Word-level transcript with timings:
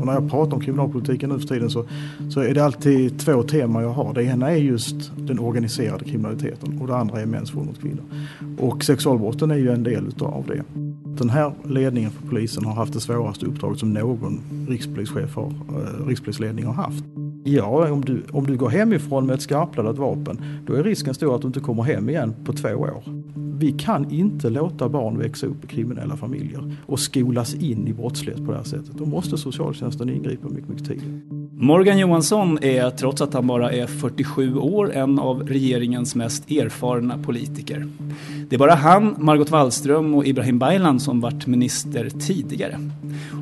Och 0.00 0.06
när 0.06 0.12
jag 0.12 0.30
pratar 0.30 0.54
om 0.54 0.60
kriminalpolitiken 0.60 1.30
nu 1.30 1.38
för 1.38 1.48
tiden 1.48 1.70
så, 1.70 1.84
så 2.30 2.40
är 2.40 2.54
det 2.54 2.64
alltid 2.64 3.18
två 3.18 3.42
teman 3.42 3.82
jag 3.82 3.90
har. 3.90 4.14
Det 4.14 4.22
ena 4.24 4.50
är 4.50 4.56
just 4.56 5.12
den 5.16 5.38
organiserade 5.38 6.04
kriminaliteten 6.04 6.78
och 6.80 6.86
det 6.86 6.96
andra 6.96 7.20
är 7.20 7.26
mäns 7.26 7.54
våld 7.54 7.66
mot 7.66 7.80
kvinnor. 7.80 8.04
Och 8.58 8.84
sexualbrotten 8.84 9.50
är 9.50 9.56
ju 9.56 9.70
en 9.70 9.82
del 9.82 10.06
utav 10.06 10.44
det. 10.46 10.62
Den 11.18 11.30
här 11.30 11.52
ledningen 11.64 12.10
för 12.10 12.28
polisen 12.28 12.64
har 12.64 12.74
haft 12.74 12.92
det 12.92 13.00
svåraste 13.00 13.46
uppdraget 13.46 13.78
som 13.78 13.92
någon 13.92 14.40
rikspolischef 14.68 15.36
har, 15.36 15.46
eh, 15.46 16.06
rikspolisledning 16.06 16.64
har 16.64 16.74
haft. 16.74 17.04
Ja, 17.44 17.92
om 17.92 18.04
du, 18.04 18.22
om 18.32 18.46
du 18.46 18.56
går 18.56 18.68
hemifrån 18.68 19.26
med 19.26 19.34
ett 19.34 19.42
skarpladdat 19.42 19.98
vapen, 19.98 20.40
då 20.66 20.74
är 20.74 20.82
risken 20.82 21.14
stor 21.14 21.34
att 21.34 21.40
du 21.40 21.46
inte 21.46 21.60
kommer 21.60 21.82
hem 21.82 22.08
igen 22.08 22.34
på 22.44 22.52
två 22.52 22.68
år. 22.68 23.02
Vi 23.58 23.72
kan 23.72 24.10
inte 24.10 24.50
låta 24.50 24.88
barn 24.88 25.18
växa 25.18 25.46
upp 25.46 25.64
i 25.64 25.66
kriminella 25.66 26.16
familjer 26.16 26.76
och 26.86 27.00
skolas 27.00 27.54
in 27.54 27.88
i 27.88 27.92
brottslighet 27.92 28.44
på 28.46 28.50
det 28.50 28.56
här 28.56 28.64
sättet. 28.64 28.92
Då 28.98 29.06
måste 29.06 29.38
socialtjänsten 29.38 30.08
ingripa 30.08 30.48
mycket, 30.48 30.68
mycket 30.68 30.86
tidigare. 30.86 31.20
Morgan 31.56 31.98
Johansson 31.98 32.58
är, 32.62 32.90
trots 32.90 33.22
att 33.22 33.34
han 33.34 33.46
bara 33.46 33.72
är 33.72 33.86
47 33.86 34.56
år, 34.56 34.92
en 34.92 35.18
av 35.18 35.48
regeringens 35.48 36.14
mest 36.14 36.50
erfarna 36.50 37.18
politiker. 37.18 37.88
Det 38.48 38.56
är 38.56 38.58
bara 38.58 38.74
han, 38.74 39.14
Margot 39.18 39.50
Wallström 39.50 40.14
och 40.14 40.26
Ibrahim 40.26 40.58
Baylan 40.58 41.00
som 41.00 41.20
varit 41.20 41.46
minister 41.46 42.10
tidigare. 42.10 42.78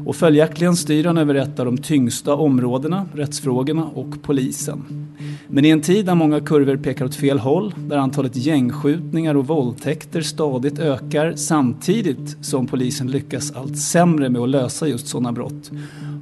Och 0.07 0.17
följaktligen 0.17 0.77
styr 0.77 1.05
han 1.05 1.19
över 1.19 1.35
ett 1.35 1.61
av 1.61 1.67
de 1.67 1.79
tyngsta 1.79 2.35
områdena, 2.35 3.07
rättsfrågorna 3.15 3.85
och 3.85 4.23
polisen. 4.23 5.09
Men 5.49 5.65
i 5.65 5.69
en 5.69 5.81
tid 5.81 6.07
där 6.07 6.15
många 6.15 6.41
kurvor 6.41 6.77
pekar 6.77 7.05
åt 7.05 7.15
fel 7.15 7.39
håll, 7.39 7.75
där 7.77 7.97
antalet 7.97 8.37
gängskjutningar 8.37 9.35
och 9.35 9.47
våldtäkter 9.47 10.02
stadigt 10.23 10.79
ökar 10.79 11.35
samtidigt 11.37 12.37
som 12.41 12.67
polisen 12.67 13.11
lyckas 13.11 13.53
allt 13.53 13.79
sämre 13.79 14.29
med 14.29 14.43
att 14.43 14.49
lösa 14.49 14.89
just 14.89 15.07
sådana 15.07 15.33
brott, 15.33 15.71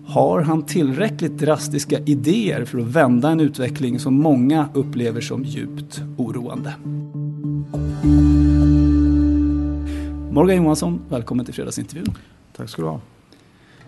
har 0.07 0.41
han 0.41 0.63
tillräckligt 0.63 1.39
drastiska 1.39 1.99
idéer 1.99 2.65
för 2.65 2.79
att 2.79 2.87
vända 2.87 3.31
en 3.31 3.41
utveckling 3.41 3.99
som 3.99 4.15
många 4.15 4.69
upplever 4.75 5.21
som 5.21 5.45
djupt 5.45 6.03
oroande? 6.17 6.75
Morgan 10.31 10.57
Johansson, 10.57 11.01
välkommen 11.09 11.45
till 11.45 11.55
fredagsintervjun. 11.55 12.15
Tack 12.57 12.69
ska 12.69 12.83
du 12.83 12.89
ha. 12.89 13.01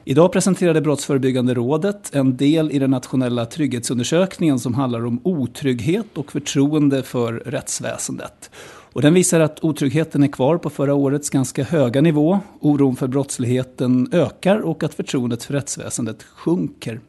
Idag 0.04 0.32
presenterade 0.32 0.80
Brottsförebyggande 0.80 1.54
rådet 1.54 2.14
en 2.14 2.36
del 2.36 2.70
i 2.70 2.78
den 2.78 2.90
nationella 2.90 3.46
trygghetsundersökningen 3.46 4.58
som 4.58 4.74
handlar 4.74 5.06
om 5.06 5.20
otrygghet 5.22 6.06
och 6.18 6.32
förtroende 6.32 7.02
för 7.02 7.32
rättsväsendet. 7.32 8.50
Och 8.92 9.02
den 9.02 9.14
visar 9.14 9.40
att 9.40 9.64
otryggheten 9.64 10.22
är 10.22 10.28
kvar 10.28 10.58
på 10.58 10.70
förra 10.70 10.94
årets 10.94 11.30
ganska 11.30 11.64
höga 11.64 12.00
nivå. 12.00 12.40
Oron 12.60 12.96
för 12.96 13.06
brottsligheten 13.06 14.08
ökar 14.12 14.58
och 14.58 14.82
att 14.82 14.94
förtroendet 14.94 15.44
för 15.44 15.54
rättsväsendet 15.54 16.22
sjunker. 16.22 17.00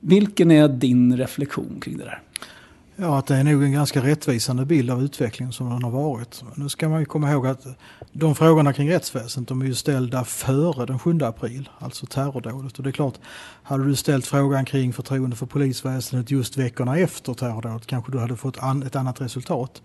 Vilken 0.00 0.50
är 0.50 0.68
din 0.68 1.16
reflektion 1.16 1.80
kring 1.80 1.98
det 1.98 2.04
där? 2.04 2.22
Ja, 3.02 3.18
att 3.18 3.26
det 3.26 3.36
är 3.36 3.44
nog 3.44 3.62
en 3.62 3.72
ganska 3.72 4.02
rättvisande 4.02 4.64
bild 4.64 4.90
av 4.90 5.02
utvecklingen 5.02 5.52
som 5.52 5.70
den 5.70 5.82
har 5.82 5.90
varit. 5.90 6.42
Nu 6.54 6.68
ska 6.68 6.88
man 6.88 7.00
ju 7.00 7.06
komma 7.06 7.30
ihåg 7.30 7.46
att 7.46 7.66
de 8.12 8.34
frågorna 8.34 8.72
kring 8.72 8.90
rättsväsendet 8.90 9.48
de 9.48 9.62
är 9.62 9.66
ju 9.66 9.74
ställda 9.74 10.24
före 10.24 10.86
den 10.86 10.98
7 10.98 11.18
april, 11.22 11.68
alltså 11.78 12.06
terrordådet. 12.06 12.78
Och 12.78 12.84
det 12.84 12.90
är 12.90 12.92
klart, 12.92 13.14
hade 13.62 13.84
du 13.84 13.96
ställt 13.96 14.26
frågan 14.26 14.64
kring 14.64 14.92
förtroende 14.92 15.36
för 15.36 15.46
polisväsendet 15.46 16.30
just 16.30 16.56
veckorna 16.56 16.98
efter 16.98 17.34
terrordådet 17.34 17.86
kanske 17.86 18.12
du 18.12 18.18
hade 18.18 18.36
fått 18.36 18.58
an, 18.58 18.82
ett 18.82 18.96
annat 18.96 19.20
resultat. 19.20 19.82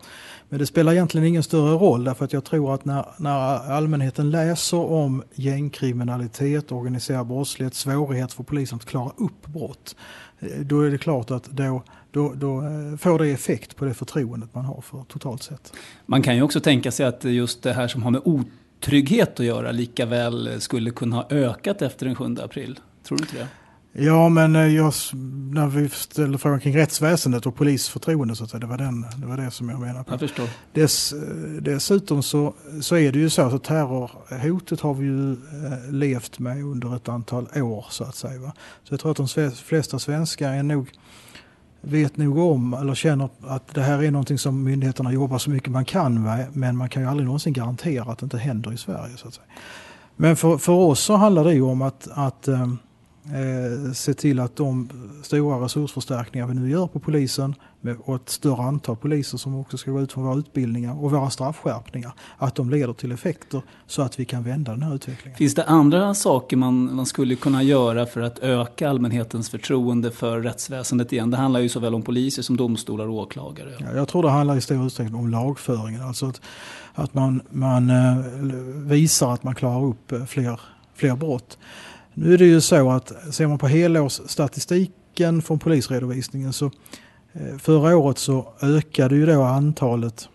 Men 0.50 0.60
det 0.60 0.66
spelar 0.66 0.92
egentligen 0.92 1.28
ingen 1.28 1.44
större 1.44 1.76
roll 1.76 2.04
därför 2.04 2.26
att 2.26 2.34
jag 2.34 2.44
tror 2.44 2.74
att 2.74 2.86
när, 2.86 3.06
när 3.18 3.72
allmänheten 3.72 4.32
läser 4.32 4.92
om 4.92 5.24
gängkriminalitet, 5.34 6.72
organiserad 6.72 7.28
brottslighet, 7.28 7.76
svårighet 7.76 8.34
för 8.34 8.44
polisen 8.44 8.76
att 8.76 8.86
klara 8.86 9.12
upp 9.18 9.48
brott, 9.48 9.96
eh, 10.40 10.60
då 10.60 10.82
är 10.82 10.92
det 10.92 10.98
klart 10.98 11.32
att 11.32 11.44
då 11.44 11.84
då, 12.16 12.34
då, 12.36 12.64
får 12.98 13.20
det 13.20 13.28
effekt 13.28 13.76
på 13.76 13.86
det 13.86 13.94
förtroendet 13.94 14.50
man 14.54 14.66
har 14.66 14.82
för 14.82 15.04
totalt 15.08 15.44
sett. 15.44 15.74
Man 16.06 16.22
kan 16.22 16.36
ju 16.36 16.42
också 16.42 16.60
tänka 16.60 16.92
sig 16.92 17.06
att 17.06 17.24
just 17.24 17.64
det 17.64 17.74
här 17.74 17.88
som 17.88 18.04
har 18.04 18.12
med 18.12 18.22
otrygghet 18.26 19.40
att 19.40 19.46
göra 19.46 19.72
lika 19.72 20.06
väl 20.06 20.62
skulle 20.62 20.92
kunna 20.92 21.16
ha 21.16 21.28
ökat 21.30 21.82
efter 21.82 22.06
den 22.06 22.16
7 22.16 22.36
april. 22.44 22.80
Tror 23.04 23.18
du 23.18 23.24
inte 23.24 23.38
det? 23.38 23.48
Ja, 24.06 24.30
men 24.30 24.74
jag, 24.74 24.94
när 25.54 25.68
vi 25.68 25.90
ställde 25.90 26.38
frågan 26.38 26.60
kring 26.60 26.78
rättsväsendet 26.78 27.46
och 27.46 27.56
polisförtroende, 27.56 28.36
så 28.36 28.44
att 28.44 28.50
säga, 28.50 28.60
det, 28.60 28.68
var 28.68 28.78
den, 28.78 29.06
det 29.18 29.28
var 29.28 29.38
det 29.38 29.52
som 29.52 29.70
jag 29.70 29.80
menade. 29.80 30.04
På. 30.04 30.14
Jag 30.14 30.20
förstår. 30.20 30.50
Dess, 30.74 31.14
dessutom 31.62 32.24
så, 32.24 32.54
så 32.82 32.98
är 32.98 33.12
det 33.12 33.20
ju 33.20 33.30
så 33.30 33.42
att 33.42 33.64
terrorhotet 33.64 34.82
har 34.82 34.94
vi 34.94 35.06
ju 35.06 35.38
levt 35.92 36.40
med 36.40 36.64
under 36.64 36.96
ett 36.96 37.10
antal 37.10 37.48
år, 37.56 37.86
så 37.90 38.04
att 38.04 38.16
säga. 38.16 38.40
Va? 38.40 38.54
Så 38.84 38.94
jag 38.94 39.00
tror 39.00 39.12
att 39.12 39.36
de 39.36 39.52
flesta 39.52 40.00
svenskar 40.00 40.54
är 40.54 40.64
nog 40.64 40.92
vet 41.86 42.18
nog 42.18 42.38
om 42.38 42.74
eller 42.74 42.96
känner 42.96 43.30
att 43.48 43.74
det 43.74 43.82
här 43.82 44.04
är 44.04 44.12
någonting 44.12 44.38
som 44.38 44.64
myndigheterna 44.64 45.14
jobbar 45.14 45.38
så 45.38 45.50
mycket 45.50 45.72
man 45.72 45.86
kan 45.86 46.24
med 46.24 46.48
men 46.54 46.78
man 46.78 46.90
kan 46.90 47.02
ju 47.02 47.10
aldrig 47.10 47.26
någonsin 47.26 47.54
garantera 47.54 48.12
att 48.12 48.20
det 48.20 48.24
inte 48.24 48.38
händer 48.38 48.74
i 48.74 48.78
Sverige. 48.78 49.18
Så 49.18 49.28
att 49.28 49.34
säga. 49.34 49.46
Men 50.16 50.36
för, 50.36 50.58
för 50.58 50.74
oss 50.74 51.00
så 51.00 51.16
handlar 51.16 51.44
det 51.44 51.54
ju 51.54 51.62
om 51.62 51.82
att, 51.82 52.08
att 52.14 52.48
ehm, 52.48 52.78
eh, 53.26 53.92
se 53.94 54.14
till 54.14 54.40
att 54.40 54.56
de 54.56 54.90
stora 55.24 55.66
resursförstärkningar 55.66 56.48
vi 56.48 56.54
nu 56.54 56.70
gör 56.70 56.88
på 56.88 57.00
polisen 57.00 57.56
och 58.04 58.16
ett 58.16 58.30
större 58.30 58.64
antal 58.64 58.96
poliser 58.96 59.38
som 59.38 59.56
också 59.56 59.78
ska 59.78 59.92
gå 59.92 60.02
ut 60.02 60.12
från 60.12 60.24
våra 60.24 60.38
utbildningar 60.40 61.04
och 61.04 61.12
våra 61.12 61.30
straffskärpningar, 61.30 62.14
att 62.38 62.56
de 62.56 62.70
leder 62.70 62.94
till 62.94 63.12
effekter 63.12 63.62
så 63.88 64.02
att 64.02 64.20
vi 64.20 64.26
kan 64.26 64.44
vända 64.44 64.72
den 64.72 64.84
här 64.84 64.96
utvecklingen. 64.96 65.38
Finns 65.38 65.56
det 65.56 65.64
andra 65.64 66.14
saker 66.14 66.58
man, 66.58 66.96
man 66.96 67.06
skulle 67.06 67.36
kunna 67.36 67.64
göra 67.64 68.06
för 68.06 68.22
att 68.22 68.40
öka 68.40 68.90
allmänhetens 68.90 69.50
förtroende 69.50 70.12
för 70.12 70.42
rättsväsendet 70.42 71.14
igen? 71.14 71.32
Det 71.32 71.38
handlar 71.38 71.60
ju 71.60 71.70
såväl 71.70 71.96
om 71.96 72.02
poliser 72.02 72.42
som 72.42 72.58
domstolar 72.58 73.08
och 73.08 73.16
åklagare. 73.16 73.74
Ja, 73.80 73.86
jag 73.96 74.08
tror 74.08 74.24
det 74.24 74.30
handlar 74.30 74.58
i 74.58 74.62
stor 74.62 74.86
utsträckning 74.86 75.20
om 75.20 75.30
lagföringen, 75.30 76.02
alltså 76.02 76.26
att, 76.26 76.42
att 76.94 77.14
man, 77.14 77.42
man 77.50 77.90
eh, 77.90 78.18
visar 78.88 79.34
att 79.34 79.44
man 79.44 79.56
klarar 79.56 79.86
upp 79.86 80.14
fler, 80.28 80.60
fler 80.94 81.16
brott. 81.16 81.58
Nu 82.18 82.34
är 82.34 82.38
det 82.38 82.46
ju 82.46 82.62
så 82.62 82.92
att 82.92 83.12
ser 83.32 83.48
man 83.48 83.58
på 83.58 83.68
helårsstatistiken 83.68 85.42
från 85.42 85.60
polisredovisningen 85.60 86.54
så 86.54 86.72
Förra 87.60 87.98
året 87.98 88.18
så 88.18 88.54
ökade 88.62 89.16
ju 89.16 89.26
då 89.26 89.44
antalet 89.44 90.30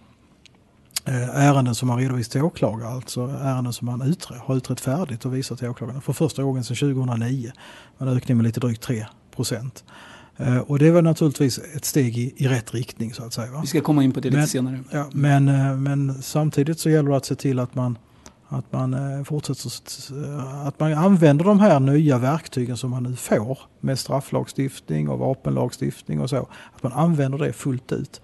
ärenden 1.05 1.75
som 1.75 1.88
man 1.88 1.99
redovisat 1.99 2.32
till 2.32 2.43
åklagare, 2.43 2.88
alltså 2.88 3.21
ärenden 3.21 3.73
som 3.73 3.87
man 3.87 4.03
utre, 4.03 4.35
har 4.44 4.56
utrett 4.56 4.81
färdigt 4.81 5.25
och 5.25 5.35
visat 5.35 5.59
till 5.59 5.69
åklagarna 5.69 6.00
för 6.00 6.12
första 6.12 6.43
gången 6.43 6.65
sedan 6.65 6.77
2009. 6.77 7.53
En 7.99 8.09
ökning 8.09 8.37
med 8.37 8.47
lite 8.47 8.61
drygt 8.61 8.83
3 8.83 9.06
procent. 9.37 9.85
Och 10.67 10.79
det 10.79 10.91
var 10.91 11.03
naturligtvis 11.03 11.59
ett 11.59 11.85
steg 11.85 12.19
i, 12.19 12.35
i 12.37 12.49
rätt 12.49 12.75
riktning 12.75 13.15
så 13.15 13.25
att 13.25 13.33
säga. 13.33 13.50
Va? 13.50 13.61
Vi 13.61 13.67
ska 13.67 13.81
komma 13.81 14.05
in 14.05 14.12
på 14.12 14.21
det 14.21 14.29
lite 14.29 14.38
men, 14.38 14.49
senare. 14.49 14.81
Ja, 14.91 15.09
men, 15.12 15.44
men 15.83 16.23
samtidigt 16.23 16.81
så 16.81 16.91
gäller 16.91 17.11
det 17.11 17.17
att 17.17 17.26
se 17.26 17.35
till 17.35 17.59
att 17.59 17.75
man 17.75 17.99
att 18.52 18.73
man 18.73 18.94
eh, 18.94 19.25
fortsätter 19.25 19.70
eh, 20.25 20.67
att 20.67 20.81
man 20.81 20.93
använder 20.94 21.44
de 21.44 21.61
här 21.61 21.81
nya 21.81 22.19
verktygen 22.19 22.76
som 22.76 22.91
man 22.91 23.02
nu 23.02 23.17
får 23.17 23.58
med 23.81 23.99
strafflagstiftning 23.99 25.08
och 25.08 25.19
vapenlagstiftning 25.19 26.20
och 26.20 26.31
så. 26.31 26.49
Att 26.76 26.82
man 26.82 26.93
använder 26.93 27.38
det 27.38 27.52
fullt 27.52 27.93
ut. 27.93 28.20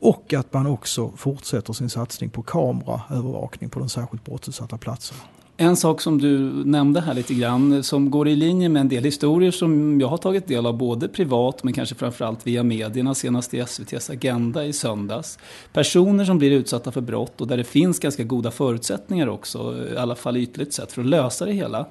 och 0.00 0.34
att 0.34 0.52
man 0.52 0.66
också 0.66 1.12
fortsätter 1.16 1.72
sin 1.72 1.90
satsning 1.90 2.30
på 2.30 2.42
kameraövervakning 2.42 3.70
på 3.70 3.78
de 3.78 3.88
särskilt 3.88 4.24
brottsutsatta 4.24 4.78
platserna. 4.78 5.20
En 5.58 5.76
sak 5.76 6.00
som 6.00 6.18
du 6.18 6.38
nämnde 6.64 7.00
här 7.00 7.14
lite 7.14 7.34
grann 7.34 7.82
som 7.82 8.10
går 8.10 8.28
i 8.28 8.36
linje 8.36 8.68
med 8.68 8.80
en 8.80 8.88
del 8.88 9.04
historier 9.04 9.50
som 9.50 10.00
jag 10.00 10.08
har 10.08 10.16
tagit 10.16 10.46
del 10.46 10.66
av 10.66 10.76
både 10.76 11.08
privat 11.08 11.64
men 11.64 11.72
kanske 11.72 11.94
framförallt 11.94 12.46
via 12.46 12.62
medierna 12.62 13.14
senast 13.14 13.54
i 13.54 13.58
SVTs 13.58 14.10
Agenda 14.10 14.64
i 14.64 14.72
söndags. 14.72 15.38
Personer 15.72 16.24
som 16.24 16.38
blir 16.38 16.50
utsatta 16.50 16.92
för 16.92 17.00
brott 17.00 17.40
och 17.40 17.46
där 17.46 17.56
det 17.56 17.64
finns 17.64 17.98
ganska 17.98 18.24
goda 18.24 18.50
förutsättningar 18.50 19.26
också, 19.26 19.74
i 19.94 19.96
alla 19.96 20.14
fall 20.14 20.36
ytligt 20.36 20.72
sett, 20.72 20.92
för 20.92 21.02
att 21.02 21.08
lösa 21.08 21.44
det 21.44 21.52
hela. 21.52 21.86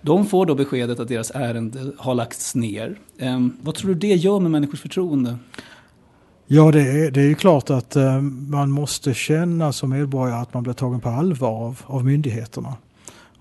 De 0.00 0.26
får 0.26 0.46
då 0.46 0.54
beskedet 0.54 1.00
att 1.00 1.08
deras 1.08 1.30
ärende 1.30 1.92
har 1.98 2.14
lagts 2.14 2.54
ner. 2.54 2.98
Ehm, 3.18 3.56
vad 3.62 3.74
tror 3.74 3.88
du 3.88 3.94
det 3.94 4.14
gör 4.14 4.40
med 4.40 4.50
människors 4.50 4.80
förtroende? 4.80 5.38
Ja, 6.46 6.72
det 6.72 6.80
är, 6.80 7.10
det 7.10 7.20
är 7.20 7.28
ju 7.28 7.34
klart 7.34 7.70
att 7.70 7.96
ehm, 7.96 8.50
man 8.50 8.70
måste 8.70 9.14
känna 9.14 9.72
som 9.72 9.90
medborgare 9.90 10.40
att 10.40 10.54
man 10.54 10.62
blir 10.62 10.72
tagen 10.72 11.00
på 11.00 11.08
allvar 11.08 11.50
av, 11.50 11.80
av 11.86 12.04
myndigheterna. 12.04 12.74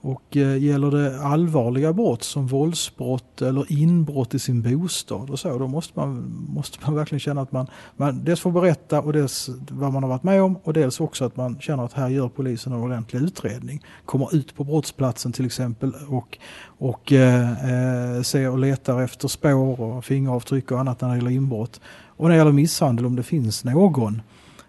Och 0.06 0.38
eh, 0.38 0.64
gäller 0.64 0.92
det 0.92 1.22
allvarliga 1.22 1.94
brott 1.94 2.24
som 2.24 2.48
våldsbrott 2.48 3.42
eller 3.42 3.72
inbrott 3.72 4.34
i 4.34 4.40
sin 4.40 4.62
bostad 4.62 5.30
och 5.30 5.40
så, 5.40 5.58
då 5.58 5.68
måste 5.68 6.00
man, 6.00 6.36
måste 6.50 6.78
man 6.86 6.96
verkligen 6.96 7.20
känna 7.20 7.42
att 7.42 7.52
man, 7.52 7.68
man 7.98 8.24
dels 8.24 8.40
får 8.40 8.52
berätta 8.52 9.02
och 9.02 9.14
dels 9.14 9.50
vad 9.70 9.94
man 9.94 10.04
har 10.04 10.10
varit 10.10 10.24
med 10.24 10.42
om 10.42 10.58
och 10.64 10.74
dels 10.74 11.00
också 11.00 11.26
att 11.26 11.36
man 11.38 11.60
känner 11.60 11.84
att 11.84 11.94
här 11.94 12.10
gör 12.10 12.30
polisen 12.30 12.74
en 12.74 12.80
ordentlig 12.80 13.22
utredning. 13.22 13.82
Kommer 14.06 14.36
ut 14.36 14.56
på 14.56 14.64
brottsplatsen 14.64 15.32
till 15.32 15.46
exempel 15.46 15.94
och, 16.08 16.38
och 16.66 17.12
eh, 17.12 17.52
eh 17.52 18.22
ser 18.22 18.50
och 18.50 18.60
letar 18.60 19.02
efter 19.02 19.28
spår 19.28 19.82
och 19.82 20.06
fingeravtryck 20.06 20.72
och 20.72 20.80
annat 20.80 21.02
när 21.02 21.10
det 21.10 21.16
gäller 21.16 21.32
inbrott. 21.32 21.82
Och 22.08 22.24
när 22.24 22.32
det 22.32 22.38
gäller 22.38 22.52
misshandel 22.52 23.06
om 23.06 23.16
det 23.16 23.24
finns 23.24 23.64
någon 23.64 24.22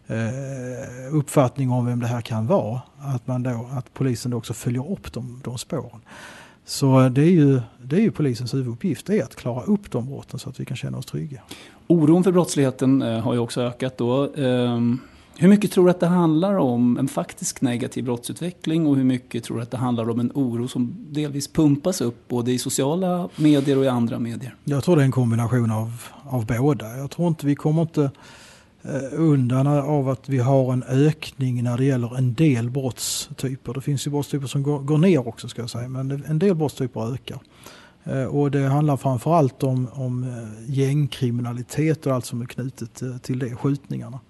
eh, 0.07 1.15
uppfattning 1.15 1.71
om 1.71 1.87
vem 1.87 2.01
det 2.01 2.07
här 2.07 2.21
kan 2.21 2.47
vara. 2.47 2.81
Att, 2.99 3.27
man 3.27 3.43
då, 3.43 3.69
att 3.73 3.95
polisen 3.95 4.31
då 4.31 4.37
också 4.37 4.55
följer 4.55 4.93
upp 4.93 5.13
de, 5.13 5.41
de 5.45 5.59
spåren. 5.59 6.01
Så 6.65 7.09
det 7.09 7.21
är, 7.21 7.31
ju, 7.31 7.61
det 7.83 7.97
är 7.97 8.01
ju 8.01 8.11
polisens 8.11 8.55
huvuduppgift, 8.55 9.07
det 9.07 9.19
är 9.19 9.23
att 9.23 9.37
klara 9.37 9.63
upp 9.63 9.91
de 9.91 10.07
brotten 10.07 10.39
så 10.39 10.49
att 10.49 10.61
vi 10.61 10.65
kan 10.65 10.77
känna 10.77 10.99
oss 10.99 11.07
trygga. 11.07 11.43
Oron 11.87 12.25
för 12.25 12.33
brottsligheten 12.33 13.03
eh, 13.03 13.21
har 13.21 13.35
ju 13.35 13.39
också 13.39 13.61
ökat 13.61 13.99
då. 13.99 14.35
Ehm, 14.37 15.01
hur 15.39 15.49
mycket 15.49 15.73
tror 15.73 15.85
du 15.85 15.91
att 15.91 16.01
det 16.01 16.07
handlar 16.07 16.55
om 16.59 16.99
en 16.99 17.09
faktisk 17.09 17.61
negativ 17.61 18.05
brottsutveckling 18.05 18.87
och 18.87 18.97
hur 18.97 19.05
mycket 19.05 19.45
tror 19.45 19.57
du 19.57 19.63
att 19.63 19.71
det 19.71 19.77
handlar 19.77 20.11
om 20.11 20.21
en 20.21 20.33
oro 20.35 20.69
som 20.69 20.97
delvis 21.11 21.49
pumpas 21.49 22.01
upp 22.01 22.29
både 22.29 22.53
i 22.53 22.59
sociala 22.59 23.29
medier 23.37 23.79
och 23.79 23.85
i 23.85 23.89
andra 23.89 24.19
medier? 24.19 24.55
Jag 24.65 24.85
tror 24.85 24.97
det 24.97 25.03
är 25.03 25.05
en 25.05 25.13
kombination 25.13 25.71
av, 25.71 26.03
av 26.23 26.47
båda. 26.47 26.97
Jag 26.97 27.11
tror 27.11 27.29
inte 27.29 27.47
vi 27.47 27.55
kommer 27.55 27.83
inte 27.83 28.11
Eh, 28.89 29.21
undan 29.21 29.67
av 29.67 30.09
att 30.09 30.29
vi 30.29 30.39
har 30.39 30.73
en 30.73 30.83
ökning 30.83 31.63
när 31.63 31.77
det 31.77 31.85
gäller 31.85 32.17
en 32.19 32.35
del 32.35 32.71
brottstyper. 32.71 33.75
Det 33.75 33.81
finns 33.81 34.07
ju 34.07 34.11
brottstyper 34.11 34.47
som 34.47 34.63
går, 34.63 34.79
går 34.79 34.99
ner 34.99 35.29
också 35.29 35.49
ska 35.49 35.63
jag 35.63 35.71
säga, 35.71 35.89
men 35.89 36.25
en 36.27 36.39
del 36.39 36.55
brottstyper 36.55 37.15
ökar. 37.15 37.39
Eh, 38.05 38.25
och 38.25 38.51
det 38.51 38.69
handlar 38.69 38.97
framförallt 38.97 39.63
om, 39.63 39.89
om 39.93 40.23
eh, 40.23 40.75
gängkriminalitet 40.75 42.07
och 42.07 42.13
allt 42.13 42.25
som 42.25 42.43
är 42.43 42.47
knutet 42.47 43.03
till 43.23 43.39
det, 43.39 43.55
skjutningarna. 43.55 44.21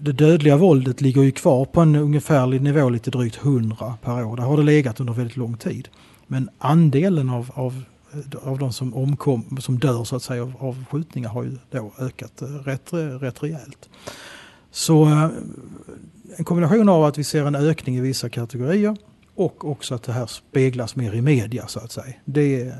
Det 0.00 0.12
dödliga 0.12 0.56
våldet 0.56 1.00
ligger 1.00 1.22
ju 1.22 1.30
kvar 1.30 1.64
på 1.64 1.80
en 1.80 1.96
ungefärlig 1.96 2.62
nivå, 2.62 2.88
lite 2.88 3.10
drygt 3.10 3.36
100 3.44 3.94
per 4.02 4.24
år. 4.24 4.36
Där 4.36 4.42
har 4.42 4.56
det 4.56 4.62
legat 4.62 5.00
under 5.00 5.12
väldigt 5.12 5.36
lång 5.36 5.56
tid. 5.56 5.88
Men 6.26 6.50
andelen 6.58 7.30
av, 7.30 7.50
av 7.54 7.82
av 8.42 8.58
de 8.58 8.72
som 8.72 8.94
omkom, 8.94 9.58
som 9.60 9.78
dör 9.78 10.04
så 10.04 10.16
att 10.16 10.22
säga 10.22 10.42
av, 10.42 10.52
av 10.58 10.84
skjutningar 10.90 11.28
har 11.28 11.42
ju 11.42 11.56
då 11.70 11.92
ökat 11.98 12.42
eh, 12.42 12.48
rätt, 12.48 12.92
rätt 12.92 13.42
rejält. 13.42 13.88
Så 14.70 15.04
eh, 15.04 15.28
en 16.36 16.44
kombination 16.44 16.88
av 16.88 17.04
att 17.04 17.18
vi 17.18 17.24
ser 17.24 17.44
en 17.44 17.54
ökning 17.54 17.96
i 17.96 18.00
vissa 18.00 18.28
kategorier 18.28 18.96
och 19.34 19.70
också 19.70 19.94
att 19.94 20.02
det 20.02 20.12
här 20.12 20.26
speglas 20.26 20.96
mer 20.96 21.14
i 21.14 21.22
media 21.22 21.66
så 21.66 21.80
att 21.80 21.92
säga. 21.92 22.14
Det, 22.24 22.72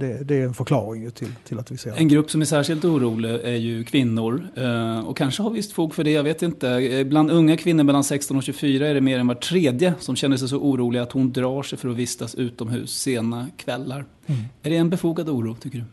det, 0.00 0.24
det, 0.24 0.34
är 0.34 0.44
en 0.44 0.54
förklaring 0.54 1.10
till, 1.10 1.32
till 1.44 1.58
att 1.58 1.70
vi 1.70 1.76
ser 1.76 1.90
det. 1.90 1.96
En 1.96 2.08
grupp 2.08 2.30
som 2.30 2.40
är 2.40 2.44
särskilt 2.44 2.84
orolig 2.84 3.30
är 3.30 3.56
ju 3.56 3.84
kvinnor. 3.84 4.48
Eh, 4.56 5.00
och 5.00 5.16
kanske 5.16 5.42
har 5.42 5.50
visst 5.50 5.72
fog 5.72 5.94
för 5.94 6.04
det, 6.04 6.10
jag 6.10 6.22
vet 6.22 6.42
inte. 6.42 7.04
Bland 7.06 7.30
unga 7.30 7.56
kvinnor 7.56 7.84
mellan 7.84 8.04
16 8.04 8.36
och 8.36 8.42
24 8.42 8.88
är 8.88 8.94
det 8.94 9.00
mer 9.00 9.18
än 9.18 9.26
var 9.26 9.34
tredje 9.34 9.94
som 9.98 10.16
känner 10.16 10.36
sig 10.36 10.48
så 10.48 10.56
orolig 10.56 11.00
att 11.00 11.12
hon 11.12 11.32
drar 11.32 11.62
sig 11.62 11.78
för 11.78 11.88
att 11.88 11.96
vistas 11.96 12.34
utomhus 12.34 12.90
sena 12.90 13.48
kvällar. 13.56 14.04
Mm. 14.26 14.40
Är 14.62 14.70
det 14.70 14.76
en 14.76 14.90
befogad 14.90 15.28
oro, 15.28 15.54
tycker 15.54 15.78
du? 15.78 15.84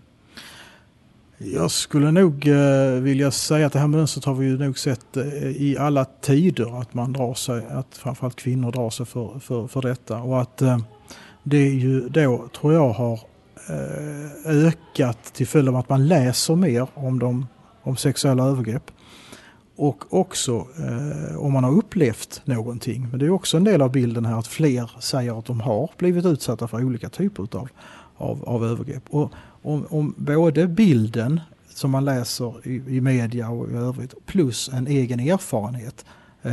Jag 1.56 1.71
skulle 1.71 2.12
nog 2.12 2.48
eh, 2.48 3.01
vilja 3.01 3.31
säga 3.31 3.68
att 3.68 3.74
det 3.74 3.80
här 3.80 3.88
mönstret 3.88 4.25
har 4.25 4.33
vi 4.33 4.45
ju 4.45 4.57
nog 4.57 4.80
sett 4.80 5.18
eh, 5.18 5.24
i 5.48 5.77
alla 5.80 6.06
tider. 6.06 6.81
Att 6.81 6.94
man 6.94 7.13
drar 7.13 7.33
sig, 7.33 7.65
att 7.69 7.98
framförallt 7.98 8.36
kvinnor 8.36 8.71
drar 8.71 8.89
sig 8.89 9.06
för, 9.06 9.39
för, 9.39 9.68
för 9.68 9.81
detta. 9.81 10.18
Och 10.21 10.42
att 10.42 10.62
det 11.44 11.57
är 11.57 11.74
ju 11.74 12.09
då, 12.09 12.48
tror 12.54 12.74
jag, 12.74 12.89
har 12.89 13.19
Eh, 13.19 13.37
Eh, 13.69 14.31
ökat 14.46 15.24
till 15.24 15.48
följd 15.48 15.69
av 15.69 15.75
att 15.75 15.90
man 15.90 16.08
läser 16.08 16.56
mer 16.56 16.88
om, 16.94 17.19
de, 17.19 17.48
om 17.84 17.98
sexuella 17.98 18.44
övergrepp. 18.44 18.92
Och 19.75 20.14
också 20.14 20.68
eh, 20.78 21.38
om 21.38 21.54
man 21.54 21.64
har 21.64 21.72
upplevt 21.72 22.42
någonting. 22.46 23.08
Men 23.10 23.19
det 23.19 23.25
är 23.25 23.30
också 23.30 23.58
en 23.58 23.64
del 23.64 23.81
av 23.81 23.92
bilden 23.92 24.25
här 24.25 24.40
att 24.40 24.48
fler 24.48 24.92
säger 25.00 25.40
att 25.40 25.46
de 25.46 25.62
har 25.62 25.90
blivit 25.98 26.25
utsatta 26.25 26.68
för 26.68 26.84
olika 26.84 27.10
typer 27.10 27.44
av, 27.44 27.69
av, 28.18 28.44
av 28.44 28.66
övergrepp. 28.66 29.04
Och 29.10 29.31
om, 29.62 29.86
om 29.90 30.14
både 30.18 30.68
bilden 30.68 31.42
som 31.69 31.92
man 31.92 32.06
läser 32.06 32.68
i, 32.68 32.98
i 32.98 33.02
media 33.02 33.50
och 33.50 33.72
i 33.72 33.74
övrigt 33.74 34.25
plus 34.25 34.69
en 34.74 34.88
egen 34.88 35.19
erfarenhet 35.19 36.06
eh, 36.42 36.52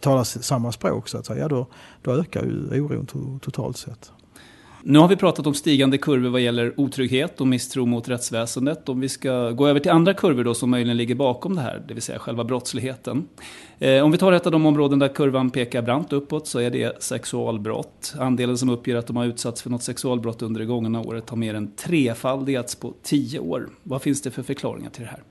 talar 0.00 0.24
samma 0.24 0.72
språk 0.72 1.08
så 1.08 1.18
att 1.18 1.26
säga, 1.26 1.48
då, 1.48 1.66
då 2.02 2.12
ökar 2.12 2.42
ju 2.42 2.80
oron 2.80 3.06
to, 3.06 3.38
totalt 3.38 3.76
sett. 3.76 4.12
Nu 4.82 4.98
har 4.98 5.08
vi 5.08 5.16
pratat 5.16 5.46
om 5.46 5.54
stigande 5.54 5.98
kurvor 5.98 6.30
vad 6.30 6.40
gäller 6.40 6.80
otrygghet 6.80 7.40
och 7.40 7.46
misstro 7.46 7.86
mot 7.86 8.08
rättsväsendet. 8.08 8.88
Om 8.88 9.00
vi 9.00 9.08
ska 9.08 9.50
gå 9.50 9.68
över 9.68 9.80
till 9.80 9.90
andra 9.90 10.14
kurvor 10.14 10.44
då 10.44 10.54
som 10.54 10.70
möjligen 10.70 10.96
ligger 10.96 11.14
bakom 11.14 11.54
det 11.56 11.62
här, 11.62 11.82
det 11.88 11.94
vill 11.94 12.02
säga 12.02 12.18
själva 12.18 12.44
brottsligheten. 12.44 13.28
Eh, 13.78 14.04
om 14.04 14.10
vi 14.12 14.18
tar 14.18 14.32
ett 14.32 14.46
av 14.46 14.52
de 14.52 14.66
områden 14.66 14.98
där 14.98 15.08
kurvan 15.08 15.50
pekar 15.50 15.82
brant 15.82 16.12
uppåt 16.12 16.46
så 16.46 16.58
är 16.58 16.70
det 16.70 17.02
sexualbrott. 17.02 18.14
Andelen 18.18 18.58
som 18.58 18.70
uppger 18.70 18.96
att 18.96 19.06
de 19.06 19.16
har 19.16 19.24
utsatts 19.24 19.62
för 19.62 19.70
något 19.70 19.82
sexualbrott 19.82 20.42
under 20.42 20.60
det 20.60 20.66
gångna 20.66 21.00
året 21.00 21.30
har 21.30 21.36
mer 21.36 21.54
än 21.54 21.72
trefaldigats 21.76 22.74
på 22.74 22.94
tio 23.02 23.38
år. 23.38 23.68
Vad 23.82 24.02
finns 24.02 24.22
det 24.22 24.30
för 24.30 24.42
förklaringar 24.42 24.90
till 24.90 25.02
det 25.02 25.08
här? 25.08 25.22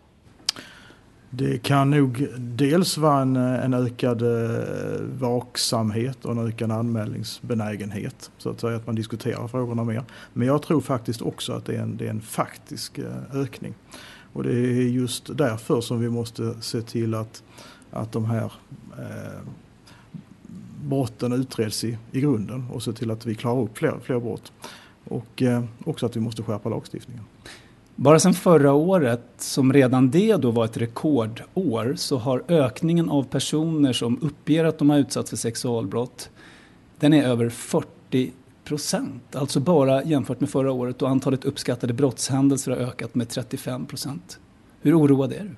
Det 1.32 1.64
kan 1.64 1.90
nog 1.90 2.28
dels 2.38 2.98
vara 2.98 3.22
en, 3.22 3.36
en 3.36 3.74
ökad 3.74 4.22
eh, 4.22 5.02
vaksamhet 5.20 6.26
och 6.26 6.32
en 6.32 6.48
ökad 6.48 6.72
anmälningsbenägenhet. 6.72 8.32
Så 8.38 8.50
att 8.50 8.60
säga 8.60 8.76
att 8.76 8.86
man 8.86 8.96
diskuterar 8.96 9.48
frågorna 9.48 9.84
mer. 9.84 10.04
Men 10.34 10.48
jag 10.48 10.62
tror 10.62 10.82
faktiskt 10.82 11.22
också 11.22 11.54
att 11.54 11.66
det 11.66 11.76
är 11.76 11.82
en, 11.82 11.98
det 11.98 12.06
är 12.06 12.10
en 12.10 12.22
faktisk 12.22 12.98
eh, 12.98 13.06
ökning. 13.34 13.74
Och 14.34 14.44
det 14.44 14.52
är 14.52 14.82
just 14.82 15.38
därför 15.38 15.82
som 15.82 16.00
vi 16.00 16.10
måste 16.10 16.62
se 16.62 16.82
till 16.82 17.14
att, 17.14 17.44
att 17.92 18.12
de 18.12 18.26
här 18.26 18.52
eh, 18.98 19.40
brotten 20.84 21.34
utreds 21.34 21.84
i, 21.84 21.98
i 22.12 22.22
grunden 22.22 22.66
och 22.72 22.84
se 22.84 22.94
till 22.94 23.12
att 23.12 23.26
vi 23.26 23.36
klarar 23.36 23.62
upp 23.62 23.78
fler, 23.78 23.94
fler 24.04 24.20
brott. 24.20 24.52
Och 25.04 25.42
eh, 25.42 25.64
också 25.86 26.06
att 26.06 26.16
vi 26.16 26.20
måste 26.20 26.44
skärpa 26.44 26.70
lagstiftningen. 26.70 27.24
Bara 28.02 28.20
sedan 28.20 28.34
förra 28.34 28.74
året, 28.74 29.22
som 29.38 29.74
redan 29.74 30.12
det 30.12 30.36
då 30.36 30.52
var 30.52 30.66
ett 30.66 30.78
rekordår, 30.78 31.94
så 31.96 32.18
har 32.18 32.44
ökningen 32.48 33.10
av 33.10 33.24
personer 33.24 33.94
som 33.94 34.20
uppger 34.22 34.66
att 34.66 34.78
de 34.78 34.90
har 34.90 34.98
utsatts 34.98 35.30
för 35.30 35.38
sexualbrott, 35.38 36.30
den 37.00 37.14
är 37.14 37.24
över 37.24 37.50
40 37.50 38.32
procent. 38.64 39.36
Alltså 39.36 39.60
bara 39.60 40.04
jämfört 40.04 40.40
med 40.40 40.50
förra 40.50 40.72
året 40.72 41.00
då 41.00 41.06
antalet 41.06 41.46
uppskattade 41.46 41.94
brottshändelser 41.94 42.72
har 42.72 42.78
ökat 42.78 43.16
med 43.16 43.30
35 43.30 43.86
procent. 43.86 44.40
Hur 44.82 45.00
oroad 45.00 45.34
är 45.34 45.44
du? 45.44 45.56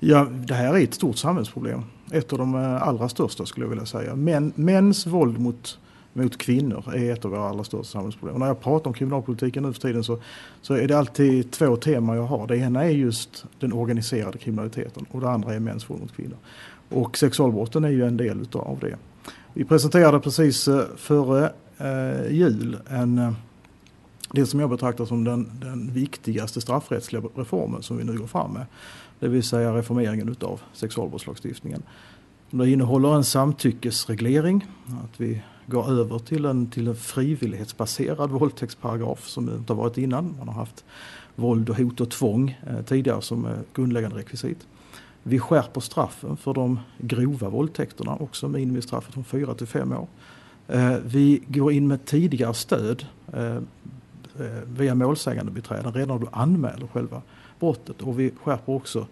Ja, 0.00 0.24
det 0.24 0.54
här 0.54 0.74
är 0.74 0.84
ett 0.84 0.94
stort 0.94 1.16
samhällsproblem. 1.16 1.82
Ett 2.12 2.32
av 2.32 2.38
de 2.38 2.54
eh, 2.54 2.82
allra 2.82 3.08
största 3.08 3.46
skulle 3.46 3.64
jag 3.66 3.70
vilja 3.70 3.86
säga. 3.86 4.14
Men, 4.16 4.52
mäns 4.54 5.06
våld 5.06 5.38
mot 5.38 5.78
mot 6.16 6.38
kvinnor 6.38 6.84
är 6.94 7.12
ett 7.12 7.24
av 7.24 7.30
våra 7.30 7.48
allra 7.48 7.64
största 7.64 7.92
samhällsproblem. 7.92 8.34
Och 8.34 8.40
när 8.40 8.46
jag 8.46 8.60
pratar 8.60 8.86
om 8.86 8.94
kriminalpolitiken 8.94 9.62
nu 9.62 9.72
för 9.72 9.80
tiden 9.80 10.04
så, 10.04 10.18
så 10.62 10.74
är 10.74 10.88
det 10.88 10.98
alltid 10.98 11.50
två 11.50 11.76
teman 11.76 12.16
jag 12.16 12.24
har. 12.24 12.46
Det 12.46 12.56
ena 12.56 12.84
är 12.84 12.90
just 12.90 13.44
den 13.60 13.72
organiserade 13.72 14.38
kriminaliteten 14.38 15.06
och 15.10 15.20
det 15.20 15.30
andra 15.30 15.54
är 15.54 15.60
mäns 15.60 15.90
våld 15.90 16.00
mot 16.00 16.16
kvinnor. 16.16 16.36
Och 16.88 17.18
sexualbrotten 17.18 17.84
är 17.84 17.88
ju 17.88 18.06
en 18.06 18.16
del 18.16 18.48
av 18.52 18.78
det. 18.80 18.96
Vi 19.52 19.64
presenterade 19.64 20.20
precis 20.20 20.68
eh, 20.68 20.84
före 20.96 21.52
eh, 21.78 22.32
jul 22.32 22.76
en, 22.88 23.18
eh, 23.18 23.32
det 24.32 24.46
som 24.46 24.60
jag 24.60 24.70
betraktar 24.70 25.04
som 25.04 25.24
den, 25.24 25.50
den 25.60 25.92
viktigaste 25.92 26.60
straffrättsliga 26.60 27.22
reformen 27.34 27.82
som 27.82 27.96
vi 27.96 28.04
nu 28.04 28.18
går 28.18 28.26
fram 28.26 28.52
med. 28.52 28.66
Det 29.18 29.28
vill 29.28 29.42
säga 29.42 29.74
reformeringen 29.74 30.28
utav 30.28 30.60
sexualbrottslagstiftningen. 30.72 31.82
Det 32.58 32.70
innehåller 32.70 33.14
en 33.14 33.24
samtyckesreglering, 33.24 34.66
att 35.04 35.20
vi 35.20 35.42
går 35.66 35.90
över 35.90 36.18
till 36.18 36.44
en, 36.44 36.70
till 36.70 36.88
en 36.88 36.96
frivillighetsbaserad 36.96 38.30
våldtäktsparagraf 38.30 39.28
som 39.28 39.46
det 39.46 39.54
inte 39.54 39.72
har 39.72 39.78
varit 39.82 39.98
innan. 39.98 40.34
Man 40.38 40.48
har 40.48 40.54
haft 40.54 40.84
våld 41.34 41.70
och 41.70 41.76
hot 41.76 42.00
och 42.00 42.10
tvång 42.10 42.58
eh, 42.66 42.82
tidigare 42.82 43.22
som 43.22 43.48
grundläggande 43.74 44.16
rekvisit. 44.16 44.66
Vi 45.22 45.38
skärper 45.38 45.80
straffen 45.80 46.36
för 46.36 46.54
de 46.54 46.80
grova 46.98 47.48
våldtäkterna, 47.48 48.16
också 48.16 48.48
minimistraffet 48.48 49.14
från 49.14 49.24
4 49.24 49.54
till 49.54 49.66
5 49.66 49.92
år. 49.92 50.06
Eh, 50.68 50.96
vi 51.04 51.42
går 51.46 51.72
in 51.72 51.88
med 51.88 52.04
tidigare 52.04 52.54
stöd 52.54 53.06
eh, 53.32 53.56
eh, 53.56 53.62
via 54.66 54.94
målsägandebiträden 54.94 55.92
redan 55.92 56.18
när 56.18 56.26
du 56.26 56.30
anmäler 56.32 56.86
själva 56.86 57.22
brottet 57.60 58.02
och 58.02 58.20
vi 58.20 58.32
skärper 58.42 58.72
också 58.72 59.06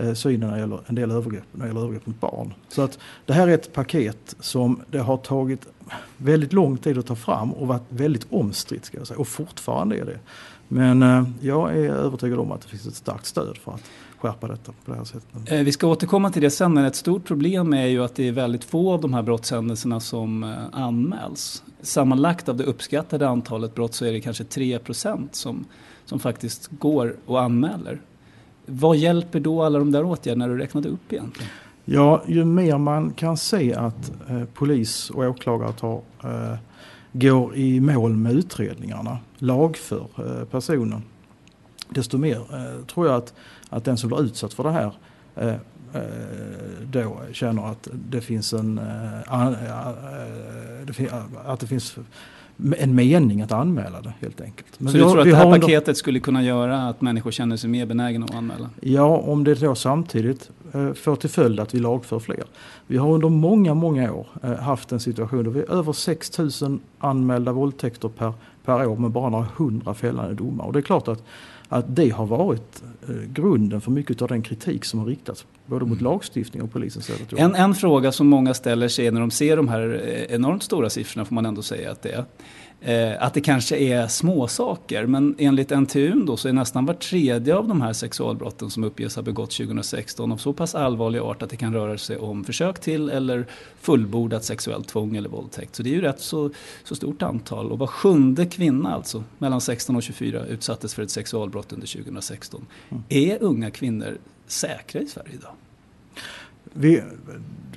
Eh, 0.00 0.14
synen 0.14 0.48
när 0.48 0.56
det 0.56 0.60
gäller 0.60 0.80
en 0.86 0.94
del 0.94 1.10
övergrepp, 1.10 1.44
när 1.52 1.64
det 1.64 1.68
gäller 1.68 1.80
övergrepp 1.80 2.06
mot 2.06 2.20
barn. 2.20 2.54
Så 2.68 2.82
att 2.82 2.98
det 3.26 3.32
här 3.32 3.48
är 3.48 3.54
ett 3.54 3.72
paket 3.72 4.36
som 4.40 4.80
det 4.90 4.98
har 4.98 5.16
tagit 5.16 5.66
väldigt 6.16 6.52
lång 6.52 6.76
tid 6.76 6.98
att 6.98 7.06
ta 7.06 7.16
fram 7.16 7.52
och 7.52 7.68
varit 7.68 7.82
väldigt 7.88 8.26
omstritt 8.30 8.84
ska 8.84 8.98
jag 8.98 9.06
säga 9.06 9.18
och 9.18 9.28
fortfarande 9.28 9.96
är 9.96 10.04
det. 10.04 10.18
Men 10.68 11.02
eh, 11.02 11.24
jag 11.40 11.76
är 11.76 11.90
övertygad 11.90 12.38
om 12.38 12.52
att 12.52 12.60
det 12.60 12.68
finns 12.68 12.86
ett 12.86 12.94
starkt 12.94 13.26
stöd 13.26 13.56
för 13.56 13.72
att 13.72 13.82
skärpa 14.18 14.48
detta 14.48 14.72
på 14.84 14.90
det 14.90 14.96
här 14.96 15.04
sättet. 15.04 15.52
Eh, 15.52 15.60
vi 15.60 15.72
ska 15.72 15.86
återkomma 15.86 16.30
till 16.30 16.42
det 16.42 16.50
sen 16.50 16.74
men 16.74 16.84
ett 16.84 16.96
stort 16.96 17.24
problem 17.24 17.72
är 17.72 17.86
ju 17.86 18.04
att 18.04 18.14
det 18.14 18.28
är 18.28 18.32
väldigt 18.32 18.64
få 18.64 18.92
av 18.92 19.00
de 19.00 19.14
här 19.14 19.22
brottshändelserna 19.22 20.00
som 20.00 20.44
eh, 20.44 20.50
anmäls. 20.72 21.62
Sammanlagt 21.82 22.48
av 22.48 22.56
det 22.56 22.64
uppskattade 22.64 23.28
antalet 23.28 23.74
brott 23.74 23.94
så 23.94 24.04
är 24.04 24.12
det 24.12 24.20
kanske 24.20 24.44
3 24.44 24.78
som, 25.32 25.64
som 26.04 26.18
faktiskt 26.18 26.70
går 26.70 27.16
och 27.26 27.40
anmäler. 27.40 28.00
Vad 28.72 28.96
hjälper 28.96 29.40
då 29.40 29.62
alla 29.62 29.78
de 29.78 29.92
där 29.92 30.04
åtgärderna 30.04 30.48
du 30.48 30.58
räknade 30.58 30.88
upp 30.88 31.12
egentligen? 31.12 31.50
Ja, 31.84 32.22
ju 32.26 32.44
mer 32.44 32.78
man 32.78 33.12
kan 33.12 33.36
se 33.36 33.74
att 33.74 34.12
eh, 34.28 34.44
polis 34.54 35.10
och 35.10 35.24
åklagare 35.24 35.72
tar, 35.72 36.00
eh, 36.24 36.56
går 37.12 37.56
i 37.56 37.80
mål 37.80 38.16
med 38.16 38.32
utredningarna, 38.32 39.18
lagför 39.38 40.06
eh, 40.18 40.44
personen, 40.44 41.02
desto 41.88 42.18
mer 42.18 42.36
eh, 42.36 42.84
tror 42.86 43.06
jag 43.06 43.16
att, 43.16 43.34
att 43.68 43.84
den 43.84 43.96
som 43.96 44.08
blir 44.08 44.22
utsatt 44.22 44.54
för 44.54 44.64
det 44.64 44.70
här 44.70 44.92
eh, 45.36 45.48
eh 45.48 45.58
då 46.92 47.20
känner 47.32 47.70
att 47.70 47.88
det 48.10 48.20
finns 48.20 48.52
en 48.52 48.78
eh, 48.78 49.32
att 51.44 51.60
det 51.60 51.66
finns 51.66 51.98
en 52.78 52.94
mening 52.94 53.42
att 53.42 53.52
anmäla 53.52 54.00
det 54.00 54.14
helt 54.20 54.40
enkelt. 54.40 54.80
Men 54.80 54.92
så 54.92 54.98
du 54.98 55.04
tror 55.04 55.18
att 55.20 55.26
det 55.26 55.36
här 55.36 55.60
paketet 55.60 55.96
skulle 55.96 56.20
kunna 56.20 56.42
göra 56.42 56.88
att 56.88 57.00
människor 57.00 57.30
känner 57.30 57.56
sig 57.56 57.70
mer 57.70 57.86
benägna 57.86 58.24
att 58.24 58.34
anmäla? 58.34 58.70
Ja, 58.80 59.16
om 59.16 59.44
det 59.44 59.60
då 59.60 59.74
samtidigt 59.74 60.50
eh, 60.72 60.92
får 60.92 61.16
till 61.16 61.30
följd 61.30 61.60
att 61.60 61.74
vi 61.74 61.78
lagför 61.78 62.18
fler. 62.18 62.44
Vi 62.86 62.96
har 62.96 63.12
under 63.14 63.28
många, 63.28 63.74
många 63.74 64.12
år 64.12 64.26
eh, 64.42 64.54
haft 64.54 64.92
en 64.92 65.00
situation 65.00 65.44
där 65.44 65.50
vi 65.50 65.60
har 65.68 65.76
över 65.76 65.92
6 65.92 66.38
000 66.38 66.78
anmälda 66.98 67.52
våldtäkter 67.52 68.08
per, 68.08 68.32
per 68.64 68.86
år 68.86 68.96
med 68.96 69.10
bara 69.10 69.30
några 69.30 69.46
hundra 69.56 69.94
fällande 69.94 70.34
domar. 70.34 70.64
Och 70.64 70.72
det 70.72 70.78
är 70.78 70.82
klart 70.82 71.08
att, 71.08 71.24
att 71.68 71.96
det 71.96 72.10
har 72.10 72.26
varit 72.26 72.82
eh, 73.08 73.14
grunden 73.32 73.80
för 73.80 73.90
mycket 73.90 74.22
av 74.22 74.28
den 74.28 74.42
kritik 74.42 74.84
som 74.84 75.00
har 75.00 75.06
riktats 75.06 75.46
både 75.70 75.86
mot 75.86 76.00
lagstiftning 76.00 76.62
och 76.62 76.72
polisens 76.72 77.10
en, 77.36 77.54
en 77.54 77.74
fråga 77.74 78.12
som 78.12 78.26
många 78.26 78.54
ställer 78.54 78.88
sig 78.88 79.10
när 79.10 79.20
de 79.20 79.30
ser 79.30 79.56
de 79.56 79.68
här 79.68 80.16
enormt 80.28 80.62
stora 80.62 80.90
siffrorna 80.90 81.24
får 81.24 81.34
man 81.34 81.46
ändå 81.46 81.62
säga 81.62 81.90
att 81.90 82.02
det 82.02 82.12
är 82.12 82.24
eh, 82.80 83.22
att 83.22 83.34
det 83.34 83.40
kanske 83.40 83.76
är 83.76 84.06
små 84.06 84.48
saker. 84.48 85.06
Men 85.06 85.34
enligt 85.38 85.70
NTU 85.70 86.12
då 86.26 86.36
så 86.36 86.48
är 86.48 86.52
nästan 86.52 86.86
var 86.86 86.94
tredje 86.94 87.54
av 87.54 87.68
de 87.68 87.80
här 87.80 87.92
sexualbrotten 87.92 88.70
som 88.70 88.84
uppges 88.84 89.16
ha 89.16 89.22
begåtts 89.22 89.56
2016 89.56 90.32
av 90.32 90.36
så 90.36 90.52
pass 90.52 90.74
allvarlig 90.74 91.18
art 91.18 91.42
att 91.42 91.50
det 91.50 91.56
kan 91.56 91.74
röra 91.74 91.98
sig 91.98 92.16
om 92.18 92.44
försök 92.44 92.80
till 92.80 93.08
eller 93.08 93.46
fullbordat 93.80 94.44
sexuellt 94.44 94.88
tvång 94.88 95.16
eller 95.16 95.28
våldtäkt. 95.28 95.76
Så 95.76 95.82
det 95.82 95.90
är 95.90 95.94
ju 95.94 96.00
rätt 96.00 96.20
så, 96.20 96.50
så 96.84 96.94
stort 96.94 97.22
antal. 97.22 97.72
Och 97.72 97.78
var 97.78 97.86
sjunde 97.86 98.46
kvinna 98.46 98.94
alltså 98.94 99.24
mellan 99.38 99.60
16 99.60 99.96
och 99.96 100.02
24 100.02 100.46
utsattes 100.46 100.94
för 100.94 101.02
ett 101.02 101.10
sexualbrott 101.10 101.72
under 101.72 101.86
2016. 101.86 102.66
Mm. 102.90 103.02
Är 103.08 103.42
unga 103.42 103.70
kvinnor 103.70 104.18
säkra 104.50 105.00
i 105.00 105.06
Sverige 105.06 105.32
idag? 105.32 105.52
Vi, 106.64 107.02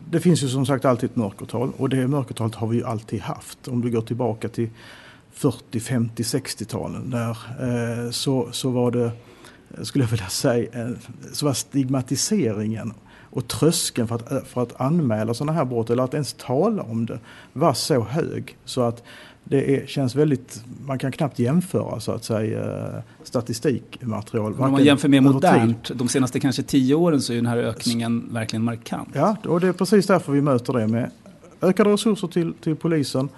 det 0.09 0.19
finns 0.19 0.43
ju 0.43 0.47
som 0.47 0.65
sagt 0.65 0.85
alltid 0.85 1.09
ett 1.09 1.15
mörkertal 1.15 1.71
och 1.77 1.89
det 1.89 2.07
mörkertalet 2.07 2.55
har 2.55 2.67
vi 2.67 2.77
ju 2.77 2.85
alltid 2.85 3.21
haft. 3.21 3.67
Om 3.67 3.81
du 3.81 3.91
går 3.91 4.01
tillbaka 4.01 4.49
till 4.49 4.69
40, 5.31 5.79
50, 5.79 6.23
60-talen 6.23 7.09
där 7.09 7.37
eh, 7.59 8.11
så, 8.11 8.51
så 8.51 8.69
var 8.69 8.91
det, 8.91 9.11
skulle 9.83 10.03
jag 10.03 10.09
vilja 10.11 10.29
säga, 10.29 10.85
eh, 10.85 10.91
så 11.33 11.45
var 11.45 11.53
stigmatiseringen 11.53 12.93
och 13.33 13.47
tröskeln 13.47 14.07
för 14.07 14.15
att, 14.15 14.31
eh, 14.31 14.43
för 14.43 14.63
att 14.63 14.81
anmäla 14.81 15.33
sådana 15.33 15.51
här 15.53 15.65
brott 15.65 15.89
eller 15.89 16.03
att 16.03 16.13
ens 16.13 16.33
tala 16.33 16.83
om 16.83 17.05
det 17.05 17.19
var 17.53 17.73
så 17.73 18.03
hög 18.03 18.57
så 18.65 18.81
att 18.81 19.03
det 19.43 19.75
är, 19.75 19.87
känns 19.87 20.15
väldigt, 20.15 20.63
man 20.85 20.99
kan 20.99 21.11
knappt 21.11 21.39
jämföra 21.39 21.99
så 21.99 22.11
att 22.11 22.23
säga 22.23 23.03
statistikmaterial. 23.23 24.53
Om 24.53 24.71
man 24.71 24.83
jämför 24.83 25.09
med 25.09 25.23
modernt, 25.23 25.91
de 25.95 26.07
senaste 26.07 26.39
kanske 26.39 26.63
tio 26.63 26.95
åren 26.95 27.21
så 27.21 27.33
är 27.33 27.35
den 27.35 27.45
här 27.45 27.57
ökningen 27.57 28.29
verkligen 28.31 28.63
markant. 28.63 29.09
Ja, 29.13 29.37
och 29.45 29.59
det 29.59 29.67
är 29.67 29.73
precis 29.73 30.07
därför 30.07 30.31
vi 30.31 30.41
möter 30.41 30.73
det 30.73 30.87
med 30.87 31.11
ökade 31.61 31.93
resurser 31.93 32.27
till, 32.27 32.53
till 32.53 32.75
polisen, 32.75 33.29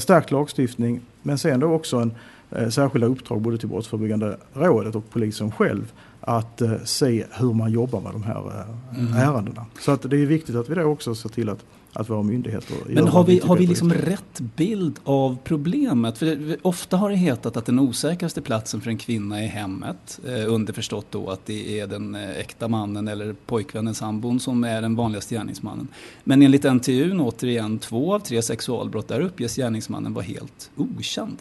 stärkt 0.00 0.30
lagstiftning, 0.30 1.00
men 1.22 1.38
sen 1.38 1.60
då 1.60 1.72
också 1.72 1.96
en 1.96 2.12
eh, 2.50 2.68
särskilda 2.68 3.06
uppdrag 3.06 3.40
både 3.40 3.58
till 3.58 3.68
Brottsförebyggande 3.68 4.36
rådet 4.52 4.94
och 4.94 5.10
polisen 5.10 5.52
själv 5.52 5.92
att 6.20 6.60
eh, 6.60 6.72
se 6.84 7.24
hur 7.30 7.52
man 7.52 7.72
jobbar 7.72 8.00
med 8.00 8.12
de 8.12 8.22
här 8.22 8.46
eh, 8.46 8.98
mm. 9.00 9.12
ärendena. 9.14 9.66
Så 9.80 9.92
att 9.92 10.10
det 10.10 10.16
är 10.16 10.26
viktigt 10.26 10.56
att 10.56 10.68
vi 10.68 10.74
då 10.74 10.82
också 10.82 11.14
ser 11.14 11.28
till 11.28 11.48
att 11.48 11.64
att 11.98 12.10
våra 12.10 12.22
myndigheter 12.22 12.76
Men 12.86 13.08
har 13.08 13.24
vi, 13.24 13.38
har 13.38 13.56
vi 13.56 13.66
liksom 13.66 13.92
rätt 13.92 14.40
bild 14.40 15.00
av 15.04 15.38
problemet? 15.44 16.18
För 16.18 16.26
det, 16.26 16.56
ofta 16.62 16.96
har 16.96 17.10
det 17.10 17.16
hetat 17.16 17.56
att 17.56 17.66
den 17.66 17.78
osäkraste 17.78 18.40
platsen 18.40 18.80
för 18.80 18.90
en 18.90 18.98
kvinna 18.98 19.42
är 19.42 19.46
hemmet. 19.46 20.20
Eh, 20.26 20.52
underförstått 20.54 21.06
då 21.10 21.30
att 21.30 21.46
det 21.46 21.80
är 21.80 21.86
den 21.86 22.14
eh, 22.14 22.30
äkta 22.30 22.68
mannen 22.68 23.08
eller 23.08 23.32
pojkvännen, 23.46 23.94
sambon 23.94 24.40
som 24.40 24.64
är 24.64 24.82
den 24.82 24.96
vanligaste 24.96 25.34
gärningsmannen. 25.34 25.88
Men 26.24 26.42
enligt 26.42 26.64
NTU, 26.64 27.18
återigen, 27.18 27.78
två 27.78 28.14
av 28.14 28.18
tre 28.20 28.42
sexualbrott, 28.42 29.08
där 29.08 29.20
uppges 29.20 29.56
gärningsmannen 29.56 30.14
vara 30.14 30.24
helt 30.24 30.70
okänd. 30.76 31.38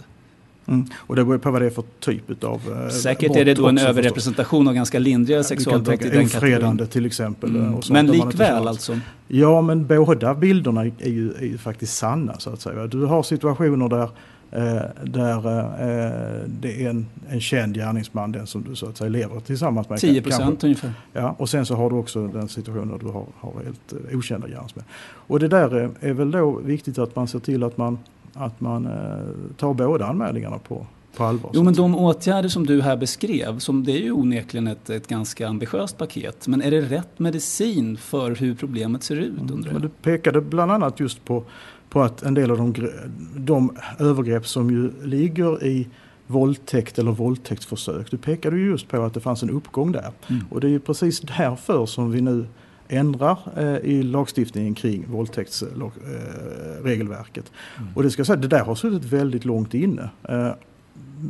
Mm. 0.68 0.86
Och 0.96 1.16
det 1.16 1.26
beror 1.26 1.38
på 1.38 1.52
vad 1.52 1.62
det 1.62 1.66
är 1.66 1.70
för 1.70 1.84
typ 2.00 2.44
av 2.44 2.62
eh, 2.86 2.90
Säkert 2.90 3.36
är 3.36 3.46
det 3.46 3.54
då 3.54 3.68
en 3.68 3.78
överrepresentation 3.78 4.68
av 4.68 4.74
ganska 4.74 5.00
lindriga 5.00 5.44
sexualbrott 5.44 6.06
i 6.06 6.10
den 6.10 6.30
kategorin. 6.30 6.88
till 6.88 7.06
exempel. 7.06 7.56
Mm. 7.56 7.80
men 7.90 8.08
likväl 8.08 8.68
alltså? 8.68 9.00
Ja 9.28 9.62
men 9.62 9.88
båda 9.88 10.34
bilderna 10.34 10.82
är 10.82 11.10
ju, 11.10 11.34
är 11.34 11.46
ju 11.46 11.58
faktiskt 11.58 11.98
sanna 11.98 12.40
så 12.40 12.50
att 12.50 12.62
säga. 12.62 12.88
Du 12.88 13.06
har 13.06 13.24
situationer 13.24 13.90
där 13.90 14.10
Eh, 14.52 14.82
där 15.04 15.38
eh, 15.48 16.48
det 16.48 16.84
är 16.84 16.90
en, 16.90 17.06
en 17.30 17.42
känd 17.42 17.76
gärningsman, 17.76 18.32
den 18.32 18.48
som 18.48 18.64
du 18.64 18.76
så 18.76 18.90
att 18.90 18.98
säga 18.98 19.10
lever 19.10 19.40
tillsammans 19.40 19.90
med. 19.90 20.00
10 20.00 20.22
procent 20.22 20.64
ungefär. 20.64 20.92
Ja, 21.14 21.36
och 21.40 21.50
sen 21.50 21.66
så 21.66 21.76
har 21.76 21.90
du 21.90 21.96
också 21.96 22.28
den 22.28 22.48
situationen 22.48 22.88
där 22.88 22.98
du 22.98 23.06
har, 23.06 23.26
har 23.38 23.54
helt 23.64 23.94
eh, 24.12 24.18
okända 24.18 24.48
gärningsmän. 24.48 24.86
Och 25.10 25.40
det 25.40 25.48
där 25.48 25.76
är, 25.76 25.90
är 26.00 26.14
väl 26.14 26.32
då 26.32 26.52
viktigt 26.52 26.98
att 26.98 27.16
man 27.16 27.28
ser 27.28 27.40
till 27.40 27.64
att 27.64 27.78
man 27.78 28.00
att 28.40 28.62
man 28.62 28.86
eh, 28.86 29.54
tar 29.58 29.74
båda 29.74 30.06
anmälningarna 30.06 30.58
på, 30.58 30.86
på 31.18 31.24
allvar. 31.24 31.52
Jo 31.54 31.64
men 31.64 31.74
de 31.74 31.96
åtgärder 31.96 32.50
som 32.50 32.66
du 32.66 32.82
här 32.82 32.98
beskrev, 32.98 33.60
som 33.60 33.84
det 33.84 33.92
är 33.92 34.04
ju 34.04 34.12
onekligen 34.12 34.68
ett, 34.68 34.90
ett 34.90 35.08
ganska 35.08 35.48
ambitiöst 35.48 35.98
paket. 35.98 36.48
Men 36.48 36.62
är 36.62 36.72
det 36.72 36.82
rätt 36.82 37.20
medicin 37.20 37.98
för 37.98 38.36
hur 38.36 38.56
problemet 38.56 39.04
ser 39.04 39.16
ut? 39.16 39.40
Mm. 39.40 39.66
Men 39.72 39.82
du 39.82 39.90
pekade 39.90 40.42
bland 40.42 40.72
annat 40.72 41.00
just 41.00 41.26
på, 41.26 41.44
på 41.90 42.02
att 42.02 42.24
en 42.24 42.34
del 42.34 42.52
av 42.52 42.58
de, 42.58 42.90
de 43.36 43.72
övergrepp 44.00 44.48
som 44.48 44.72
ju 44.72 44.92
ligger 45.04 45.66
i 45.66 45.88
våldtäkt 46.28 47.00
eller 47.00 47.12
våldtäktsförsök. 47.12 48.12
Du 48.12 48.18
pekade 48.18 48.58
ju 48.58 48.66
just 48.66 48.88
på 48.88 49.04
att 49.04 49.14
det 49.14 49.20
fanns 49.20 49.44
en 49.44 49.50
uppgång 49.50 49.92
där. 49.92 50.12
Mm. 50.28 50.44
Och 50.50 50.62
det 50.62 50.68
är 50.68 50.72
ju 50.72 50.80
precis 50.80 51.20
därför 51.20 51.86
som 51.86 52.12
vi 52.12 52.22
nu 52.22 52.46
ändrar 52.88 53.38
eh, 53.58 53.78
i 53.78 54.04
lagstiftningen 54.04 54.76
kring 54.76 55.06
våldtäktsregelverket. 55.12 57.52
Mm. 57.78 57.90
Och 57.96 58.04
det 58.04 58.12
ska 58.12 58.26
säga, 58.26 58.36
det 58.36 58.48
där 58.48 58.64
har 58.64 58.76
suttit 58.76 59.04
väldigt 59.04 59.46
långt 59.46 59.74
inne. 59.74 60.10
Eh, 60.30 60.52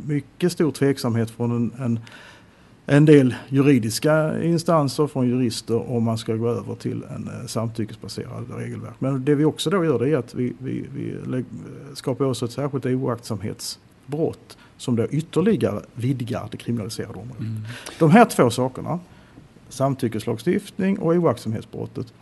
mycket 0.06 0.52
stor 0.52 0.70
tveksamhet 0.70 1.30
från 1.30 1.52
en, 1.52 1.72
en, 1.84 2.00
en 2.86 3.04
del 3.04 3.34
juridiska 3.48 4.42
instanser, 4.42 5.06
från 5.06 5.28
jurister, 5.28 5.90
om 5.90 6.04
man 6.04 6.18
ska 6.18 6.34
gå 6.34 6.48
över 6.48 6.74
till 6.74 7.02
en 7.14 7.28
eh, 7.28 7.46
samtyckesbaserad 7.46 8.44
regelverk. 8.56 8.94
Men 8.98 9.24
det 9.24 9.34
vi 9.34 9.44
också 9.44 9.70
då 9.70 9.84
gör 9.84 9.98
det 9.98 10.10
är 10.10 10.16
att 10.16 10.34
vi, 10.34 10.52
vi, 10.58 10.84
vi 10.94 11.16
skapar 11.94 12.24
oss 12.24 12.42
ett 12.42 12.52
särskilt 12.52 12.86
oaktsamhetsbrott 12.86 14.58
som 14.76 14.96
då 14.96 15.06
ytterligare 15.06 15.80
vidgar 15.94 16.48
det 16.50 16.56
kriminaliserade 16.56 17.18
området. 17.18 17.40
Mm. 17.40 17.62
De 17.98 18.10
här 18.10 18.24
två 18.24 18.50
sakerna 18.50 18.98
samtyckeslagstiftning 19.68 20.98
och 20.98 21.12
oaktsamhetsbrottet 21.14 22.12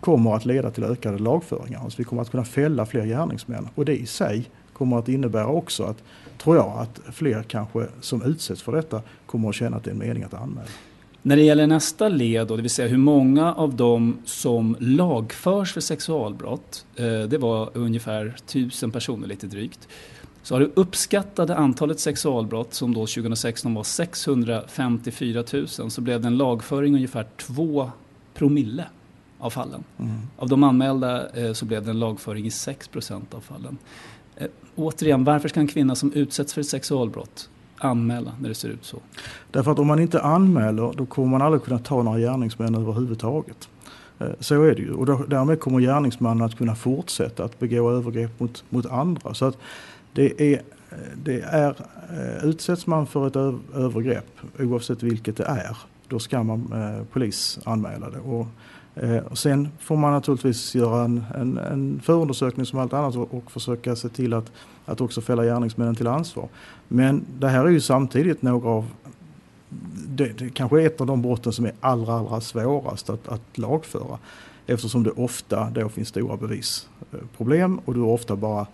kommer 0.00 0.34
att 0.34 0.44
leda 0.44 0.70
till 0.70 0.84
ökade 0.84 1.18
lagföringar. 1.18 1.80
Alltså 1.80 1.98
vi 1.98 2.04
kommer 2.04 2.22
att 2.22 2.30
kunna 2.30 2.44
fälla 2.44 2.86
fler 2.86 3.06
gärningsmän 3.06 3.68
och 3.74 3.84
det 3.84 3.96
i 3.96 4.06
sig 4.06 4.50
kommer 4.72 4.98
att 4.98 5.08
innebära 5.08 5.46
också 5.46 5.82
att, 5.82 6.02
tror 6.38 6.56
jag, 6.56 6.78
att 6.78 7.00
fler 7.14 7.42
kanske 7.42 7.86
som 8.00 8.22
utsätts 8.22 8.62
för 8.62 8.72
detta 8.72 9.02
kommer 9.26 9.48
att 9.48 9.54
känna 9.54 9.76
att 9.76 9.84
det 9.84 9.90
är 9.90 9.92
en 9.92 9.98
mening 9.98 10.22
att 10.22 10.34
anmäla. 10.34 10.68
När 11.22 11.36
det 11.36 11.42
gäller 11.42 11.66
nästa 11.66 12.08
led, 12.08 12.46
då, 12.46 12.56
det 12.56 12.62
vill 12.62 12.70
säga 12.70 12.88
hur 12.88 12.96
många 12.96 13.54
av 13.54 13.76
dem 13.76 14.18
som 14.24 14.76
lagförs 14.80 15.72
för 15.72 15.80
sexualbrott, 15.80 16.86
eh, 16.96 17.04
det 17.04 17.38
var 17.38 17.70
ungefär 17.74 18.36
tusen 18.46 18.90
personer 18.90 19.26
lite 19.26 19.46
drygt, 19.46 19.88
så 20.48 20.54
har 20.54 20.60
det 20.60 20.70
uppskattade 20.74 21.56
antalet 21.56 22.00
sexualbrott 22.00 22.74
som 22.74 22.94
då 22.94 23.00
2016 23.00 23.74
var 23.74 23.82
654 23.82 25.44
000 25.52 25.68
så 25.68 26.00
blev 26.00 26.20
det 26.20 26.26
en 26.26 26.36
lagföring 26.36 26.94
ungefär 26.94 27.26
2 27.36 27.90
promille 28.34 28.84
av 29.38 29.50
fallen. 29.50 29.84
Mm. 29.98 30.12
Av 30.36 30.48
de 30.48 30.62
anmälda 30.62 31.28
eh, 31.28 31.52
så 31.52 31.64
blev 31.64 31.84
det 31.84 31.90
en 31.90 31.98
lagföring 31.98 32.46
i 32.46 32.50
6 32.50 32.88
procent 32.88 33.34
av 33.34 33.40
fallen. 33.40 33.78
Eh, 34.36 34.46
återigen, 34.76 35.24
varför 35.24 35.48
ska 35.48 35.60
en 35.60 35.68
kvinna 35.68 35.94
som 35.94 36.12
utsätts 36.12 36.54
för 36.54 36.60
ett 36.60 36.68
sexualbrott 36.68 37.48
anmäla 37.76 38.32
när 38.40 38.48
det 38.48 38.54
ser 38.54 38.68
ut 38.68 38.84
så? 38.84 38.98
Därför 39.50 39.72
att 39.72 39.78
om 39.78 39.86
man 39.86 40.00
inte 40.00 40.22
anmäler 40.22 40.92
då 40.96 41.06
kommer 41.06 41.28
man 41.28 41.42
aldrig 41.42 41.62
kunna 41.62 41.78
ta 41.78 42.02
några 42.02 42.18
gärningsmän 42.18 42.74
överhuvudtaget. 42.74 43.68
Eh, 44.18 44.28
så 44.40 44.62
är 44.62 44.74
det 44.74 44.82
ju 44.82 44.92
och 44.92 45.06
då, 45.06 45.24
därmed 45.28 45.60
kommer 45.60 45.80
gärningsmannen 45.80 46.44
att 46.44 46.58
kunna 46.58 46.74
fortsätta 46.74 47.44
att 47.44 47.58
begå 47.58 47.90
övergrepp 47.90 48.40
mot, 48.40 48.64
mot 48.70 48.86
andra. 48.86 49.34
Så 49.34 49.44
att 49.44 49.58
det 50.18 50.54
är, 50.54 50.62
det 51.24 51.40
är, 51.40 51.74
eh, 52.10 52.44
utsätts 52.44 52.86
man 52.86 53.06
för 53.06 53.26
ett 53.26 53.36
övergrepp 53.74 54.40
oavsett 54.58 55.02
vilket 55.02 55.36
det 55.36 55.44
är, 55.44 55.76
då 56.08 56.18
ska 56.18 56.42
man 56.42 56.72
eh, 56.72 57.04
polisanmäla 57.12 58.10
det. 58.10 58.18
Och, 58.18 58.46
eh, 58.94 59.16
och 59.16 59.38
sen 59.38 59.68
får 59.80 59.96
man 59.96 60.12
naturligtvis 60.12 60.74
göra 60.74 61.04
en, 61.04 61.24
en, 61.34 61.58
en 61.58 62.00
förundersökning 62.04 62.66
som 62.66 62.78
allt 62.78 62.92
annat 62.92 63.16
och, 63.16 63.34
och 63.34 63.52
försöka 63.52 63.96
se 63.96 64.08
till 64.08 64.34
att, 64.34 64.52
att 64.84 65.00
också 65.00 65.20
fälla 65.20 65.44
gärningsmännen 65.44 65.94
till 65.94 66.06
ansvar. 66.06 66.48
Men 66.88 67.24
det 67.38 67.48
här 67.48 67.64
är 67.64 67.70
ju 67.70 67.80
samtidigt 67.80 68.42
några 68.42 68.68
av 68.68 68.86
det, 70.08 70.38
det 70.38 70.50
kanske 70.50 70.82
är 70.82 70.86
ett 70.86 71.00
av 71.00 71.06
de 71.06 71.22
brotten 71.22 71.52
som 71.52 71.64
är 71.64 71.72
allra, 71.80 72.12
allra 72.12 72.40
svårast 72.40 73.10
att, 73.10 73.28
att 73.28 73.58
lagföra. 73.58 74.18
Eftersom 74.66 75.02
det 75.02 75.10
ofta 75.10 75.70
då 75.70 75.88
finns 75.88 76.08
stora 76.08 76.36
bevisproblem 76.36 77.78
och 77.84 77.94
du 77.94 78.00
ofta 78.00 78.36
bara 78.36 78.66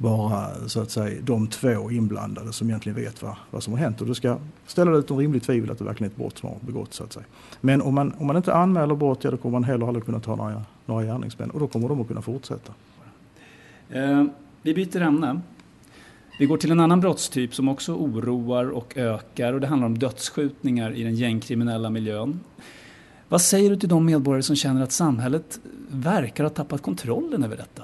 bara 0.00 0.68
så 0.68 0.80
att 0.80 0.90
säga 0.90 1.20
de 1.22 1.46
två 1.46 1.90
inblandade 1.90 2.52
som 2.52 2.68
egentligen 2.68 2.96
vet 2.96 3.22
vad, 3.22 3.36
vad 3.50 3.62
som 3.62 3.72
har 3.72 3.80
hänt. 3.80 4.00
Och 4.00 4.06
du 4.06 4.14
ska 4.14 4.38
ställa 4.66 4.90
det 4.90 4.98
utom 4.98 5.18
rimligt 5.18 5.42
tvivel 5.42 5.70
att 5.70 5.78
det 5.78 5.84
verkligen 5.84 6.10
är 6.10 6.14
ett 6.14 6.18
brott 6.18 6.38
som 6.38 6.48
har 6.48 6.56
begåtts. 6.60 6.96
Så 6.96 7.04
att 7.04 7.12
säga. 7.12 7.26
Men 7.60 7.82
om 7.82 7.94
man, 7.94 8.14
om 8.18 8.26
man 8.26 8.36
inte 8.36 8.54
anmäler 8.54 8.94
brott, 8.94 9.24
ja, 9.24 9.30
då 9.30 9.36
kommer 9.36 9.52
man 9.52 9.64
heller 9.64 9.86
aldrig 9.86 10.04
kunna 10.04 10.20
ta 10.20 10.36
några, 10.36 10.62
några 10.86 11.04
gärningsmän 11.04 11.50
och 11.50 11.60
då 11.60 11.66
kommer 11.66 11.88
de 11.88 12.00
att 12.00 12.08
kunna 12.08 12.22
fortsätta. 12.22 12.72
Eh, 13.90 14.24
vi 14.62 14.74
byter 14.74 15.00
ämne. 15.00 15.40
Vi 16.38 16.46
går 16.46 16.56
till 16.56 16.70
en 16.70 16.80
annan 16.80 17.00
brottstyp 17.00 17.54
som 17.54 17.68
också 17.68 17.94
oroar 17.94 18.70
och 18.70 18.96
ökar 18.96 19.52
och 19.52 19.60
det 19.60 19.66
handlar 19.66 19.86
om 19.86 19.98
dödsskjutningar 19.98 20.92
i 20.92 21.02
den 21.02 21.14
gängkriminella 21.14 21.90
miljön. 21.90 22.40
Vad 23.28 23.40
säger 23.40 23.70
du 23.70 23.76
till 23.76 23.88
de 23.88 24.04
medborgare 24.04 24.42
som 24.42 24.56
känner 24.56 24.82
att 24.82 24.92
samhället 24.92 25.60
verkar 25.90 26.44
ha 26.44 26.50
tappat 26.50 26.82
kontrollen 26.82 27.44
över 27.44 27.56
detta? 27.56 27.82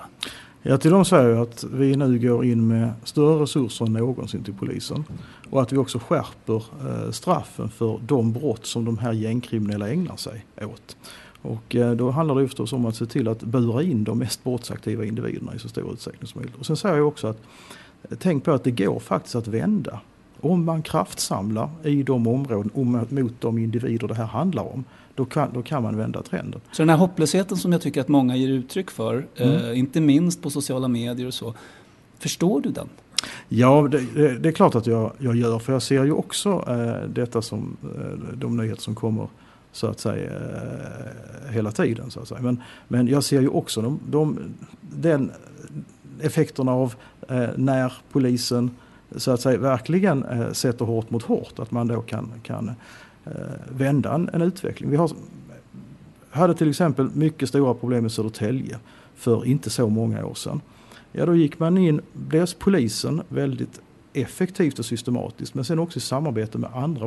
Ja, 0.68 0.78
till 0.78 0.90
dem 0.90 1.04
säger 1.04 1.28
jag 1.28 1.42
att 1.42 1.64
vi 1.64 1.96
nu 1.96 2.18
går 2.18 2.44
in 2.44 2.68
med 2.68 2.92
större 3.04 3.42
resurser 3.42 3.86
än 3.86 3.92
någonsin 3.92 4.44
till 4.44 4.54
polisen. 4.54 5.04
Och 5.50 5.62
att 5.62 5.72
vi 5.72 5.76
också 5.76 5.98
skärper 5.98 6.56
eh, 6.56 7.10
straffen 7.10 7.68
för 7.68 8.00
de 8.06 8.32
brott 8.32 8.66
som 8.66 8.84
de 8.84 8.98
här 8.98 9.12
gängkriminella 9.12 9.88
ägnar 9.88 10.16
sig 10.16 10.44
åt. 10.62 10.96
Och 11.42 11.76
eh, 11.76 11.92
då 11.92 12.10
handlar 12.10 12.34
det 12.34 12.46
förstås 12.46 12.72
om 12.72 12.86
att 12.86 12.96
se 12.96 13.06
till 13.06 13.28
att 13.28 13.42
bura 13.42 13.82
in 13.82 14.04
de 14.04 14.18
mest 14.18 14.44
brottsaktiva 14.44 15.04
individerna 15.04 15.54
i 15.54 15.58
så 15.58 15.68
stor 15.68 15.92
utsträckning 15.92 16.26
som 16.26 16.40
möjligt. 16.40 16.56
Och 16.56 16.66
sen 16.66 16.76
säger 16.76 16.96
jag 16.96 17.08
också 17.08 17.26
att 17.26 17.40
eh, 18.02 18.16
tänk 18.20 18.44
på 18.44 18.52
att 18.52 18.64
det 18.64 18.70
går 18.70 19.00
faktiskt 19.00 19.34
att 19.34 19.48
vända. 19.48 20.00
Om 20.40 20.64
man 20.64 20.82
kraftsamlar 20.82 21.70
i 21.84 22.02
de 22.02 22.26
områden 22.26 23.06
mot 23.08 23.40
de 23.40 23.58
individer 23.58 24.08
det 24.08 24.14
här 24.14 24.26
handlar 24.26 24.72
om 24.72 24.84
då 25.16 25.24
kan, 25.24 25.52
då 25.52 25.62
kan 25.62 25.82
man 25.82 25.96
vända 25.96 26.22
trenden. 26.22 26.60
Så 26.72 26.82
den 26.82 26.88
här 26.88 26.96
hopplösheten 26.96 27.56
som 27.56 27.72
jag 27.72 27.80
tycker 27.80 28.00
att 28.00 28.08
många 28.08 28.36
ger 28.36 28.48
uttryck 28.48 28.90
för, 28.90 29.26
mm. 29.36 29.54
eh, 29.54 29.78
inte 29.78 30.00
minst 30.00 30.42
på 30.42 30.50
sociala 30.50 30.88
medier 30.88 31.26
och 31.26 31.34
så, 31.34 31.54
förstår 32.18 32.60
du 32.60 32.70
den? 32.70 32.88
Ja, 33.48 33.88
det, 33.90 34.38
det, 34.38 34.48
är 34.48 34.52
klart 34.52 34.74
att 34.74 34.86
jag, 34.86 35.12
jag, 35.18 35.36
gör, 35.36 35.58
för 35.58 35.72
jag 35.72 35.82
ser 35.82 36.04
ju 36.04 36.12
också 36.12 36.64
eh, 36.68 37.08
detta 37.08 37.42
som 37.42 37.76
eh, 37.82 38.34
de 38.34 38.56
nyheter 38.56 38.82
som 38.82 38.94
kommer 38.94 39.28
så 39.72 39.86
att 39.86 40.00
säga 40.00 40.30
eh, 40.30 41.52
hela 41.52 41.72
tiden. 41.72 42.10
Så 42.10 42.20
att 42.20 42.28
säga. 42.28 42.40
Men, 42.40 42.62
men 42.88 43.08
jag 43.08 43.24
ser 43.24 43.40
ju 43.40 43.48
också 43.48 43.82
de, 43.82 44.00
de, 44.06 44.38
den 44.80 45.32
effekterna 46.20 46.72
av 46.72 46.94
eh, 47.28 47.48
när 47.56 47.92
polisen 48.12 48.70
så 49.16 49.30
att 49.30 49.40
säga 49.40 49.58
verkligen 49.58 50.24
eh, 50.24 50.52
sätter 50.52 50.84
hårt 50.84 51.10
mot 51.10 51.22
hårt, 51.22 51.58
att 51.58 51.70
man 51.70 51.86
då 51.86 52.00
kan, 52.00 52.32
kan 52.42 52.74
Eh, 53.26 53.32
vända 53.68 54.14
en, 54.14 54.30
en 54.32 54.42
utveckling. 54.42 54.90
Vi 54.90 54.96
har, 54.96 55.10
hade 56.30 56.54
till 56.54 56.70
exempel 56.70 57.10
mycket 57.14 57.48
stora 57.48 57.74
problem 57.74 58.06
i 58.06 58.10
Södertälje 58.10 58.78
för 59.14 59.46
inte 59.46 59.70
så 59.70 59.88
många 59.88 60.26
år 60.26 60.34
sedan. 60.34 60.60
Ja, 61.12 61.26
då 61.26 61.34
gick 61.34 61.58
man 61.58 61.78
in, 61.78 62.00
dels 62.12 62.54
polisen 62.54 63.22
väldigt 63.28 63.80
effektivt 64.12 64.78
och 64.78 64.84
systematiskt 64.84 65.54
men 65.54 65.64
sen 65.64 65.78
också 65.78 65.98
i 65.98 66.00
samarbete 66.00 66.58
med 66.58 66.70
andra, 66.74 67.06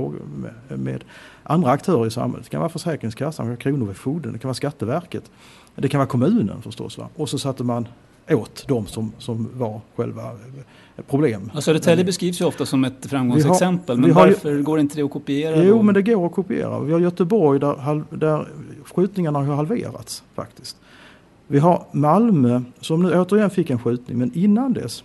med, 0.70 0.80
med 0.80 1.04
andra 1.44 1.72
aktörer 1.72 2.08
i 2.08 2.12
samhället. 2.12 2.46
Det 2.46 2.50
kan 2.50 2.60
vara 2.60 2.70
Försäkringskassan, 2.70 3.58
Kronofogden, 3.58 4.34
det 4.34 4.40
kan 4.40 4.48
vara 4.50 4.54
Skatteverket. 4.54 5.32
Det 5.76 5.90
kan 5.90 5.98
vara 5.98 6.08
kommunen 6.08 6.62
förstås. 6.62 6.98
Va? 6.98 7.10
Och 7.16 7.30
så 7.30 7.40
satte 7.40 7.64
man 7.64 7.88
åt 8.30 8.66
de 8.68 8.88
som, 8.88 9.12
som 9.18 9.50
var 9.54 9.82
själva 9.96 10.32
problem. 11.10 11.52
Ja, 11.54 11.62
Södertälje 11.62 12.06
beskrivs 12.06 12.42
ju 12.42 12.46
ofta 12.46 12.66
som 12.66 12.84
ett 12.84 13.06
framgångsexempel, 13.06 13.96
har, 13.96 14.02
men 14.02 14.14
varför 14.14 14.52
ju, 14.52 14.64
går 14.64 14.80
inte 14.80 14.96
det 14.96 15.02
att 15.02 15.12
kopiera? 15.12 15.64
Jo, 15.64 15.76
då? 15.76 15.82
men 15.82 15.94
det 15.94 16.02
går 16.02 16.26
att 16.26 16.32
kopiera. 16.32 16.80
Vi 16.80 16.94
har 16.94 17.00
Göteborg 17.00 17.60
där, 17.60 18.04
där 18.10 18.48
skjutningarna 18.86 19.40
har 19.40 19.56
halverats 19.56 20.24
faktiskt. 20.36 20.78
Vi 21.48 21.60
har 21.60 21.84
Malmö 21.92 22.62
som 22.82 23.04
nu 23.04 23.20
återigen 23.20 23.50
fick 23.50 23.70
en 23.70 23.80
skjutning, 23.80 24.18
men 24.18 24.32
innan 24.34 24.74
dess 24.74 25.04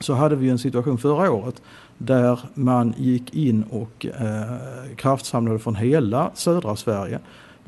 så 0.00 0.14
hade 0.14 0.36
vi 0.36 0.48
en 0.48 0.58
situation 0.58 0.98
förra 0.98 1.32
året 1.32 1.62
där 1.98 2.40
man 2.54 2.94
gick 2.96 3.34
in 3.34 3.62
och 3.70 4.06
eh, 4.06 4.96
kraftsamlade 4.96 5.58
från 5.58 5.74
hela 5.74 6.30
södra 6.34 6.76
Sverige 6.76 7.18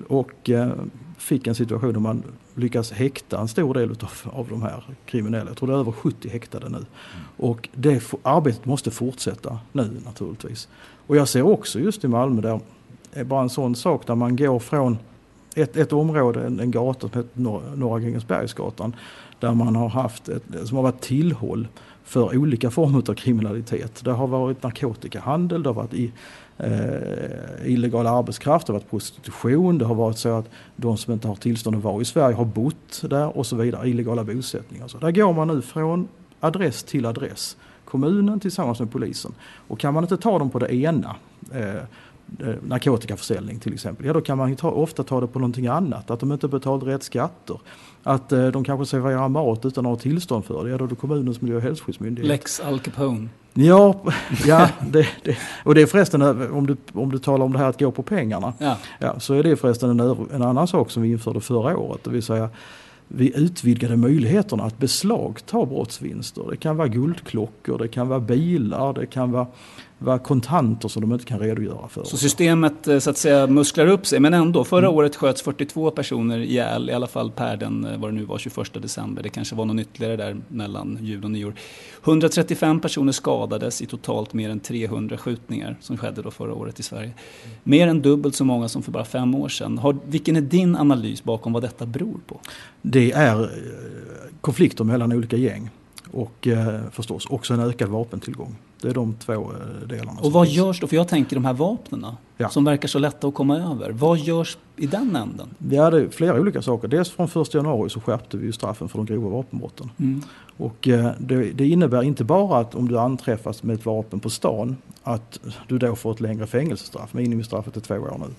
och 0.09 0.51
eh, 0.51 0.71
fick 1.19 1.47
en 1.47 1.55
situation 1.55 1.93
där 1.93 2.01
man 2.01 2.23
lyckas 2.55 2.93
häkta 2.93 3.41
en 3.41 3.49
stor 3.49 3.75
del 3.75 3.91
utav, 3.91 4.11
av 4.25 4.49
de 4.49 4.63
här 4.63 4.83
kriminella. 5.07 5.51
Jag 5.51 5.57
tror 5.57 5.69
det 5.69 5.75
är 5.75 5.79
över 5.79 5.93
70 5.93 6.29
häktade 6.29 6.69
nu. 6.69 6.77
Mm. 6.77 6.87
Och 7.37 7.69
det 7.75 8.13
arbetet 8.23 8.65
måste 8.65 8.91
fortsätta 8.91 9.59
nu 9.73 9.91
naturligtvis. 10.05 10.69
Och 11.07 11.17
jag 11.17 11.29
ser 11.29 11.43
också 11.43 11.81
just 11.81 12.05
i 12.05 12.09
Malmö 12.09 12.41
där 12.41 12.61
är 13.13 13.25
bara 13.25 13.43
en 13.43 13.51
sån 13.51 13.75
sak 13.75 14.07
där 14.07 14.15
man 14.15 14.37
går 14.37 14.59
från 14.59 14.99
ett, 15.57 15.77
ett 15.77 15.93
område, 15.93 16.47
en, 16.47 16.61
en 16.61 16.71
gata 16.71 17.01
som 17.01 17.11
heter 17.23 17.77
Norra 17.77 18.01
Grängesbergsgatan 18.01 18.97
där 19.41 19.55
man 19.55 19.77
har 19.77 19.89
haft 19.89 20.29
ett, 20.29 20.43
som 20.65 20.77
har 20.77 20.83
varit 20.83 21.01
tillhåll 21.01 21.69
för 22.05 22.37
olika 22.39 22.71
former 22.71 23.11
av 23.11 23.15
kriminalitet. 23.15 24.05
Det 24.05 24.13
har 24.13 24.27
varit 24.27 24.63
narkotikahandel, 24.63 25.63
det 25.63 25.69
har 25.69 25.75
varit 25.75 25.95
i, 25.95 26.13
eh, 26.59 27.73
illegal 27.73 28.07
arbetskraft, 28.07 28.67
det 28.67 28.73
har 28.73 28.81
varit 28.81 28.91
prostitution, 28.91 29.79
det 29.79 29.85
har 29.85 29.95
varit 29.95 30.19
så 30.19 30.39
att 30.39 30.51
de 30.77 30.97
som 30.97 31.13
inte 31.13 31.29
har 31.29 31.35
tillstånd 31.35 31.77
att 31.77 31.83
vara 31.83 32.03
i 32.03 32.05
Sverige 32.05 32.37
har 32.37 32.45
bott 32.45 33.03
där 33.03 33.37
och 33.37 33.47
så 33.47 33.57
vidare, 33.57 33.89
illegala 33.89 34.25
bosättningar. 34.25 34.89
Så 34.89 34.99
där 34.99 35.11
går 35.11 35.33
man 35.33 35.49
nu 35.49 35.63
från 35.63 36.09
adress 36.41 36.83
till 36.83 37.07
adress, 37.07 37.57
kommunen 37.85 38.41
tillsammans 38.41 38.81
med 38.81 38.93
polisen. 38.93 39.35
Och 39.69 39.79
kan 39.79 39.95
man 39.95 40.05
inte 40.05 40.17
ta 40.17 40.39
dem 40.39 40.51
på 40.51 40.59
det 40.59 40.75
ena, 40.75 41.17
eh, 41.53 41.61
Eh, 41.63 41.83
narkotikaförsäljning 42.63 43.59
till 43.59 43.75
exempel, 43.75 44.07
ja 44.07 44.13
då 44.13 44.21
kan 44.21 44.39
man 44.39 44.57
ta, 44.57 44.71
ofta 44.71 45.03
ta 45.03 45.21
det 45.21 45.27
på 45.27 45.39
någonting 45.39 45.67
annat. 45.67 46.11
Att 46.11 46.21
de 46.21 46.33
inte 46.33 46.49
betalat 46.49 46.83
rätt 46.83 47.03
skatter. 47.03 47.61
Att 48.03 48.33
eh, 48.33 48.47
de 48.47 48.65
kanske 48.65 48.87
serverar 48.87 49.29
mat 49.29 49.65
utan 49.65 49.87
att 49.87 49.91
ha 49.91 49.97
tillstånd 49.97 50.45
för 50.45 50.65
det. 50.65 50.71
Ja 50.71 50.79
då 50.79 50.85
är 50.85 50.89
det 50.89 50.95
kommunens 50.95 51.41
miljö 51.41 51.57
och 51.57 51.63
hälsoskyddsmyndighet. 51.63 52.29
Lex 52.29 52.61
Al 52.61 52.81
Capone. 52.81 53.29
Ja, 53.55 54.01
ja 54.47 54.69
det, 54.81 55.09
det, 55.25 55.37
och 55.65 55.75
det 55.75 55.83
är 55.83 55.87
förresten 55.87 56.23
eh, 56.23 56.57
om 56.57 56.67
du, 56.67 56.77
om 56.93 57.11
du 57.13 57.19
talar 57.19 57.45
om 57.45 57.53
det 57.53 57.59
här 57.59 57.69
att 57.69 57.79
gå 57.79 57.91
på 57.91 58.03
pengarna. 58.03 58.53
Ja. 58.59 58.77
Ja, 58.99 59.21
så 59.21 59.35
är 59.35 59.43
det 59.43 59.57
förresten 59.57 60.01
en, 60.01 60.27
en 60.35 60.43
annan 60.43 60.69
sak 60.69 60.91
som 60.91 61.03
vi 61.03 61.11
införde 61.11 61.41
förra 61.41 61.77
året. 61.77 62.05
Det 62.05 62.11
vill 62.11 62.23
säga 62.23 62.49
vi 63.15 63.37
utvidgade 63.37 63.97
möjligheterna 63.97 64.65
att 64.65 64.79
beslagta 64.79 65.67
brottsvinster. 65.67 66.45
Det 66.51 66.57
kan 66.57 66.77
vara 66.77 66.89
guldklockor, 66.89 67.79
det 67.79 67.89
kan 67.89 68.09
vara 68.09 68.21
bilar, 68.21 68.93
det 68.93 69.07
kan 69.07 69.33
vara 69.33 69.47
vara 70.03 70.19
kontanter 70.19 70.89
som 70.89 71.01
de 71.01 71.13
inte 71.13 71.25
kan 71.25 71.39
redogöra 71.39 71.89
för. 71.89 72.05
Så 72.05 72.17
systemet 72.17 72.89
eh, 72.89 72.99
så 72.99 73.11
att 73.11 73.17
säga 73.17 73.47
musklar 73.47 73.87
upp 73.87 74.07
sig 74.07 74.21
men 74.21 74.35
ändå. 74.35 74.65
Förra 74.65 74.87
mm. 74.87 74.97
året 74.97 75.17
sköts 75.17 75.43
42 75.43 75.91
personer 75.91 76.39
ihjäl 76.39 76.91
i 76.91 76.93
alla 76.93 77.07
fall 77.07 77.31
per 77.31 77.57
den, 77.57 77.85
eh, 77.85 77.99
vad 77.99 78.11
det 78.11 78.15
nu 78.15 78.25
var, 78.25 78.39
21 78.39 78.83
december. 78.83 79.23
Det 79.23 79.29
kanske 79.29 79.55
var 79.55 79.65
någon 79.65 79.79
ytterligare 79.79 80.17
där 80.17 80.37
mellan 80.49 80.99
jul 81.01 81.25
och 81.25 81.31
nyår. 81.31 81.55
135 82.05 82.81
personer 82.81 83.13
skadades 83.13 83.83
i 83.83 83.87
totalt 83.87 84.33
mer 84.33 84.51
än 84.51 84.61
300 84.61 85.19
skjutningar 85.19 85.77
som 85.81 85.97
skedde 85.97 86.23
då 86.23 86.31
förra 86.31 86.55
året 86.55 86.81
i 86.81 86.83
Sverige. 86.83 87.13
Mer 87.63 87.89
än 87.89 88.03
dubbelt 88.03 88.35
så 88.35 88.45
många 88.45 88.69
som 88.69 88.83
för 88.83 88.93
bara 88.93 89.05
fem 89.05 89.35
år 89.35 89.49
sedan. 89.49 89.79
Har, 89.79 89.97
vilken 90.07 90.37
är 90.37 90.41
din 90.41 90.77
analys 90.77 91.25
bakom 91.25 91.53
vad 91.53 91.63
detta 91.63 91.87
beror 91.87 92.21
på? 92.27 92.41
Det 92.83 93.13
är 93.13 93.43
eh, 93.43 93.49
konflikter 94.41 94.85
mellan 94.85 95.13
olika 95.13 95.37
gäng. 95.37 95.71
Och 96.13 96.49
eh, 96.49 96.81
förstås 96.91 97.27
också 97.27 97.55
en 97.55 97.61
ökad 97.61 97.89
vapentillgång. 97.89 98.57
Det 98.81 98.89
är 98.89 98.95
de 98.95 99.15
två 99.15 99.33
eh, 99.33 99.89
delarna. 99.89 100.21
Och 100.21 100.33
vad 100.33 100.47
görs 100.47 100.81
då? 100.81 100.87
För 100.87 100.97
jag 100.97 101.09
tänker 101.09 101.37
de 101.37 101.45
här 101.45 101.53
vapnen 101.53 102.07
Ja. 102.37 102.49
som 102.49 102.65
verkar 102.65 102.89
så 102.89 102.99
lätta 102.99 103.27
att 103.29 103.35
komma 103.35 103.59
över. 103.59 103.91
Vad 103.91 104.19
görs 104.19 104.59
i 104.77 104.87
den 104.87 105.17
änden? 105.17 105.49
Vi 105.59 105.77
hade 105.77 106.11
flera 106.11 106.41
olika 106.41 106.63
saker. 106.63 106.89
Dels 106.89 107.11
från 107.11 107.43
1 107.43 107.55
januari 107.55 107.91
så 107.91 108.01
skärpte 108.01 108.37
vi 108.37 108.47
ju 108.47 108.53
straffen 108.53 108.89
för 108.89 108.99
de 108.99 109.07
grova 109.07 109.29
vapenbrotten. 109.29 109.91
Mm. 109.99 110.23
Och 110.57 110.89
eh, 110.89 111.11
det, 111.19 111.53
det 111.53 111.69
innebär 111.69 112.03
inte 112.03 112.25
bara 112.25 112.59
att 112.59 112.75
om 112.75 112.89
du 112.89 112.99
anträffas 112.99 113.63
med 113.63 113.75
ett 113.75 113.87
vapen 113.87 114.21
på 114.21 114.31
stan 114.31 114.77
att 115.03 115.41
du 115.69 115.79
då 115.79 115.97
får 115.97 116.13
ett 116.13 116.21
längre 116.21 116.47
fängelsestraff, 116.47 117.15
minimistraffet 117.15 117.77
är 117.77 117.81
två 117.81 117.95
år 117.95 118.19
nu. 118.19 118.35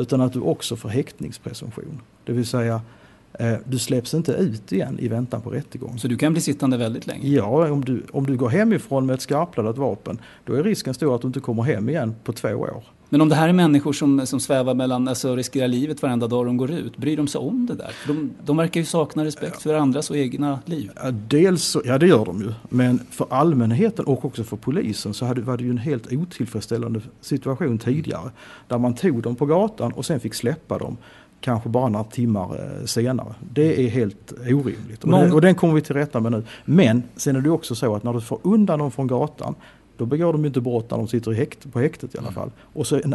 Utan 0.00 0.20
att 0.20 0.32
du 0.32 0.40
också 0.40 0.76
får 0.76 0.88
häktningspresumtion. 0.88 2.00
Det 2.24 2.32
vill 2.32 2.46
säga 2.46 2.80
du 3.64 3.78
släpps 3.78 4.14
inte 4.14 4.32
ut 4.32 4.72
igen 4.72 4.98
i 4.98 5.08
väntan 5.08 5.40
på 5.40 5.50
rättegång. 5.50 5.98
Så 5.98 6.08
du 6.08 6.16
kan 6.16 6.32
bli 6.32 6.42
sittande 6.42 6.76
väldigt 6.76 7.06
länge? 7.06 7.28
Ja, 7.28 7.70
om 7.70 7.84
du, 7.84 8.02
om 8.12 8.26
du 8.26 8.36
går 8.36 8.48
hemifrån 8.48 9.06
med 9.06 9.14
ett 9.14 9.20
skarpladdat 9.20 9.78
vapen 9.78 10.18
då 10.44 10.54
är 10.54 10.62
risken 10.62 10.94
stor 10.94 11.14
att 11.14 11.20
du 11.22 11.26
inte 11.26 11.40
kommer 11.40 11.62
hem 11.62 11.88
igen 11.88 12.14
på 12.24 12.32
två 12.32 12.48
år. 12.48 12.84
Men 13.08 13.20
om 13.20 13.28
det 13.28 13.34
här 13.34 13.48
är 13.48 13.52
människor 13.52 13.92
som, 13.92 14.26
som 14.26 14.40
svävar 14.40 14.74
mellan, 14.74 15.08
alltså 15.08 15.36
riskerar 15.36 15.68
livet 15.68 16.02
varenda 16.02 16.26
dag 16.26 16.46
de 16.46 16.56
går 16.56 16.70
ut, 16.70 16.96
bryr 16.96 17.16
de 17.16 17.26
sig 17.28 17.38
om 17.38 17.66
det 17.66 17.74
där? 17.74 17.90
De, 18.06 18.30
de 18.44 18.56
verkar 18.56 18.80
ju 18.80 18.84
sakna 18.86 19.24
respekt 19.24 19.62
för 19.62 19.74
andras 19.74 20.10
och 20.10 20.16
egna 20.16 20.58
liv. 20.64 20.90
Dels, 21.28 21.62
så- 21.64 21.82
ja 21.84 21.98
det 21.98 22.06
gör 22.06 22.24
de 22.24 22.40
ju, 22.40 22.52
men 22.68 23.00
för 23.10 23.26
allmänheten 23.30 24.04
och 24.04 24.24
också 24.24 24.44
för 24.44 24.56
polisen 24.56 25.14
så 25.14 25.26
hade, 25.26 25.40
var 25.40 25.56
det 25.56 25.64
ju 25.64 25.70
en 25.70 25.78
helt 25.78 26.12
otillfredsställande 26.12 27.00
situation 27.20 27.78
tidigare. 27.78 28.30
Där 28.68 28.78
man 28.78 28.94
tog 28.94 29.22
dem 29.22 29.36
på 29.36 29.46
gatan 29.46 29.92
och 29.92 30.06
sen 30.06 30.20
fick 30.20 30.34
släppa 30.34 30.78
dem 30.78 30.96
kanske 31.40 31.68
bara 31.68 31.88
några 31.88 32.04
timmar 32.04 32.78
eh, 32.80 32.84
senare. 32.86 33.34
Det 33.52 33.84
är 33.86 33.88
helt 33.88 34.32
orimligt 34.32 35.02
och, 35.04 35.08
Många- 35.10 35.24
det, 35.24 35.32
och 35.32 35.40
den 35.40 35.54
kommer 35.54 35.74
vi 35.74 35.80
till 35.80 35.94
rätta 35.96 36.20
med 36.20 36.32
nu. 36.32 36.42
Men 36.64 37.02
sen 37.16 37.36
är 37.36 37.40
det 37.40 37.50
också 37.50 37.74
så 37.74 37.94
att 37.94 38.02
när 38.02 38.12
du 38.12 38.20
får 38.20 38.38
undan 38.42 38.78
dem 38.78 38.90
från 38.90 39.06
gatan 39.06 39.54
då 39.96 40.06
begår 40.06 40.32
de 40.32 40.44
inte 40.44 40.60
brott 40.60 40.90
när 40.90 40.98
de 40.98 41.08
sitter 41.08 41.32
i 41.32 41.34
häkt, 41.34 41.72
på 41.72 41.80
häktet 41.80 42.14
i 42.14 42.18
alla 42.18 42.32
fall. 42.32 42.50
Och 42.60 42.86
så 42.86 42.96
en 42.96 43.14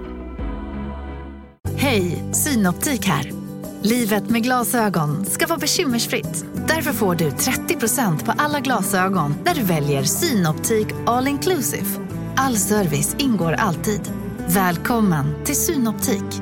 Hej, 1.81 2.23
Synoptik 2.33 3.05
här. 3.05 3.31
Livet 3.83 4.29
med 4.29 4.43
glasögon 4.43 5.25
ska 5.25 5.47
vara 5.47 5.59
bekymmersfritt. 5.59 6.45
Därför 6.67 6.91
får 6.91 7.15
du 7.15 7.29
30% 7.29 8.25
på 8.25 8.33
alla 8.37 8.59
glasögon 8.59 9.33
när 9.45 9.55
du 9.55 9.63
väljer 9.63 10.03
Synoptik 10.03 10.87
All 11.05 11.27
Inclusive. 11.27 11.85
All 12.35 12.55
service 12.55 13.15
ingår 13.19 13.53
alltid. 13.53 14.01
Välkommen 14.47 15.25
till 15.45 15.55
Synoptik. 15.55 16.41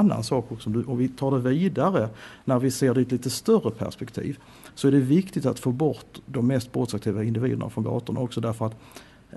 annan 0.00 0.24
sak 0.24 0.52
också, 0.52 0.70
om, 0.70 0.84
om 0.88 0.98
vi 0.98 1.08
tar 1.08 1.30
det 1.30 1.50
vidare 1.50 2.08
när 2.44 2.58
vi 2.58 2.70
ser 2.70 2.94
det 2.94 3.00
i 3.00 3.02
ett 3.02 3.12
lite 3.12 3.30
större 3.30 3.70
perspektiv 3.70 4.38
så 4.74 4.88
är 4.88 4.92
det 4.92 5.00
viktigt 5.00 5.46
att 5.46 5.58
få 5.58 5.72
bort 5.72 6.20
de 6.26 6.46
mest 6.46 6.72
brottsaktiva 6.72 7.24
individerna 7.24 7.70
från 7.70 7.84
gatorna 7.84 8.20
också 8.20 8.40
därför 8.40 8.66
att 8.66 8.80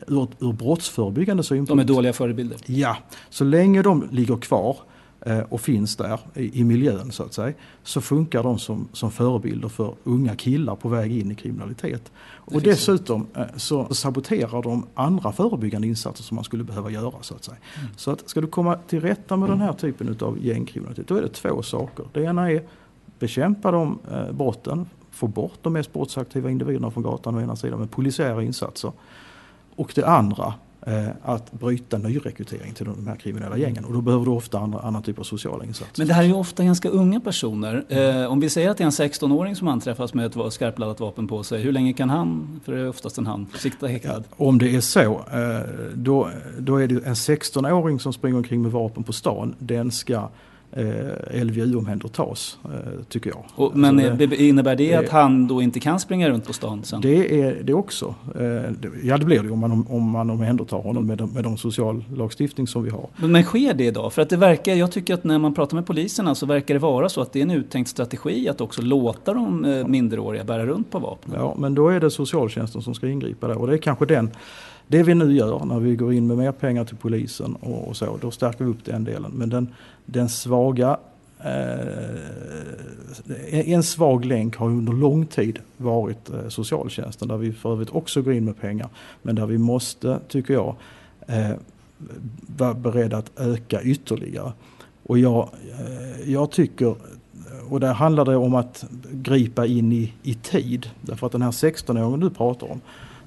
ur, 0.07 0.27
ur 0.39 0.53
brottsförebyggande 0.53 1.43
synpunkt. 1.43 1.69
De 1.69 1.79
är 1.79 1.83
dåliga 1.83 2.13
förebilder. 2.13 2.57
Ja, 2.65 2.97
så 3.29 3.43
länge 3.43 3.81
de 3.81 4.07
ligger 4.11 4.37
kvar 4.37 4.77
eh, 5.25 5.39
och 5.39 5.61
finns 5.61 5.95
där 5.95 6.19
i, 6.33 6.63
miljön 6.63 7.11
så 7.11 7.23
att 7.23 7.33
säga 7.33 7.53
så 7.83 8.01
funkar 8.01 8.43
de 8.43 8.59
som, 8.59 8.87
som 8.93 9.11
förebilder 9.11 9.69
för 9.69 9.93
unga 10.03 10.35
killar 10.35 10.75
på 10.75 10.89
väg 10.89 11.17
in 11.17 11.31
i 11.31 11.35
kriminalitet. 11.35 12.11
Och 12.25 12.61
dessutom 12.61 13.27
eh, 13.35 13.43
så 13.55 13.93
saboterar 13.93 14.61
de 14.61 14.85
andra 14.93 15.31
förebyggande 15.31 15.87
insatser 15.87 16.23
som 16.23 16.35
man 16.35 16.43
skulle 16.43 16.63
behöva 16.63 16.91
göra 16.91 17.15
så 17.21 17.35
att 17.35 17.43
säga. 17.43 17.57
Så 17.97 18.11
att 18.11 18.29
ska 18.29 18.41
du 18.41 18.47
komma 18.47 18.75
till 18.87 19.01
rätta 19.01 19.37
med 19.37 19.49
den 19.49 19.61
här 19.61 19.73
typen 19.73 20.17
av 20.19 20.45
gängkriminalitet 20.45 21.07
då 21.07 21.15
är 21.15 21.21
det 21.21 21.33
två 21.33 21.61
saker. 21.61 22.05
Det 22.13 22.23
ena 22.23 22.51
är 22.51 22.63
bekämpa 23.19 23.71
de 23.71 23.99
eh, 24.11 24.31
brotten, 24.31 24.85
få 25.11 25.27
bort 25.27 25.59
de 25.61 25.73
mest 25.73 25.93
brottsaktiva 25.93 26.49
individerna 26.49 26.91
från 26.91 27.03
gatan 27.03 27.35
å 27.35 27.41
ena 27.41 27.55
sidan 27.55 27.79
med 27.79 27.91
polisiära 27.91 28.43
insatser. 28.43 28.91
Och 29.75 29.91
det 29.95 30.05
andra 30.07 30.53
eh, 30.87 31.07
att 31.23 31.51
bryta 31.51 31.97
nyrekrytering 31.97 32.73
till 32.73 32.85
de 32.85 33.07
här 33.07 33.15
kriminella 33.15 33.57
gängen. 33.57 33.85
Och 33.85 33.93
då 33.93 34.01
behöver 34.01 34.25
du 34.25 34.31
ofta 34.31 34.59
andra, 34.59 34.79
annan 34.79 35.03
typ 35.03 35.19
av 35.19 35.23
sociala 35.23 35.65
insatser. 35.65 35.93
Men 35.97 36.07
det 36.07 36.13
här 36.13 36.23
är 36.23 36.27
ju 36.27 36.33
ofta 36.33 36.63
ganska 36.63 36.89
unga 36.89 37.19
personer. 37.19 37.85
Eh, 37.89 38.31
om 38.31 38.39
vi 38.39 38.49
säger 38.49 38.69
att 38.69 38.77
det 38.77 38.83
är 38.83 38.85
en 38.85 38.91
16-åring 38.91 39.55
som 39.55 39.67
anträffas 39.67 40.13
med 40.13 40.25
ett 40.25 40.53
skarpladdat 40.53 40.99
vapen 40.99 41.27
på 41.27 41.43
sig, 41.43 41.61
hur 41.61 41.71
länge 41.71 41.93
kan 41.93 42.09
han, 42.09 42.59
för 42.65 42.71
det 42.71 42.79
är 42.79 42.89
oftast 42.89 43.17
en 43.17 43.27
han, 43.27 43.47
sitta 43.57 43.87
häktad? 43.87 44.23
Om 44.29 44.57
det 44.57 44.75
är 44.75 44.81
så, 44.81 45.01
eh, 45.01 45.89
då, 45.93 46.29
då 46.59 46.77
är 46.77 46.87
det 46.87 47.05
en 47.05 47.13
16-åring 47.13 47.99
som 47.99 48.13
springer 48.13 48.37
omkring 48.37 48.61
med 48.61 48.71
vapen 48.71 49.03
på 49.03 49.13
stan. 49.13 49.55
Den 49.59 49.91
ska 49.91 50.29
eh, 50.75 51.43
LVU-omhändertas, 51.45 52.57
eh, 52.65 53.03
tycker 53.09 53.29
jag. 53.29 53.43
Och, 53.55 53.77
men 53.77 53.99
Alltså, 53.99 54.23
eh, 54.23 54.29
det, 54.29 54.35
innebär 54.43 54.75
det, 54.75 54.87
det- 54.89 54.95
att 54.95 55.09
han 55.09 55.47
då 55.47 55.61
inte 55.61 55.79
kan 55.79 55.99
springa 55.99 56.29
runt 56.29 56.45
på 56.47 56.53
stan 56.53 56.83
sen? 56.83 57.01
Det 57.01 57.41
är 57.41 57.63
det 57.63 57.73
också. 57.73 58.15
Eh, 58.35 58.41
det- 58.41 58.89
Ja 59.03 59.17
det 59.17 59.25
blir 59.25 59.43
det 59.43 59.49
om 59.49 59.59
man, 59.59 59.85
om 59.89 60.09
man 60.09 60.29
omhändertar 60.29 60.77
honom 60.77 61.07
med, 61.07 61.17
de- 61.17 61.29
med 61.33 61.43
de 61.43 61.57
sociallagstiftning 61.57 62.67
som 62.67 62.83
vi 62.83 62.89
har. 62.89 63.07
Men, 63.15 63.31
men 63.31 63.43
sker 63.43 63.73
det 63.73 63.83
idag? 63.85 64.13
För 64.13 64.21
att 64.21 64.29
det 64.29 64.37
verkar, 64.37 64.73
jag 64.75 64.91
tycker 64.91 65.13
att 65.13 65.23
när 65.23 65.39
man 65.39 65.53
pratar 65.53 65.75
med 65.75 65.85
poliserna 65.85 66.35
så 66.35 66.45
verkar 66.45 66.73
det 66.73 66.79
vara 66.79 67.09
så 67.09 67.21
att 67.21 67.33
det 67.33 67.39
är 67.39 67.43
en 67.43 67.51
uttänkt 67.51 67.89
strategi 67.89 68.49
att 68.49 68.61
också 68.61 68.81
låta 68.81 69.33
de 69.33 69.65
eh, 69.65 69.87
minderåriga 69.87 70.43
bära 70.43 70.65
runt 70.65 70.91
på 70.91 70.99
vapen. 70.99 71.31
Ja, 71.35 71.55
men 71.57 71.75
då 71.75 71.87
är 71.89 71.99
det 71.99 72.11
socialtjänsten 72.11 72.81
som 72.81 72.93
ska 72.93 73.07
ingripa 73.07 73.47
där 73.47 73.57
och 73.57 73.67
det 73.67 73.73
är 73.73 73.77
kanske 73.77 74.05
den 74.05 74.31
det 74.87 75.03
vi 75.03 75.15
nu 75.15 75.33
gör 75.33 75.65
när 75.65 75.79
vi 75.79 75.95
går 75.95 76.13
in 76.13 76.27
med 76.27 76.37
mer 76.37 76.51
pengar 76.51 76.85
till 76.85 76.97
polisen 76.97 77.55
och, 77.55 77.87
och 77.87 77.97
så, 77.97 78.17
då 78.21 78.31
stärker 78.31 78.65
vi 78.65 78.71
upp 78.71 78.85
den 78.85 79.03
delen. 79.03 79.31
Men 79.35 79.49
den, 79.49 79.67
den 80.05 80.29
svaga, 80.29 80.97
eh, 81.39 82.09
en 83.49 83.83
svag 83.83 84.25
länk 84.25 84.55
har 84.55 84.67
under 84.67 84.93
lång 84.93 85.25
tid 85.25 85.59
varit 85.77 86.29
eh, 86.29 86.47
socialtjänsten 86.47 87.27
där 87.27 87.37
vi 87.37 87.51
för 87.51 87.71
övrigt 87.71 87.89
också 87.89 88.21
går 88.21 88.33
in 88.33 88.45
med 88.45 88.61
pengar. 88.61 88.89
Men 89.21 89.35
där 89.35 89.45
vi 89.45 89.57
måste, 89.57 90.19
tycker 90.27 90.53
jag, 90.53 90.75
eh, 91.27 91.51
vara 92.57 92.73
beredda 92.73 93.17
att 93.17 93.31
öka 93.39 93.81
ytterligare. 93.81 94.53
Och 95.03 95.19
jag, 95.19 95.49
eh, 95.79 96.31
jag 96.31 96.51
tycker 96.51 96.95
och 97.69 97.79
där 97.79 97.93
handlar 97.93 98.25
det 98.25 98.35
om 98.35 98.55
att 98.55 98.85
gripa 99.11 99.65
in 99.65 99.93
i, 99.93 100.13
i 100.23 100.33
tid. 100.33 100.89
Därför 101.01 101.25
att 101.27 101.31
den 101.31 101.41
här 101.41 101.51
16-åringen 101.51 102.19
du 102.19 102.29
pratar 102.29 102.71
om, 102.71 102.81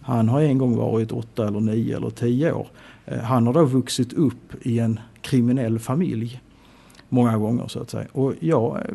han 0.07 0.29
har 0.29 0.41
en 0.41 0.59
gång 0.59 0.77
varit 0.77 1.13
åtta 1.13 1.49
eller 1.49 1.61
nio 1.61 1.97
eller 1.97 2.11
tio 2.11 2.53
år. 2.53 2.67
Eh, 3.05 3.19
han 3.19 3.47
har 3.47 3.55
då 3.55 3.65
vuxit 3.65 4.13
upp 4.13 4.67
i 4.67 4.79
en 4.79 5.01
kriminell 5.21 5.79
familj 5.79 6.41
många 7.09 7.39
gånger 7.39 7.69
så 7.69 7.81
att 7.81 7.91
säga. 7.91 8.07
Och 8.13 8.35
jag 8.41 8.77
eh, 8.77 8.95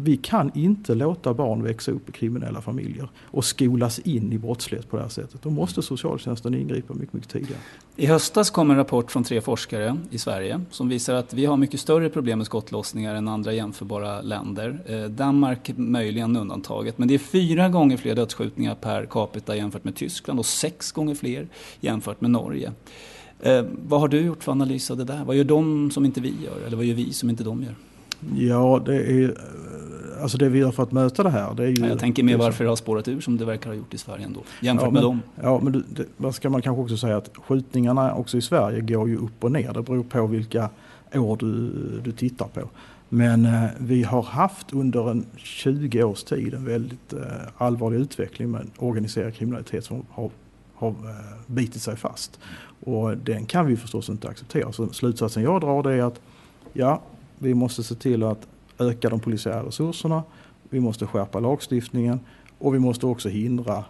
vi 0.00 0.16
kan 0.16 0.50
inte 0.54 0.94
låta 0.94 1.34
barn 1.34 1.62
växa 1.62 1.92
upp 1.92 2.08
i 2.08 2.12
kriminella 2.12 2.60
familjer 2.60 3.08
och 3.24 3.44
skolas 3.44 3.98
in 3.98 4.32
i 4.32 4.38
brottslighet 4.38 4.90
på 4.90 4.96
det 4.96 5.02
här 5.02 5.10
sättet. 5.10 5.42
Då 5.42 5.50
måste 5.50 5.82
socialtjänsten 5.82 6.54
ingripa 6.54 6.94
mycket, 6.94 7.12
mycket 7.12 7.30
tidigare. 7.30 7.60
I 7.96 8.06
höstas 8.06 8.50
kom 8.50 8.70
en 8.70 8.76
rapport 8.76 9.10
från 9.10 9.24
tre 9.24 9.40
forskare 9.40 9.96
i 10.10 10.18
Sverige 10.18 10.60
som 10.70 10.88
visar 10.88 11.14
att 11.14 11.34
vi 11.34 11.46
har 11.46 11.56
mycket 11.56 11.80
större 11.80 12.08
problem 12.10 12.38
med 12.38 12.46
skottlossningar 12.46 13.14
än 13.14 13.28
andra 13.28 13.52
jämförbara 13.52 14.20
länder. 14.20 14.80
Eh, 14.86 15.10
Danmark 15.10 15.70
möjligen 15.76 16.36
undantaget, 16.36 16.98
men 16.98 17.08
det 17.08 17.14
är 17.14 17.18
fyra 17.18 17.68
gånger 17.68 17.96
fler 17.96 18.14
dödsskjutningar 18.14 18.74
per 18.74 19.06
capita 19.06 19.56
jämfört 19.56 19.84
med 19.84 19.96
Tyskland 19.96 20.38
och 20.38 20.46
sex 20.46 20.92
gånger 20.92 21.14
fler 21.14 21.48
jämfört 21.80 22.20
med 22.20 22.30
Norge. 22.30 22.72
Eh, 23.40 23.64
vad 23.88 24.00
har 24.00 24.08
du 24.08 24.20
gjort 24.20 24.44
för 24.44 24.52
analys 24.52 24.90
av 24.90 24.96
det 24.96 25.04
där? 25.04 25.24
Vad 25.24 25.36
gör 25.36 25.44
de 25.44 25.90
som 25.90 26.04
inte 26.04 26.20
vi 26.20 26.34
gör? 26.44 26.66
Eller 26.66 26.76
vad 26.76 26.86
gör 26.86 26.94
vi 26.94 27.12
som 27.12 27.30
inte 27.30 27.44
de 27.44 27.62
gör? 27.62 27.74
Ja, 28.36 28.82
det 28.86 28.96
är 28.96 29.34
alltså 30.22 30.38
det 30.38 30.48
vi 30.48 30.58
gör 30.58 30.70
för 30.70 30.82
att 30.82 30.92
möta 30.92 31.22
det 31.22 31.30
här. 31.30 31.54
Det 31.54 31.64
är 31.64 31.68
ju, 31.68 31.86
Jag 31.86 31.98
tänker 31.98 32.22
mer 32.22 32.36
varför 32.36 32.64
det 32.64 32.70
har 32.70 32.76
spårat 32.76 33.08
ur 33.08 33.20
som 33.20 33.36
det 33.36 33.44
verkar 33.44 33.70
ha 33.70 33.76
gjort 33.76 33.94
i 33.94 33.98
Sverige 33.98 34.24
ändå. 34.24 34.40
Jämfört 34.60 34.84
ja, 34.86 34.90
med 34.90 35.02
men, 35.02 35.02
dem. 35.02 35.22
Ja, 35.42 35.60
men 35.62 35.84
det, 35.88 36.04
vad 36.16 36.34
ska 36.34 36.50
man 36.50 36.62
kanske 36.62 36.82
också 36.82 36.96
säga 36.96 37.16
att 37.16 37.30
skjutningarna 37.46 38.14
också 38.14 38.36
i 38.36 38.42
Sverige 38.42 38.80
går 38.80 39.08
ju 39.08 39.16
upp 39.16 39.44
och 39.44 39.52
ner. 39.52 39.72
Det 39.72 39.82
beror 39.82 40.02
på 40.02 40.26
vilka 40.26 40.70
år 41.14 41.36
du, 41.36 41.70
du 42.04 42.12
tittar 42.12 42.46
på. 42.46 42.68
Men 43.08 43.46
eh, 43.46 43.64
vi 43.78 44.02
har 44.02 44.22
haft 44.22 44.72
under 44.72 45.10
en 45.10 45.26
20 45.36 46.02
års 46.02 46.22
tid 46.22 46.54
en 46.54 46.64
väldigt 46.64 47.12
eh, 47.12 47.20
allvarlig 47.56 47.98
utveckling 47.98 48.50
med 48.50 48.66
organiserad 48.78 49.34
kriminalitet 49.34 49.84
som 49.84 50.06
har, 50.10 50.30
har 50.74 50.88
eh, 50.88 50.94
bitit 51.46 51.82
sig 51.82 51.96
fast. 51.96 52.38
Och 52.80 53.16
den 53.16 53.46
kan 53.46 53.66
vi 53.66 53.76
förstås 53.76 54.08
inte 54.08 54.28
acceptera. 54.28 54.72
Så 54.72 54.88
slutsatsen 54.88 55.42
jag 55.42 55.60
drar 55.60 55.82
det 55.82 55.92
är 55.92 56.02
att 56.02 56.20
ja, 56.72 57.02
vi 57.38 57.54
måste 57.54 57.82
se 57.82 57.94
till 57.94 58.22
att 58.22 58.46
öka 58.78 59.08
de 59.08 59.20
polisiära 59.20 59.66
resurserna, 59.66 60.22
vi 60.70 60.80
måste 60.80 61.06
skärpa 61.06 61.40
lagstiftningen 61.40 62.20
och 62.58 62.74
vi 62.74 62.78
måste 62.78 63.06
också 63.06 63.28
hindra 63.28 63.84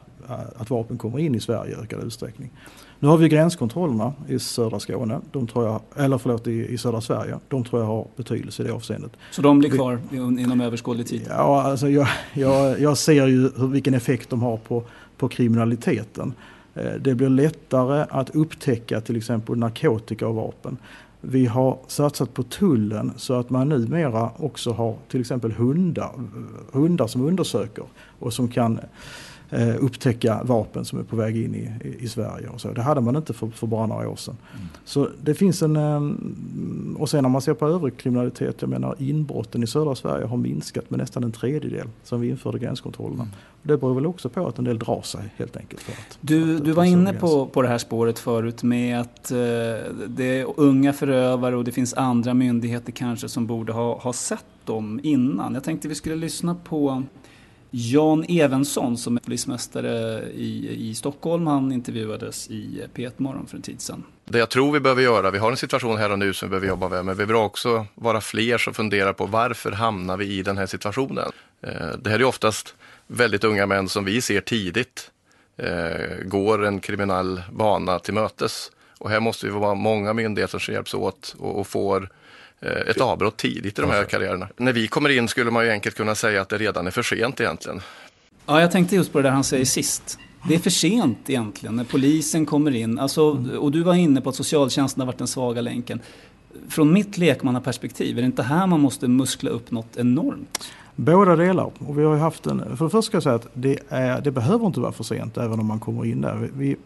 att 0.57 0.71
vapen 0.71 0.99
kommer 0.99 1.19
in 1.19 1.35
i 1.35 1.41
Sverige 1.41 1.73
i 1.73 1.83
ökad 1.83 2.05
utsträckning. 2.05 2.51
Nu 2.99 3.09
har 3.09 3.17
vi 3.17 3.29
gränskontrollerna 3.29 4.13
i 4.29 4.39
södra 4.39 4.81
Skåne, 4.81 5.21
de 5.33 5.47
tror 5.47 5.67
jag, 5.67 5.81
eller 5.97 6.19
förlåt 6.19 6.47
i, 6.47 6.67
i 6.67 6.79
södra 6.79 7.01
Sverige. 7.01 7.39
De 7.49 7.65
tror 7.65 7.83
jag 7.83 7.87
har 7.87 8.07
betydelse 8.17 8.63
i 8.63 8.67
det 8.67 8.73
avseendet. 8.73 9.13
Så 9.31 9.43
de 9.43 9.59
blir 9.59 9.71
kvar 9.71 10.01
vi, 10.11 10.17
inom 10.17 10.61
överskådlig 10.61 11.07
tid? 11.07 11.27
Ja, 11.29 11.63
alltså 11.63 11.89
jag, 11.89 12.09
jag, 12.35 12.81
jag 12.81 12.99
ser 12.99 13.27
ju 13.27 13.53
hur, 13.57 13.67
vilken 13.67 13.95
effekt 13.95 14.31
de 14.31 14.43
har 14.43 14.57
på, 14.57 14.85
på 15.17 15.29
kriminaliteten. 15.29 16.33
Eh, 16.75 16.93
det 17.01 17.15
blir 17.15 17.29
lättare 17.29 18.07
att 18.11 18.31
upptäcka 18.31 19.01
till 19.01 19.17
exempel 19.17 19.57
narkotika 19.57 20.29
och 20.29 20.35
vapen. 20.35 20.77
Vi 21.21 21.47
har 21.47 21.79
satsat 21.87 22.35
på 22.35 22.43
tullen 22.43 23.13
så 23.17 23.35
att 23.35 23.51
man 23.51 23.69
numera 23.69 24.31
också 24.37 24.73
har 24.73 24.97
till 25.09 25.21
exempel 25.21 25.53
hundar, 25.53 26.11
hundar 26.73 27.07
som 27.07 27.25
undersöker 27.25 27.85
och 28.19 28.33
som 28.33 28.49
kan 28.49 28.81
eh, 29.51 29.85
upptäcka 29.85 30.41
vapen 30.45 30.85
som 30.85 30.99
är 30.99 31.03
på 31.03 31.17
väg 31.17 31.37
in 31.37 31.55
i, 31.55 31.97
i, 32.01 32.09
Sverige. 32.09 32.49
Och 32.49 32.61
så. 32.61 32.73
Det 32.73 32.83
hade 32.83 33.01
man 33.01 33.17
inte 33.17 33.33
för, 33.33 33.47
för 33.47 33.67
bara 33.67 33.87
några 33.87 34.09
år 34.09 34.17
sedan. 34.17 34.37
Mm. 34.55 34.67
Så 34.85 35.09
det 35.23 35.35
finns 35.35 35.63
en... 35.63 35.77
Eh, 35.77 37.01
och 37.01 37.11
sen 37.11 37.23
när 37.23 37.29
man 37.29 37.43
ser 37.43 37.55
på 37.55 37.67
övrig 37.67 37.97
kriminalitet, 37.97 38.57
jag 38.61 38.71
menar 38.71 38.95
inbrotten 38.99 39.63
i 39.63 39.67
södra 39.67 39.95
Sverige 39.95 40.27
har 40.27 40.37
minskat 40.37 40.91
med 40.91 40.99
nästan 41.01 41.25
en 41.25 41.33
tredjedel 41.33 41.87
sen 42.03 42.21
vi 42.21 42.29
införde 42.29 42.59
gränskontrollerna. 42.59 43.23
Mm. 43.23 43.35
Det 43.63 43.77
beror 43.77 43.95
väl 43.95 44.07
också 44.07 44.29
på 44.29 44.47
att 44.47 44.59
en 44.59 44.65
del 44.65 44.79
drar 44.79 45.03
sig 45.03 45.21
helt 45.37 45.57
enkelt. 45.57 45.83
För 45.83 45.93
att, 45.93 46.19
du, 46.21 46.57
att, 46.57 46.65
du 46.65 46.73
var 46.73 46.85
inne 46.85 47.13
på, 47.13 47.47
på 47.47 47.63
det 47.63 47.69
här 47.69 47.79
spåret 47.79 48.19
förut 48.19 48.63
med 48.63 49.01
att 49.01 49.31
eh, 49.31 49.37
det 50.09 50.41
är 50.41 50.47
unga 50.57 50.93
förövare 50.93 51.57
och 51.57 51.65
det 51.65 51.73
finns 51.73 51.95
andra 51.95 52.35
myndigheter 52.35 52.93
kanske 52.93 53.29
som 53.29 53.47
borde 53.47 53.73
ha, 53.73 53.99
ha 53.99 54.13
sett 54.13 54.45
dem 54.65 55.01
innan. 55.03 55.55
Jag 55.55 55.65
tänkte 55.65 55.89
vi 55.89 55.95
skulle 55.95 56.17
lyssna 56.17 56.55
på 56.55 57.03
Jan 57.71 58.25
Evensson 58.29 58.99
som 58.99 59.17
är 59.17 59.21
polismästare 59.21 60.23
i, 60.31 60.77
i 60.91 60.95
Stockholm. 60.95 61.47
Han 61.47 61.73
intervjuades 61.73 62.51
i 62.51 62.83
P1 62.95 63.13
Morgon 63.17 63.47
för 63.47 63.57
en 63.57 63.63
tid 63.63 63.81
sedan. 63.81 64.05
Det 64.25 64.39
jag 64.39 64.51
tror 64.51 64.73
vi 64.73 64.81
behöver 64.81 65.03
göra, 65.03 65.31
vi 65.31 65.39
har 65.39 65.51
en 65.51 65.57
situation 65.57 65.97
här 65.97 66.13
och 66.13 66.19
nu 66.19 66.33
som 66.33 66.49
vi 66.49 66.51
behöver 66.51 66.69
jobba 66.69 66.89
med, 66.89 67.05
men 67.05 67.17
vi 67.17 67.27
behöver 67.27 67.45
också 67.45 67.87
vara 67.95 68.21
fler 68.21 68.59
som 68.59 68.75
funderar 68.75 69.13
på 69.13 69.27
varför 69.27 69.73
hamnar 69.73 70.17
vi 70.17 70.27
i 70.27 70.43
den 70.43 70.59
här 70.59 70.67
situationen? 70.67 71.33
Eh, 71.63 71.89
det 72.03 72.11
här 72.11 72.21
är 72.21 72.25
oftast 72.25 72.75
väldigt 73.07 73.45
unga 73.45 73.67
män 73.67 73.89
som 73.89 74.05
vi 74.05 74.21
ser 74.21 74.41
tidigt 74.41 75.11
eh, 75.57 76.25
går 76.25 76.67
en 76.67 76.81
kriminell 76.81 77.43
bana 77.53 77.99
till 77.99 78.15
mötes. 78.15 78.71
Och 78.99 79.11
här 79.11 79.21
måste 79.21 79.47
vi 79.47 79.53
vara 79.53 79.75
många 79.75 80.13
myndigheter 80.13 80.59
som 80.59 80.75
hjälps 80.75 80.95
åt 80.95 81.37
och, 81.39 81.61
och 81.61 81.67
får 81.67 82.11
ett 82.61 83.01
avbrott 83.01 83.37
tidigt 83.37 83.79
i 83.79 83.83
de 83.83 83.91
här 83.91 84.05
karriärerna. 84.05 84.49
När 84.57 84.73
vi 84.73 84.89
kommer 84.89 85.11
in 85.11 85.29
skulle 85.29 85.51
man 85.51 85.65
ju 85.65 85.71
enkelt 85.71 85.97
kunna 85.97 86.15
säga 86.15 86.43
att 86.43 86.49
det 86.49 86.59
redan 86.59 86.87
är 86.87 86.91
för 86.91 87.03
sent 87.03 87.41
egentligen. 87.41 87.81
Ja, 88.47 88.61
jag 88.61 88.71
tänkte 88.71 88.97
just 88.97 89.13
på 89.13 89.19
det 89.19 89.23
där 89.23 89.31
han 89.31 89.45
säger 89.45 89.65
sist. 89.65 90.19
Det 90.49 90.55
är 90.55 90.59
för 90.59 90.71
sent 90.71 91.19
egentligen 91.31 91.77
när 91.77 91.85
polisen 91.85 92.47
kommer 92.47 92.75
in. 92.75 92.99
Alltså, 92.99 93.23
och 93.59 93.73
du 93.73 93.83
var 93.83 93.95
inne 93.95 94.21
på 94.21 94.29
att 94.29 94.37
socialtjänsten 94.37 95.01
har 95.01 95.07
varit 95.07 95.19
den 95.19 95.27
svaga 95.27 95.61
länken. 95.61 96.01
Från 96.69 96.93
mitt 96.93 97.19
lekmannaperspektiv, 97.19 98.19
är 98.19 98.23
det 98.23 98.27
inte 98.27 98.43
här 98.43 98.67
man 98.67 98.81
måste 98.81 99.09
muskla 99.09 99.51
upp 99.51 99.71
något 99.71 99.97
enormt? 99.97 100.73
Båda 100.97 101.37
delar. 101.37 101.71
Och 101.79 101.99
vi 101.99 102.05
har 102.05 102.17
haft 102.17 102.47
en, 102.47 102.77
för 102.77 102.85
det 102.85 102.91
första 102.91 103.03
ska 103.03 103.17
jag 103.17 103.23
säga 103.23 103.35
att 103.35 103.49
det, 103.55 103.79
är, 103.89 104.21
det 104.21 104.31
behöver 104.31 104.67
inte 104.67 104.81
vara 104.81 104.93
för 104.93 105.05
sent 105.05 105.37
även 105.37 105.61
om 105.61 105.67
man 105.67 105.81
kommer 105.81 106.05
in 106.05 106.21
där. 106.21 106.51
Vi, 106.55 106.77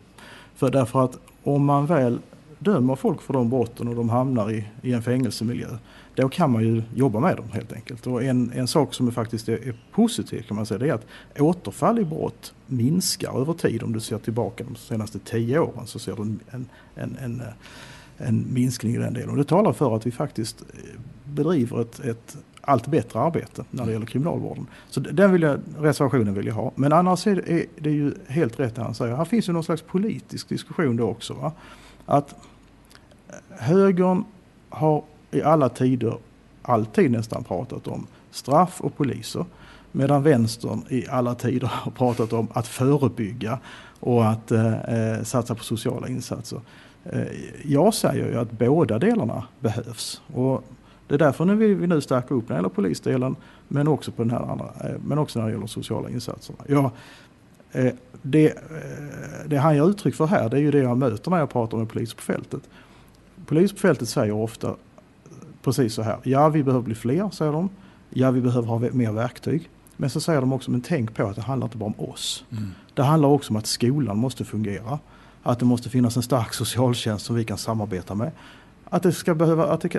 för 0.56 0.70
därför 0.70 1.04
att 1.04 1.18
om 1.42 1.64
man 1.64 1.86
väl 1.86 2.18
dömer 2.62 2.96
folk 2.96 3.22
för 3.22 3.32
de 3.32 3.50
brotten 3.50 3.88
och 3.88 3.94
de 3.94 4.08
hamnar 4.08 4.50
i, 4.50 4.64
i 4.82 4.92
en 4.92 5.02
fängelsemiljö, 5.02 5.68
då 6.14 6.28
kan 6.28 6.50
man 6.50 6.62
ju 6.62 6.82
jobba 6.94 7.20
med 7.20 7.36
dem 7.36 7.46
helt 7.52 7.72
enkelt. 7.72 8.06
Och 8.06 8.22
en, 8.22 8.52
en 8.54 8.68
sak 8.68 8.94
som 8.94 9.06
är 9.06 9.10
faktiskt 9.10 9.48
är, 9.48 9.68
är 9.68 9.74
positiv 9.92 10.42
kan 10.42 10.56
man 10.56 10.66
säga, 10.66 10.78
det 10.78 10.88
är 10.88 10.94
att 10.94 11.06
återfall 11.38 11.98
i 11.98 12.04
brott 12.04 12.54
minskar 12.66 13.40
över 13.40 13.52
tid. 13.52 13.82
Om 13.82 13.92
du 13.92 14.00
ser 14.00 14.18
tillbaka 14.18 14.64
de 14.64 14.76
senaste 14.76 15.18
tio 15.18 15.58
åren 15.58 15.86
så 15.86 15.98
ser 15.98 16.16
du 16.16 16.22
en, 16.22 16.40
en, 16.50 16.66
en, 16.94 17.16
en, 17.20 17.42
en 18.16 18.46
minskning 18.54 18.94
i 18.94 18.98
den 18.98 19.14
delen. 19.14 19.30
Och 19.30 19.36
det 19.36 19.44
talar 19.44 19.72
för 19.72 19.96
att 19.96 20.06
vi 20.06 20.10
faktiskt 20.10 20.60
eh, 20.60 21.00
bedriver 21.24 21.80
ett, 21.80 22.00
ett 22.00 22.36
allt 22.60 22.86
bättre 22.86 23.20
arbete 23.20 23.64
när 23.70 23.86
det 23.86 23.92
gäller 23.92 24.06
kriminalvården. 24.06 24.66
Så 24.90 25.00
den 25.00 25.32
vill 25.32 25.42
jag, 25.42 25.60
reservationen 25.78 26.34
vill 26.34 26.46
jag 26.46 26.54
ha. 26.54 26.72
Men 26.74 26.92
annars 26.92 27.26
är 27.26 27.36
det, 27.36 27.52
är 27.52 27.66
det 27.78 27.90
ju 27.90 28.14
helt 28.28 28.60
rätt 28.60 28.74
det 28.74 28.82
han 28.82 28.94
säger. 28.94 29.16
Här 29.16 29.24
finns 29.24 29.48
ju 29.48 29.52
någon 29.52 29.64
slags 29.64 29.82
politisk 29.82 30.48
diskussion 30.48 30.96
då 30.96 31.08
också. 31.08 31.34
Va? 31.34 31.52
Att 32.06 32.34
högern 33.58 34.24
har 34.68 35.02
i 35.30 35.42
alla 35.42 35.68
tider, 35.68 36.16
alltid 36.62 37.10
nästan 37.10 37.44
pratat 37.44 37.88
om 37.88 38.06
straff 38.30 38.80
och 38.80 38.96
poliser. 38.96 39.44
Medan 39.92 40.22
vänstern 40.22 40.82
i 40.88 41.08
alla 41.08 41.34
tider 41.34 41.66
har 41.72 41.90
pratat 41.90 42.32
om 42.32 42.48
att 42.52 42.66
förebygga 42.66 43.58
och 44.00 44.26
att 44.26 44.50
eh, 44.50 44.82
eh, 44.82 45.22
satsa 45.22 45.54
på 45.54 45.64
sociala 45.64 46.08
insatser. 46.08 46.60
Eh, 47.04 47.22
jag 47.64 47.94
säger 47.94 48.30
ju 48.30 48.38
att 48.38 48.50
båda 48.50 48.98
delarna 48.98 49.44
behövs. 49.60 50.22
Och 50.34 50.64
det 51.06 51.14
är 51.14 51.18
därför 51.18 51.44
nu 51.44 51.54
vi, 51.54 51.74
vi 51.74 51.86
nu 51.86 52.00
stärker 52.00 52.34
upp 52.34 52.48
när 52.48 52.56
det 52.56 52.58
gäller 52.58 52.68
polisdelen 52.68 53.36
men 53.68 53.88
också, 53.88 54.12
på 54.12 54.22
den 54.22 54.30
här 54.30 54.50
andra, 54.50 54.66
eh, 54.84 54.96
men 55.04 55.18
också 55.18 55.38
när 55.38 55.46
det 55.46 55.52
gäller 55.52 55.66
sociala 55.66 56.10
insatserna. 56.10 56.58
Jag, 56.66 56.90
eh, 57.72 57.92
det, 58.22 58.46
eh, 58.46 58.56
det 59.46 59.56
han 59.56 59.74
ger 59.74 59.90
uttryck 59.90 60.14
för 60.14 60.26
här 60.26 60.48
det 60.48 60.56
är 60.56 60.60
ju 60.60 60.70
det 60.70 60.78
jag 60.78 60.98
möter 60.98 61.30
när 61.30 61.38
jag 61.38 61.50
pratar 61.50 61.78
med 61.78 61.88
poliser 61.88 62.16
på 62.16 62.22
fältet. 62.22 62.62
Polis 63.52 63.72
på 63.72 63.78
fältet 63.78 64.08
säger 64.08 64.32
ofta 64.32 64.76
precis 65.62 65.94
så 65.94 66.02
här. 66.02 66.18
Ja, 66.22 66.48
vi 66.48 66.62
behöver 66.62 66.84
bli 66.84 66.94
fler, 66.94 67.30
säger 67.30 67.52
de. 67.52 67.70
Ja, 68.10 68.30
vi 68.30 68.40
behöver 68.40 68.68
ha 68.68 68.78
mer 68.78 69.12
verktyg. 69.12 69.70
Men 69.96 70.10
så 70.10 70.20
säger 70.20 70.40
de 70.40 70.52
också, 70.52 70.70
men 70.70 70.80
tänk 70.80 71.14
på 71.14 71.26
att 71.26 71.36
det 71.36 71.42
handlar 71.42 71.66
inte 71.66 71.76
bara 71.76 71.94
om 71.96 72.10
oss. 72.10 72.44
Mm. 72.50 72.70
Det 72.94 73.02
handlar 73.02 73.28
också 73.28 73.52
om 73.52 73.56
att 73.56 73.66
skolan 73.66 74.18
måste 74.18 74.44
fungera. 74.44 74.98
Att 75.42 75.58
det 75.58 75.64
måste 75.64 75.90
finnas 75.90 76.16
en 76.16 76.22
stark 76.22 76.54
socialtjänst 76.54 77.26
som 77.26 77.36
vi 77.36 77.44
kan 77.44 77.58
samarbeta 77.58 78.14
med 78.14 78.30
att 78.92 79.02
det 79.02 79.12
ska, 79.12 79.34
behöva, 79.34 79.66
att 79.66 79.80
det 79.80 79.90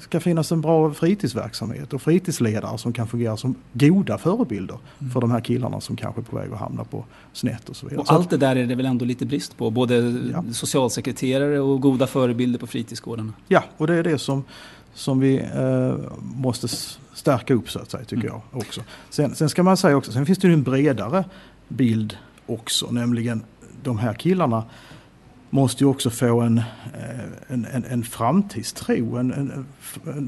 ska 0.00 0.20
finnas 0.20 0.52
en 0.52 0.60
bra 0.60 0.94
fritidsverksamhet 0.94 1.92
och 1.92 2.02
fritidsledare 2.02 2.78
som 2.78 2.92
kan 2.92 3.08
fungera 3.08 3.36
som 3.36 3.54
goda 3.72 4.18
förebilder 4.18 4.78
mm. 4.98 5.12
för 5.12 5.20
de 5.20 5.30
här 5.30 5.40
killarna 5.40 5.80
som 5.80 5.96
kanske 5.96 6.20
är 6.20 6.22
på 6.22 6.36
väg 6.36 6.52
att 6.52 6.58
hamna 6.58 6.84
på 6.84 7.04
snett 7.32 7.68
och 7.68 7.76
så 7.76 7.86
vidare. 7.86 8.00
Och 8.00 8.12
allt 8.12 8.30
det 8.30 8.36
där 8.36 8.56
är 8.56 8.66
det 8.66 8.74
väl 8.74 8.86
ändå 8.86 9.04
lite 9.04 9.26
brist 9.26 9.56
på? 9.56 9.70
Både 9.70 9.96
ja. 10.32 10.44
socialsekreterare 10.52 11.60
och 11.60 11.80
goda 11.80 12.06
förebilder 12.06 12.58
på 12.58 12.66
fritidsgårdarna? 12.66 13.32
Ja, 13.48 13.64
och 13.76 13.86
det 13.86 13.94
är 13.94 14.02
det 14.02 14.18
som, 14.18 14.44
som 14.94 15.20
vi 15.20 15.36
eh, 15.36 15.94
måste 16.20 16.68
stärka 17.14 17.54
upp 17.54 17.70
så 17.70 17.78
att 17.78 17.90
säga, 17.90 18.04
tycker 18.04 18.28
mm. 18.28 18.40
jag 18.52 18.60
också. 18.60 18.80
Sen, 19.10 19.34
sen 19.34 19.48
ska 19.48 19.62
man 19.62 19.76
säga 19.76 19.96
också, 19.96 20.12
sen 20.12 20.26
finns 20.26 20.38
det 20.38 20.48
ju 20.48 20.54
en 20.54 20.62
bredare 20.62 21.24
bild 21.68 22.16
också, 22.46 22.90
nämligen 22.90 23.44
de 23.82 23.98
här 23.98 24.14
killarna 24.14 24.64
måste 25.56 25.84
ju 25.84 25.90
också 25.90 26.10
få 26.10 26.40
en, 26.40 26.58
eh, 26.58 26.64
en, 27.48 27.66
en, 27.72 27.84
en 27.84 28.02
framtidstro, 28.02 29.16
en, 29.16 29.32
en, 29.32 29.66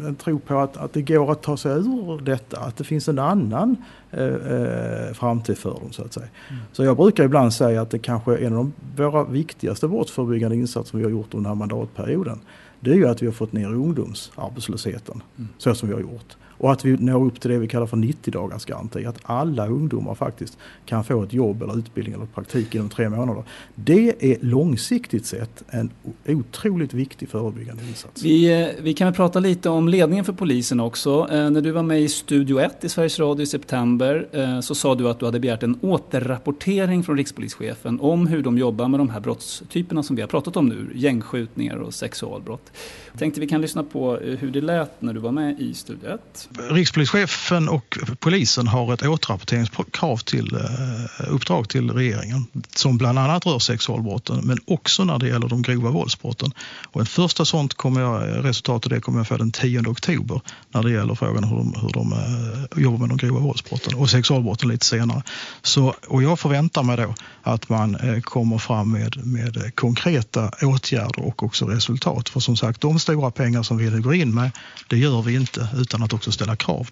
en, 0.07 0.15
tro 0.15 0.39
på 0.39 0.59
att, 0.59 0.77
att 0.77 0.93
det 0.93 1.03
går 1.03 1.33
att 1.33 1.43
ta 1.43 1.57
sig 1.57 1.73
ur 1.73 2.21
detta, 2.25 2.61
att 2.61 2.77
det 2.77 2.85
finns 2.85 3.09
en 3.09 3.19
annan 3.19 3.77
eh, 4.11 4.25
eh, 4.25 5.13
framtid 5.13 5.59
för 5.59 5.71
dem 5.71 5.93
så 5.93 6.03
att 6.03 6.13
säga. 6.13 6.27
Mm. 6.51 6.63
Så 6.73 6.85
jag 6.85 6.97
brukar 6.97 7.25
ibland 7.25 7.53
säga 7.53 7.83
att 7.83 7.91
det 7.91 7.99
kanske 7.99 8.33
är 8.33 8.39
en 8.39 8.57
av 8.57 8.73
de, 8.97 9.03
våra 9.03 9.25
viktigaste 9.25 9.89
brottsförebyggande 9.89 10.57
insatser 10.57 10.99
vi 10.99 11.05
har 11.05 11.11
gjort 11.11 11.35
under 11.35 11.51
den 11.51 11.59
här 11.59 11.67
mandatperioden. 11.67 12.41
Det 12.81 12.91
är 12.91 12.95
ju 12.95 13.09
att 13.09 13.23
vi 13.23 13.27
har 13.27 13.33
fått 13.33 13.53
ner 13.53 13.67
ungdomsarbetslösheten 13.67 15.23
mm. 15.37 15.49
så 15.59 15.75
som 15.75 15.89
vi 15.89 15.95
har 15.95 16.01
gjort. 16.01 16.37
Och 16.59 16.73
att 16.73 16.85
vi 16.85 16.97
når 16.97 17.25
upp 17.25 17.41
till 17.41 17.51
det 17.51 17.59
vi 17.59 17.69
kallar 17.69 17.87
för 17.87 17.97
90 17.97 18.31
dagars 18.31 18.65
garanti. 18.65 19.05
Att 19.05 19.19
alla 19.23 19.67
ungdomar 19.67 20.15
faktiskt 20.15 20.59
kan 20.87 21.05
få 21.05 21.23
ett 21.23 21.33
jobb 21.33 21.63
eller 21.63 21.79
utbildning 21.79 22.15
eller 22.15 22.27
praktik 22.27 22.75
inom 22.75 22.89
tre 22.89 23.09
månader. 23.09 23.43
Det 23.75 24.33
är 24.33 24.37
långsiktigt 24.41 25.27
sett 25.27 25.63
en 25.69 25.91
otroligt 26.27 26.95
viktig 26.95 27.29
förebyggande 27.29 27.83
insats. 27.89 28.23
Vi, 28.23 28.63
eh, 28.63 28.69
vi 28.83 28.95
kan 28.95 29.07
väl 29.07 29.15
prata 29.15 29.41
lite 29.41 29.69
om 29.69 29.89
ledningen 29.89 30.25
för 30.25 30.33
polisen 30.33 30.81
också. 30.81 31.29
Eh, 31.31 31.51
när 31.51 31.61
du 31.61 31.71
var 31.71 31.83
med 31.83 32.03
i 32.03 32.09
Studio 32.09 32.61
1 32.61 32.85
i 32.85 32.89
Sveriges 32.89 33.19
Radio 33.19 33.43
i 33.43 33.47
september 33.47 34.29
eh, 34.33 34.61
så 34.61 34.75
sa 34.75 34.95
du 34.95 35.09
att 35.09 35.19
du 35.19 35.25
hade 35.25 35.41
begärt 35.41 35.63
en 35.63 35.79
återrapportering 35.83 37.05
från 37.05 37.17
rikspolischefen 37.17 38.01
om 38.01 38.27
hur 38.27 38.43
de 38.43 38.59
jobbar 38.59 38.89
med 38.89 39.01
de 39.01 39.09
här 39.09 39.21
brottstyperna 39.21 40.03
som 40.03 40.17
vi 40.17 40.23
har 40.23 40.29
pratat 40.29 40.57
om 40.57 40.69
nu. 40.69 40.91
Gängskjutningar 40.95 41.77
och 41.77 41.95
sexualbrott. 41.95 42.68
Jag 43.13 43.21
tänkte 43.21 43.41
vi 43.41 43.47
kan 43.47 43.61
lyssna 43.61 43.83
på 43.83 44.21
eh, 44.21 44.39
hur 44.39 44.51
det 44.51 44.61
lät 44.61 45.03
när 45.03 45.15
du 45.15 45.21
var 45.21 45.33
med 45.33 45.61
i 45.61 45.75
Studio 45.75 46.09
1. 46.15 46.49
Rikspolischefen 46.71 47.69
och 47.69 47.99
polisen 48.21 48.69
har 48.69 48.95
ett 48.95 49.03
återrapporteringskrav 49.03 50.17
till 50.17 50.55
eh, 50.55 51.33
uppdrag 51.35 51.69
till 51.69 51.91
regeringen 51.91 52.47
som 52.75 52.99
bland 52.99 53.19
annat 53.19 53.47
rör 53.47 53.59
sexualbrotten 53.59 54.41
men 54.45 54.59
också 54.67 55.05
när 55.05 55.19
det 55.19 55.29
gäller 55.29 55.49
de 55.49 55.63
grova 55.63 55.91
våldsbrotten. 55.91 56.51
Och 56.87 57.01
en 57.01 57.07
första 57.07 57.45
sånt 57.45 57.75
kommer 57.75 58.01
jag, 58.01 58.45
resultat 58.45 58.87
av 58.87 58.91
det 58.91 59.01
kommer 59.01 59.19
jag 59.19 59.27
få 59.27 59.37
den 59.37 59.51
10 59.51 59.81
oktober 59.81 60.41
när 60.71 60.83
det 60.83 60.91
gäller 60.91 61.15
frågan 61.15 61.45
hur 61.45 61.57
de, 61.57 61.75
hur 61.81 61.93
de 61.93 62.13
eh, 62.13 62.83
jobbar 62.83 62.99
med 62.99 63.09
de 63.09 63.17
grova 63.17 63.41
våldsbrotten. 63.41 63.95
och 63.95 64.11
sexualbrotten 64.11 64.69
lite 64.69 64.87
senare. 64.87 65.23
Så, 65.63 65.95
och 66.09 66.23
jag 66.23 66.39
förväntar 66.39 66.83
mig 66.83 66.97
då 66.97 67.15
att 67.43 67.69
man 67.69 67.97
kommer 68.23 68.59
fram 68.59 68.93
med, 68.93 69.27
med 69.27 69.75
konkreta 69.75 70.51
åtgärder 70.63 71.27
och 71.27 71.43
också 71.43 71.65
resultat. 71.67 72.29
För 72.29 72.41
som 72.41 72.57
sagt, 72.59 72.81
de 72.81 72.99
stora 72.99 73.31
pengar 73.31 73.63
som 73.63 73.79
vi 73.79 73.91
nu 73.91 74.01
går 74.01 74.15
in 74.15 74.35
med, 74.35 74.51
det 74.89 74.97
gör 74.97 75.23
vi 75.23 75.35
inte 75.35 75.69
utan 75.77 76.03
att 76.03 76.13
också 76.13 76.33
ställa 76.33 76.57
krav. 76.57 76.89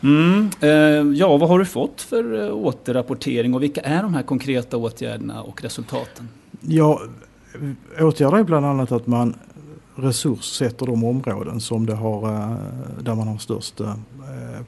Mm, 0.00 0.50
eh, 0.60 1.18
ja, 1.18 1.36
vad 1.36 1.48
har 1.48 1.58
du 1.58 1.64
fått 1.64 2.00
för 2.00 2.44
eh, 2.44 2.54
återrapportering 2.54 3.54
och 3.54 3.62
vilka 3.62 3.80
är 3.80 4.02
de 4.02 4.14
här 4.14 4.22
konkreta 4.22 4.76
åtgärderna 4.76 5.42
och 5.42 5.62
resultaten? 5.62 6.28
Ja, 6.60 7.00
åtgärder 8.00 8.38
är 8.38 8.44
bland 8.44 8.66
annat 8.66 8.92
att 8.92 9.06
man 9.06 9.34
resurssätter 9.96 10.86
de 10.86 11.04
områden 11.04 11.60
som 11.60 11.86
det 11.86 11.94
har, 11.94 12.32
eh, 12.32 12.56
där 13.00 13.14
man 13.14 13.28
har 13.28 13.38
störst 13.38 13.80
eh, 13.80 13.94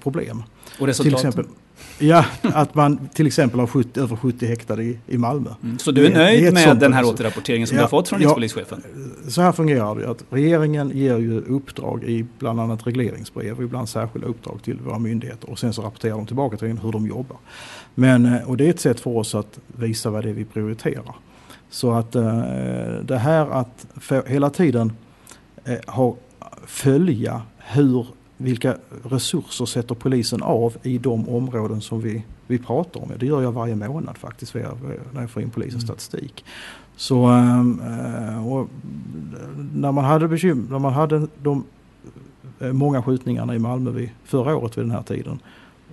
problem. 0.03 0.43
Och 0.81 0.87
resultaten? 0.87 1.21
Till 1.21 1.29
exempel, 1.29 1.47
ja, 1.99 2.25
att 2.43 2.75
man 2.75 3.09
till 3.15 3.27
exempel 3.27 3.61
har 3.61 3.67
70, 3.67 4.01
över 4.01 4.17
70 4.17 4.47
häktade 4.47 4.83
i, 4.83 4.99
i 5.07 5.19
Malmö. 5.19 5.51
Mm. 5.63 5.79
Så 5.79 5.91
du 5.91 6.07
är 6.07 6.15
nöjd 6.15 6.55
med 6.55 6.79
den 6.79 6.93
här 6.93 7.05
återrapporteringen 7.05 7.67
som 7.67 7.77
ja, 7.77 7.81
du 7.81 7.85
har 7.85 7.89
fått 7.89 8.09
från 8.09 8.19
rikspolischefen? 8.19 8.83
Ja, 9.25 9.31
så 9.31 9.43
här 9.43 9.53
fungerar 9.53 9.95
det. 9.95 10.11
Att 10.11 10.25
regeringen 10.31 10.91
ger 10.95 11.19
ju 11.19 11.41
uppdrag 11.41 12.05
i 12.05 12.27
bland 12.39 12.61
annat 12.61 12.87
regleringsbrev 12.87 13.57
och 13.57 13.63
ibland 13.63 13.89
särskilda 13.89 14.29
uppdrag 14.29 14.63
till 14.63 14.81
våra 14.81 14.99
myndigheter 14.99 15.51
och 15.51 15.59
sen 15.59 15.73
så 15.73 15.83
rapporterar 15.83 16.15
de 16.15 16.27
tillbaka 16.27 16.57
till 16.57 16.79
hur 16.79 16.93
de 16.93 17.07
jobbar. 17.07 17.39
Men, 17.95 18.27
eh, 18.27 18.49
och 18.51 18.57
det 18.57 18.67
är 18.67 18.71
ett 18.71 18.81
sätt 18.81 19.01
för 19.01 19.17
oss 19.17 19.35
att 19.35 19.59
visa 19.67 20.11
vad 20.11 20.25
det 20.25 20.31
är 20.31 20.35
vi 20.35 20.45
prioriterar. 20.45 21.17
Så 21.71 21.93
att 21.93 22.13
det 23.03 23.19
här 23.19 23.51
att 23.51 23.87
hela 24.27 24.51
tiden 24.51 24.93
Eh, 25.67 25.79
ha, 25.87 26.17
följa 26.67 27.43
hur, 27.59 28.07
vilka 28.37 28.77
resurser 29.03 29.65
sätter 29.65 29.95
polisen 29.95 30.43
av 30.43 30.77
i 30.83 30.99
de 30.99 31.29
områden 31.29 31.81
som 31.81 32.01
vi, 32.01 32.25
vi 32.47 32.59
pratar 32.59 33.03
om. 33.03 33.13
Det 33.19 33.27
gör 33.27 33.43
jag 33.43 33.53
varje 33.53 33.75
månad 33.75 34.19
faktiskt 34.19 34.55
när 34.55 35.21
jag 35.21 35.31
får 35.31 35.43
in 35.43 35.51
polisens 35.51 35.85
mm. 35.85 35.87
statistik. 35.87 36.45
Så 36.97 37.27
ehm, 37.27 37.81
eh, 37.81 38.67
när 39.75 39.93
man 39.93 40.05
hade 40.05 40.29
bekymmer, 40.29 40.71
när 40.71 40.79
man 40.79 40.93
hade 40.93 41.27
de 41.43 41.65
eh, 42.61 42.73
många 42.73 43.03
skjutningarna 43.03 43.55
i 43.55 43.59
Malmö 43.59 43.91
vid, 43.91 44.11
förra 44.25 44.57
året 44.57 44.79
vid 44.79 44.85
den 44.85 44.91
här 44.91 45.03
tiden. 45.03 45.39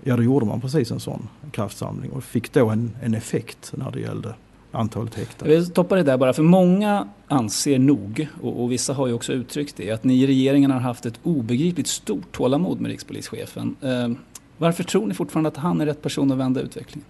Ja 0.03 0.17
då 0.17 0.23
gjorde 0.23 0.45
man 0.45 0.61
precis 0.61 0.91
en 0.91 0.99
sån 0.99 1.27
kraftsamling 1.51 2.11
och 2.11 2.23
fick 2.23 2.53
då 2.53 2.69
en, 2.69 2.91
en 3.01 3.13
effekt 3.13 3.73
när 3.77 3.91
det 3.91 3.99
gällde 3.99 4.35
antalet 4.73 5.15
häktade. 5.15 5.51
Jag 5.51 5.59
vill 5.59 5.65
stoppa 5.65 5.95
det 5.95 6.03
där 6.03 6.17
bara, 6.17 6.33
för 6.33 6.43
många 6.43 7.07
anser 7.27 7.79
nog, 7.79 8.27
och, 8.41 8.63
och, 8.63 8.71
vissa 8.71 8.93
har 8.93 9.07
ju 9.07 9.13
också 9.13 9.33
uttryckt 9.33 9.77
det, 9.77 9.91
att 9.91 10.03
ni 10.03 10.23
i 10.23 10.27
regeringen 10.27 10.71
har 10.71 10.79
haft 10.79 11.05
ett 11.05 11.19
obegripligt 11.23 11.87
stort 11.87 12.31
tålamod 12.31 12.81
med 12.81 12.91
rikspolischefen. 12.91 13.75
Eh, 13.81 14.09
varför 14.57 14.83
tror 14.83 15.07
ni 15.07 15.13
fortfarande 15.13 15.47
att 15.47 15.57
han 15.57 15.81
är 15.81 15.85
rätt 15.85 16.01
person 16.01 16.31
att 16.31 16.37
vända 16.37 16.61
utvecklingen? 16.61 17.05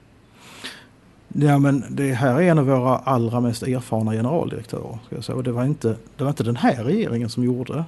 Ja, 1.36 1.60
men 1.60 1.84
det 1.90 2.14
här 2.14 2.36
är 2.36 2.42
en 2.42 2.60
av 2.60 2.66
våra 2.66 2.98
allra 2.98 3.42
mest 3.42 3.64
erfarna 3.64 4.12
generaldirektörer. 4.12 5.00
Ska 5.06 5.16
jag 5.16 5.24
säga. 5.24 5.36
Och 5.36 5.44
det, 5.44 5.52
var 5.52 5.66
inte, 5.66 5.96
det 6.18 6.24
var 6.24 6.30
inte 6.30 6.44
den 6.44 6.56
här 6.56 6.84
regeringen 6.84 7.30
som 7.30 7.44
gjorde 7.44 7.84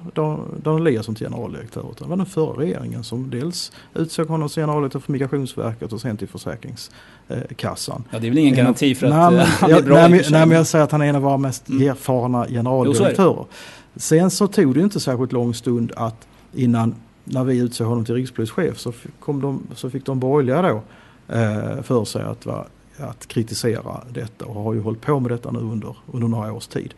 Dan 0.62 0.76
Eliasson 0.76 1.14
till 1.14 1.26
generaldirektör. 1.26 1.80
Utan 1.90 2.08
det 2.08 2.10
var 2.10 2.16
den 2.16 2.26
förra 2.26 2.60
regeringen 2.60 3.04
som 3.04 3.30
dels 3.30 3.72
utsåg 3.94 4.28
honom 4.28 4.48
till 4.48 4.62
generaldirektör 4.62 5.00
för 5.00 5.12
Migrationsverket 5.12 5.92
och 5.92 6.00
sen 6.00 6.16
till 6.16 6.28
Försäkringskassan. 6.28 8.04
Ja, 8.10 8.18
det 8.18 8.26
är 8.26 8.30
väl 8.30 8.38
ingen 8.38 8.54
garanti 8.54 8.94
för 8.94 9.06
att 9.06 9.12
nej, 9.12 9.30
men, 9.30 9.46
han 9.46 9.70
är 9.70 9.82
bra 9.82 10.08
nej, 10.08 10.24
nej, 10.30 10.46
men 10.46 10.56
jag 10.56 10.66
säger 10.66 10.84
att 10.84 10.92
han 10.92 11.02
är 11.02 11.06
en 11.06 11.16
av 11.16 11.22
våra 11.22 11.36
mest 11.36 11.68
mm. 11.68 11.88
erfarna 11.88 12.46
generaldirektörer. 12.46 13.36
Jo, 13.38 13.46
sen 13.96 14.30
så 14.30 14.46
tog 14.46 14.74
det 14.74 14.80
inte 14.80 15.00
särskilt 15.00 15.32
lång 15.32 15.54
stund 15.54 15.92
att 15.96 16.26
innan, 16.54 16.94
när 17.24 17.44
vi 17.44 17.58
utsåg 17.58 17.86
honom 17.86 18.04
till 18.04 18.14
rikspolischef 18.14 18.78
så, 18.78 18.92
kom 19.20 19.40
de, 19.40 19.62
så 19.74 19.90
fick 19.90 20.06
de 20.06 20.20
borgerliga 20.20 20.62
då 20.62 20.82
eh, 21.34 21.82
för 21.82 22.04
sig 22.04 22.22
att 22.22 22.46
vara 22.46 22.64
att 22.98 23.26
kritisera 23.26 24.04
detta 24.12 24.44
och 24.44 24.62
har 24.62 24.74
ju 24.74 24.80
hållit 24.80 25.00
på 25.00 25.20
med 25.20 25.30
detta 25.30 25.50
nu 25.50 25.58
under, 25.58 25.96
under 26.12 26.28
några 26.28 26.52
års 26.52 26.66
tid. 26.66 26.94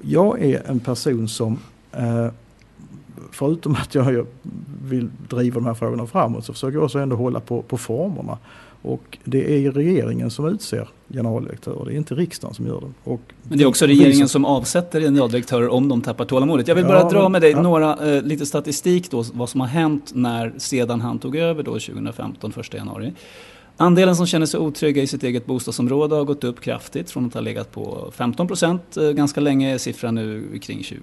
Jag 0.00 0.42
är 0.42 0.70
en 0.70 0.80
person 0.80 1.28
som 1.28 1.58
eh, 1.92 2.28
förutom 3.30 3.74
att 3.74 3.94
jag 3.94 4.26
vill 4.84 5.10
driva 5.28 5.54
de 5.54 5.66
här 5.66 5.74
frågorna 5.74 6.06
framåt 6.06 6.44
så 6.44 6.52
försöker 6.52 6.76
jag 6.76 6.84
också 6.84 6.98
ändå 6.98 7.16
hålla 7.16 7.40
på, 7.40 7.62
på 7.62 7.78
formerna. 7.78 8.38
Och 8.82 9.18
det 9.24 9.66
är 9.66 9.70
regeringen 9.70 10.30
som 10.30 10.46
utser 10.46 10.88
generaldirektörer, 11.08 11.84
det 11.84 11.92
är 11.92 11.96
inte 11.96 12.14
riksdagen 12.14 12.54
som 12.54 12.66
gör 12.66 12.80
det. 12.80 13.10
Och 13.10 13.20
Men 13.42 13.58
det 13.58 13.64
är 13.64 13.68
också 13.68 13.86
regeringen 13.86 14.28
som 14.28 14.44
avsätter 14.44 15.00
generaldirektörer 15.00 15.68
om 15.68 15.88
de 15.88 16.00
tappar 16.00 16.24
tålamodet. 16.24 16.68
Jag 16.68 16.74
vill 16.74 16.84
bara 16.84 16.98
ja, 16.98 17.08
dra 17.08 17.28
med 17.28 17.42
dig 17.42 17.50
ja. 17.50 17.62
några, 17.62 18.16
eh, 18.16 18.22
lite 18.22 18.46
statistik 18.46 19.10
då, 19.10 19.24
vad 19.32 19.48
som 19.48 19.60
har 19.60 19.68
hänt 19.68 20.12
när 20.14 20.52
sedan 20.58 21.00
han 21.00 21.18
tog 21.18 21.36
över 21.36 21.62
då 21.62 21.70
2015, 21.70 22.52
1 22.56 22.74
januari. 22.74 23.12
Andelen 23.76 24.16
som 24.16 24.26
känner 24.26 24.46
sig 24.46 24.60
otrygga 24.60 25.02
i 25.02 25.06
sitt 25.06 25.22
eget 25.22 25.46
bostadsområde 25.46 26.14
har 26.14 26.24
gått 26.24 26.44
upp 26.44 26.60
kraftigt 26.60 27.10
från 27.10 27.26
att 27.26 27.34
ha 27.34 27.40
legat 27.40 27.72
på 27.72 28.10
15 28.14 28.46
procent. 28.46 28.96
Eh, 28.96 29.10
ganska 29.10 29.40
länge 29.40 29.74
är 29.74 29.78
siffran 29.78 30.14
nu 30.14 30.58
kring 30.62 30.82
20. 30.82 31.00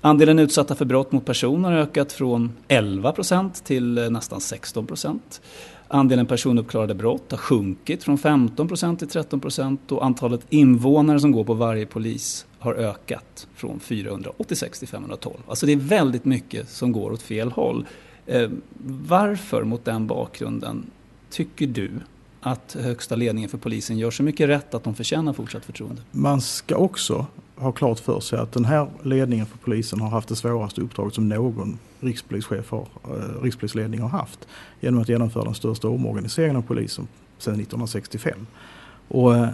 Andelen 0.00 0.38
utsatta 0.38 0.74
för 0.74 0.84
brott 0.84 1.12
mot 1.12 1.26
personer 1.26 1.70
har 1.70 1.78
ökat 1.78 2.12
från 2.12 2.52
11 2.68 3.12
procent 3.12 3.64
till 3.64 3.98
eh, 3.98 4.10
nästan 4.10 4.40
16 4.40 4.86
procent. 4.86 5.40
Andelen 5.88 6.26
personuppklarade 6.26 6.94
brott 6.94 7.30
har 7.30 7.38
sjunkit 7.38 8.04
från 8.04 8.18
15 8.18 8.68
procent 8.68 8.98
till 8.98 9.08
13 9.08 9.40
procent 9.40 9.92
och 9.92 10.04
antalet 10.04 10.40
invånare 10.48 11.20
som 11.20 11.32
går 11.32 11.44
på 11.44 11.54
varje 11.54 11.86
polis 11.86 12.46
har 12.58 12.74
ökat 12.74 13.46
från 13.54 13.80
486 13.80 14.78
till 14.78 14.88
512. 14.88 15.34
Alltså 15.48 15.66
det 15.66 15.72
är 15.72 15.76
väldigt 15.76 16.24
mycket 16.24 16.68
som 16.68 16.92
går 16.92 17.12
åt 17.12 17.22
fel 17.22 17.52
håll. 17.52 17.86
Eh, 18.26 18.50
varför 19.06 19.64
mot 19.64 19.84
den 19.84 20.06
bakgrunden 20.06 20.90
Tycker 21.30 21.66
du 21.66 21.90
att 22.40 22.76
högsta 22.80 23.16
ledningen 23.16 23.50
för 23.50 23.58
polisen 23.58 23.98
gör 23.98 24.10
så 24.10 24.22
mycket 24.22 24.48
rätt 24.48 24.74
att 24.74 24.84
de 24.84 24.94
förtjänar 24.94 25.32
fortsatt 25.32 25.64
förtroende? 25.64 26.02
Man 26.10 26.40
ska 26.40 26.76
också 26.76 27.26
ha 27.56 27.72
klart 27.72 27.98
för 27.98 28.20
sig 28.20 28.38
att 28.38 28.52
den 28.52 28.64
här 28.64 28.88
ledningen 29.02 29.46
för 29.46 29.58
polisen 29.58 30.00
har 30.00 30.08
haft 30.08 30.28
det 30.28 30.36
svåraste 30.36 30.80
uppdraget 30.80 31.14
som 31.14 31.28
någon 31.28 31.78
rikspolischef 32.00 32.70
har, 32.70 32.86
eh, 33.04 33.42
rikspolisledning 33.42 34.00
har 34.00 34.08
haft. 34.08 34.48
Genom 34.80 35.00
att 35.02 35.08
genomföra 35.08 35.44
den 35.44 35.54
största 35.54 35.88
omorganiseringen 35.88 36.56
av 36.56 36.62
polisen 36.62 37.08
sedan 37.38 37.54
1965. 37.54 38.46
Och 39.08 39.36
eh, 39.36 39.48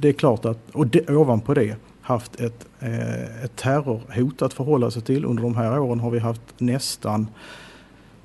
det 0.00 0.08
är 0.08 0.12
klart 0.12 0.44
att, 0.44 0.70
och 0.72 0.86
det, 0.86 1.10
ovanpå 1.10 1.54
det, 1.54 1.76
haft 2.00 2.40
ett, 2.40 2.66
eh, 2.80 3.44
ett 3.44 3.56
terrorhot 3.56 4.42
att 4.42 4.52
förhålla 4.52 4.90
sig 4.90 5.02
till. 5.02 5.24
Under 5.24 5.42
de 5.42 5.56
här 5.56 5.78
åren 5.78 6.00
har 6.00 6.10
vi 6.10 6.18
haft 6.18 6.42
nästan 6.58 7.26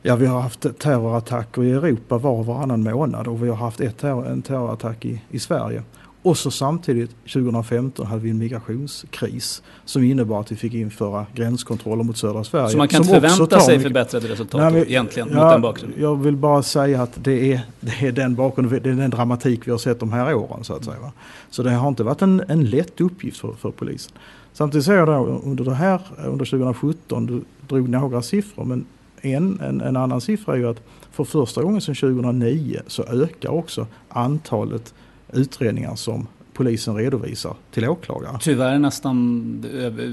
Ja, 0.07 0.15
vi 0.15 0.25
har 0.25 0.41
haft 0.41 0.79
terrorattacker 0.79 1.63
i 1.63 1.71
Europa 1.71 2.17
var 2.17 2.31
och 2.31 2.45
varannan 2.45 2.83
månad 2.83 3.27
och 3.27 3.43
vi 3.43 3.49
har 3.49 3.55
haft 3.55 3.81
ett 3.81 3.97
terror, 3.97 4.27
en 4.27 4.41
terrorattack 4.41 5.05
i, 5.05 5.21
i 5.29 5.39
Sverige. 5.39 5.83
Och 6.21 6.37
så 6.37 6.51
samtidigt 6.51 7.11
2015 7.33 8.05
hade 8.05 8.21
vi 8.21 8.29
en 8.29 8.37
migrationskris 8.37 9.63
som 9.85 10.03
innebar 10.03 10.39
att 10.39 10.51
vi 10.51 10.55
fick 10.55 10.73
införa 10.73 11.25
gränskontroller 11.35 12.03
mot 12.03 12.17
södra 12.17 12.43
Sverige. 12.43 12.69
Så 12.69 12.77
man 12.77 12.87
kan 12.87 13.01
inte 13.01 13.13
förvänta 13.13 13.59
sig 13.59 13.79
förbättrade 13.79 14.27
resultat 14.27 14.61
Nej, 14.61 14.71
men, 14.71 14.81
egentligen 14.81 15.29
ja, 15.31 15.43
mot 15.43 15.51
den 15.51 15.61
bakgrunden? 15.61 16.01
Jag 16.01 16.15
vill 16.15 16.35
bara 16.35 16.63
säga 16.63 17.01
att 17.01 17.23
det 17.23 17.53
är, 17.53 17.61
det 17.79 18.07
är 18.07 18.11
den 18.11 18.35
bakgrunden, 18.35 18.79
det 18.83 18.89
är 18.89 18.93
den 18.93 19.09
dramatik 19.09 19.67
vi 19.67 19.71
har 19.71 19.77
sett 19.77 19.99
de 19.99 20.11
här 20.11 20.33
åren 20.33 20.63
så 20.63 20.73
att 20.73 20.85
säga. 20.85 20.99
Va? 20.99 21.11
Så 21.49 21.63
det 21.63 21.71
har 21.71 21.87
inte 21.87 22.03
varit 22.03 22.21
en, 22.21 22.43
en 22.47 22.65
lätt 22.65 23.01
uppgift 23.01 23.37
för, 23.37 23.53
för 23.53 23.71
polisen. 23.71 24.13
Samtidigt 24.53 24.85
ser 24.85 24.95
jag 24.95 25.07
då 25.07 25.41
under 25.43 25.63
det 25.63 25.73
här, 25.73 26.01
under 26.25 26.45
2017, 26.45 27.25
du 27.25 27.41
drog 27.67 27.89
några 27.89 28.21
siffror 28.21 28.65
men 28.65 28.85
en, 29.21 29.59
en, 29.59 29.81
en, 29.81 29.97
annan 29.97 30.21
siffra 30.21 30.53
är 30.53 30.57
ju 30.57 30.69
att 30.69 30.81
för 31.11 31.23
första 31.23 31.61
gången 31.61 31.81
sedan 31.81 31.95
2009 31.95 32.79
så 32.87 33.03
ökar 33.03 33.49
också 33.49 33.87
antalet 34.09 34.93
utredningar 35.33 35.95
som 35.95 36.27
polisen 36.53 36.95
redovisar 36.95 37.53
till 37.71 37.89
åklagare. 37.89 38.37
Tyvärr 38.41 38.79
nästan 38.79 39.65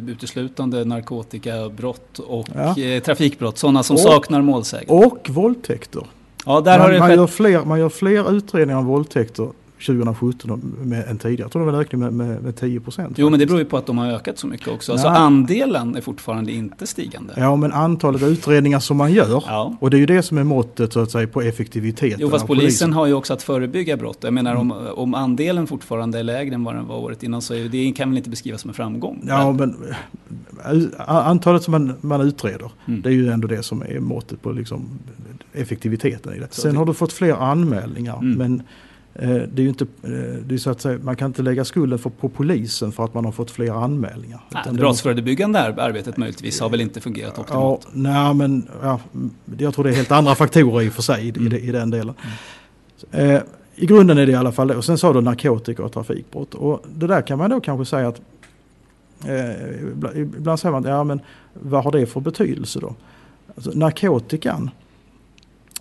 uteslutande 0.09 0.85
narkotikabrott 0.85 2.19
och 2.19 2.49
ja. 2.55 2.79
Eh, 2.79 3.03
trafikbrott, 3.03 3.59
sådana 3.59 3.83
som 3.83 3.95
och, 3.95 4.01
saknar 4.01 4.43
målsägande. 4.43 5.07
Och 5.07 5.31
våldtäkter. 5.31 6.07
Ja, 6.47 6.61
där 6.61 6.79
man, 6.79 6.81
har 6.81 6.93
det 6.93 6.99
man, 6.99 7.15
gör 7.15 7.27
fler, 7.27 7.65
man 7.65 7.79
gör 7.79 7.89
fler 7.89 8.37
utredningar 8.37 8.79
om 8.79 8.87
våldtäkter 8.87 9.49
2017 9.79 10.77
med, 10.83 11.09
än 11.09 11.19
tidigare. 11.19 11.45
Jag 11.45 11.53
tror 11.53 11.67
det 11.67 11.73
var 11.73 11.79
en 11.79 11.81
ökning 11.81 12.01
med, 12.01 12.13
med, 12.13 12.43
med 12.43 12.57
10 12.57 12.81
procent. 12.81 13.19
Jo, 13.19 13.31
men 13.31 13.41
det 13.41 13.47
beror 13.47 13.59
ju 13.59 13.65
på 13.65 13.77
att 13.77 13.87
de 13.87 13.99
har 13.99 14.07
ökat 14.07 14.39
så 14.39 14.47
mycket 14.47 14.69
också. 14.69 14.93
Alltså 14.93 15.09
andelen 15.09 15.97
är 15.97 16.01
fortfarande 16.01 16.53
inte 16.53 16.87
stigande. 16.87 17.35
Ja, 17.37 17.57
men 17.57 17.73
antalet 17.73 18.23
utredningar 18.23 18.79
som 18.79 18.97
man 18.97 19.13
gör. 19.13 19.45
Ja. 19.47 19.77
Och 19.81 19.91
det 19.91 19.97
är 19.97 19.99
ju 19.99 20.07
det 20.07 20.23
som 20.23 20.39
är 20.39 20.45
måttet 20.45 20.93
så 20.93 21.01
att 21.01 21.11
säga 21.11 21.27
på 21.27 21.43
effektiviteten. 21.43 22.19
Jo, 22.21 22.31
fast 22.31 22.47
polisen, 22.47 22.67
polisen 22.67 22.93
har 22.93 23.07
ju 23.07 23.15
också 23.15 23.33
att 23.33 23.43
förebygga 23.43 23.97
brott. 23.97 24.19
Jag 24.21 24.33
menar 24.33 24.51
mm. 24.51 24.71
om, 24.71 24.87
om 24.95 25.15
andelen 25.15 25.67
fortfarande 25.67 26.19
är 26.19 26.23
lägre 26.23 26.55
än 26.55 26.65
vad 26.65 26.75
den 26.75 26.87
var 26.87 26.97
året 26.97 27.23
innan 27.23 27.43
så 27.43 27.55
är 27.55 27.69
det 27.69 27.93
kan 27.93 28.11
väl 28.11 28.17
inte 28.17 28.31
beskrivas 28.31 28.61
som 28.61 28.71
en 28.71 28.75
framgång. 28.75 29.25
Ja, 29.27 29.53
men 29.53 29.77
äh, 30.65 31.09
antalet 31.09 31.63
som 31.63 31.73
man, 31.73 31.95
man 32.01 32.21
utreder, 32.21 32.71
mm. 32.87 33.03
det 33.03 33.09
är 33.09 33.13
ju 33.13 33.31
ändå 33.31 33.49
det 33.49 33.63
som 33.63 33.83
är 33.83 34.01
måttet 34.01 34.43
på 34.43 34.53
liksom 34.53 34.99
effektiviteten 35.53 36.35
i 36.35 36.39
det. 36.39 36.49
Sen 36.51 36.77
har 36.77 36.87
du 36.87 36.95
fått 36.95 37.13
fler 37.13 37.33
anmälningar, 37.33 38.19
mm. 38.19 38.39
men 38.39 38.63
det 39.15 39.57
är 39.57 39.61
ju 39.61 39.69
inte, 39.69 39.87
det 40.47 40.55
är 40.55 40.59
så 40.59 40.71
att 40.71 40.81
säga, 40.81 40.99
man 41.03 41.17
kan 41.17 41.27
inte 41.27 41.43
lägga 41.43 41.65
skulden 41.65 41.99
för, 41.99 42.11
på 42.11 42.29
polisen 42.29 42.93
för 42.93 43.05
att 43.05 43.15
man 43.15 43.25
har 43.25 43.33
fått 43.33 43.51
fler 43.51 43.85
anmälningar. 43.85 44.41
Nej, 44.51 44.63
det 44.67 44.73
brottsförebyggande 44.73 45.61
arbetet 45.61 46.17
möjligtvis 46.17 46.61
har 46.61 46.69
väl 46.69 46.81
inte 46.81 47.01
fungerat 47.01 47.39
optimalt? 47.39 47.81
Ja, 47.85 47.91
nej, 47.93 48.35
men 48.35 48.69
ja, 48.83 49.01
jag 49.59 49.75
tror 49.75 49.85
det 49.85 49.91
är 49.91 49.95
helt 49.95 50.13
andra 50.13 50.35
faktorer 50.35 50.83
i 50.83 50.89
och 50.89 50.93
för 50.93 51.03
sig 51.03 51.25
i, 51.25 51.29
i, 51.29 51.69
i 51.69 51.73
den 51.73 51.91
delen. 51.91 52.15
Mm. 53.11 53.37
Eh, 53.37 53.43
I 53.77 53.87
grunden 53.87 54.19
är 54.19 54.27
det 54.27 54.33
i 54.33 54.35
alla 54.35 54.53
fall 54.53 54.69
det. 54.69 54.77
Och 54.77 54.85
sen 54.85 54.99
sa 54.99 55.13
du 55.13 55.21
narkotika 55.21 55.85
och 55.85 55.93
trafikbrott. 55.93 56.55
Och 56.55 56.85
det 56.95 57.07
där 57.07 57.23
kan 57.23 57.39
man 57.39 57.51
då 57.51 57.61
kanske 57.61 57.85
säga 57.85 58.09
att 58.09 58.21
eh, 59.25 60.21
ibland 60.21 60.61
säger 60.61 60.73
man, 60.73 60.85
ja 60.85 61.05
men 61.05 61.21
vad 61.53 61.85
har 61.85 61.93
det 61.93 62.07
för 62.07 62.21
betydelse 62.21 62.81
då? 62.81 62.95
Alltså, 63.55 63.71
narkotikan 63.71 64.71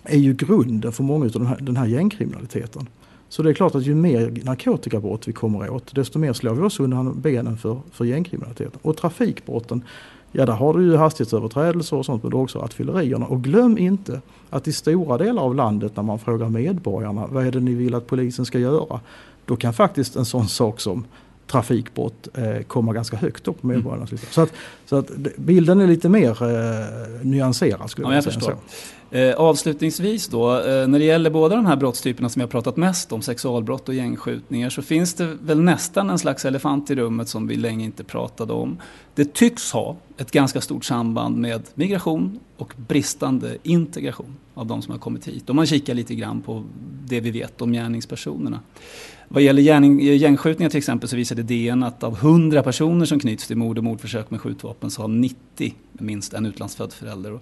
är 0.04 0.18
ju 0.18 0.34
grunden 0.34 0.92
för 0.92 1.04
många 1.04 1.26
av 1.26 1.32
den 1.32 1.46
här, 1.46 1.58
den 1.62 1.78
här 1.78 1.86
gängkriminaliteten. 1.86 2.88
Så 3.34 3.44
det 3.44 3.50
är 3.50 3.54
klart 3.54 3.76
att 3.76 3.86
ju 3.86 3.96
mer 3.96 4.42
narkotikabrott 4.44 5.28
vi 5.28 5.34
kommer 5.34 5.70
åt, 5.70 5.96
desto 5.96 6.20
mer 6.20 6.34
slår 6.34 6.54
vi 6.54 6.62
oss 6.62 6.80
undan 6.80 7.22
benen 7.22 7.58
för, 7.58 7.80
för 7.92 8.06
gängkriminaliteten. 8.06 8.80
Och 8.82 8.98
trafikbrotten, 8.98 9.84
ja 10.32 10.46
där 10.46 10.54
har 10.54 10.74
du 10.74 10.84
ju 10.84 10.96
hastighetsöverträdelser 10.96 11.98
och 11.98 12.06
sånt 12.06 12.24
men 12.24 12.32
du 12.32 12.38
har 12.38 12.44
också 12.44 12.60
rattfyllerierna. 12.60 13.26
Och 13.26 13.44
glöm 13.44 13.78
inte 13.78 14.22
att 14.50 14.68
i 14.68 14.74
stora 14.74 15.18
delar 15.18 15.44
av 15.44 15.56
landet 15.56 15.96
när 15.96 16.04
man 16.04 16.20
frågar 16.20 16.50
medborgarna 16.50 17.28
vad 17.28 17.48
är 17.48 17.52
det 17.52 17.60
ni 17.60 17.74
vill 17.74 17.96
att 17.96 18.08
polisen 18.08 18.46
ska 18.46 18.60
göra? 18.60 19.00
Då 19.46 19.56
kan 19.56 19.74
faktiskt 19.74 20.16
en 20.16 20.26
sån 20.26 20.48
sak 20.48 20.80
som 20.80 21.06
trafikbrott 21.54 22.28
eh, 22.34 22.62
komma 22.68 22.94
ganska 22.94 23.18
högt 23.18 23.48
upp 23.48 23.62
på 23.62 23.68
medborgarnas 23.68 24.12
lista. 24.12 24.28
Så, 24.32 24.42
att, 24.42 24.54
så 24.86 24.96
att 24.96 25.12
bilden 25.36 25.82
är 25.82 25.88
lite 25.88 26.10
mer 26.10 26.44
eh, 26.44 27.26
nyanserad 27.26 27.90
skulle 27.90 28.08
ja, 28.08 28.14
jag 28.14 28.24
säga. 28.24 28.34
Förstår. 28.34 28.58
Eh, 29.12 29.36
avslutningsvis 29.36 30.28
då, 30.28 30.60
eh, 30.60 30.88
när 30.88 31.00
det 31.00 31.06
gäller 31.06 31.30
båda 31.30 31.56
de 31.56 31.66
här 31.66 31.76
brottstyperna 31.76 32.30
som 32.30 32.40
jag 32.40 32.50
pratat 32.50 32.78
mest 32.78 33.12
om, 33.12 33.22
sexualbrott 33.22 33.90
och 33.90 33.96
gängskjutningar, 33.96 34.70
så 34.70 34.82
finns 34.82 35.14
det 35.14 35.26
väl 35.42 35.62
nästan 35.62 36.10
en 36.10 36.20
slags 36.20 36.46
elefant 36.46 36.92
i 36.92 36.96
rummet 36.96 37.30
som 37.30 37.48
vi 37.48 37.56
länge 37.56 37.86
inte 37.86 38.04
pratade 38.04 38.54
om. 38.54 38.78
Det 39.16 39.34
tycks 39.34 39.72
ha 39.72 39.96
ett 40.18 40.32
ganska 40.32 40.62
stort 40.62 40.86
samband 40.86 41.38
med 41.38 41.62
migration 41.74 42.40
och 42.58 42.74
bristande 42.78 43.58
integration 43.64 44.36
av 44.54 44.66
de 44.66 44.82
som 44.82 44.92
har 44.92 45.00
kommit 45.00 45.28
hit. 45.28 45.50
Om 45.50 45.56
man 45.56 45.66
kikar 45.66 45.94
lite 45.94 46.16
grann 46.16 46.42
på 46.42 46.64
det 47.06 47.20
vi 47.20 47.32
vet 47.32 47.62
om 47.62 47.74
gärningspersonerna. 47.74 48.60
Vad 49.34 49.44
gäller 49.44 49.62
gärning, 49.62 50.00
gängskjutningar 50.00 50.70
till 50.70 50.78
exempel 50.78 51.10
så 51.10 51.16
visade 51.16 51.44
DN 51.44 51.84
att 51.84 52.04
av 52.04 52.14
100 52.14 52.64
personer 52.64 53.06
som 53.06 53.20
knyts 53.20 53.48
till 53.48 53.58
mord 53.58 53.78
och 53.78 53.84
mordförsök 53.84 54.32
med 54.32 54.42
skjutvapen 54.42 54.92
så 54.92 55.02
har 55.02 55.08
90 55.08 55.76
minst 55.94 56.34
en 56.34 56.46
utlandsfödd 56.46 56.94
förälder. 56.94 57.34
Och 57.34 57.42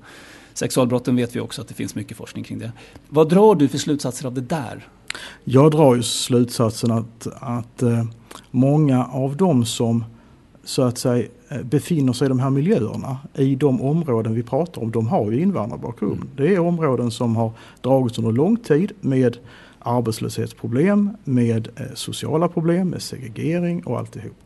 sexualbrotten 0.54 1.16
vet 1.16 1.36
vi 1.36 1.40
också 1.40 1.62
att 1.62 1.68
det 1.68 1.74
finns 1.74 1.96
mycket 1.96 2.18
forskning 2.18 2.44
kring 2.44 2.60
det. 2.60 2.72
Vad 3.10 3.30
drar 3.30 3.56
du 3.56 3.68
för 3.68 3.78
slutsatser 3.78 4.28
av 4.28 4.34
det 4.34 4.42
där? 4.42 4.88
Jag 5.44 5.72
drar 5.72 5.96
ju 5.96 6.04
slutsatsen 6.04 6.92
att, 6.92 7.28
att 7.40 7.82
eh, 7.82 8.04
många 8.52 9.06
av 9.06 9.38
dem 9.38 9.66
som 9.66 10.04
så 10.64 10.82
att 10.82 10.98
säga 10.98 11.28
eh, 11.50 11.64
befinner 11.64 12.14
sig 12.14 12.26
i 12.26 12.30
de 12.30 12.40
här 12.40 12.50
miljöerna 12.50 13.18
i 13.34 13.56
de 13.56 13.82
områden 13.82 14.34
vi 14.34 14.44
pratar 14.44 14.82
om, 14.82 14.92
de 14.92 15.08
har 15.08 15.32
ju 15.32 15.42
invandrarbakgrund. 15.42 16.14
Mm. 16.14 16.30
Det 16.36 16.56
är 16.56 16.60
områden 16.60 17.12
som 17.12 17.36
har 17.36 17.52
dragits 17.82 18.18
under 18.18 18.32
lång 18.32 18.58
tid 18.58 18.92
med 19.02 19.38
arbetslöshetsproblem, 19.84 21.10
med 21.24 21.68
eh, 21.76 21.86
sociala 21.94 22.48
problem, 22.48 22.90
med 22.90 23.02
segregering 23.02 23.84
och 23.84 24.00
alltihop. 24.00 24.38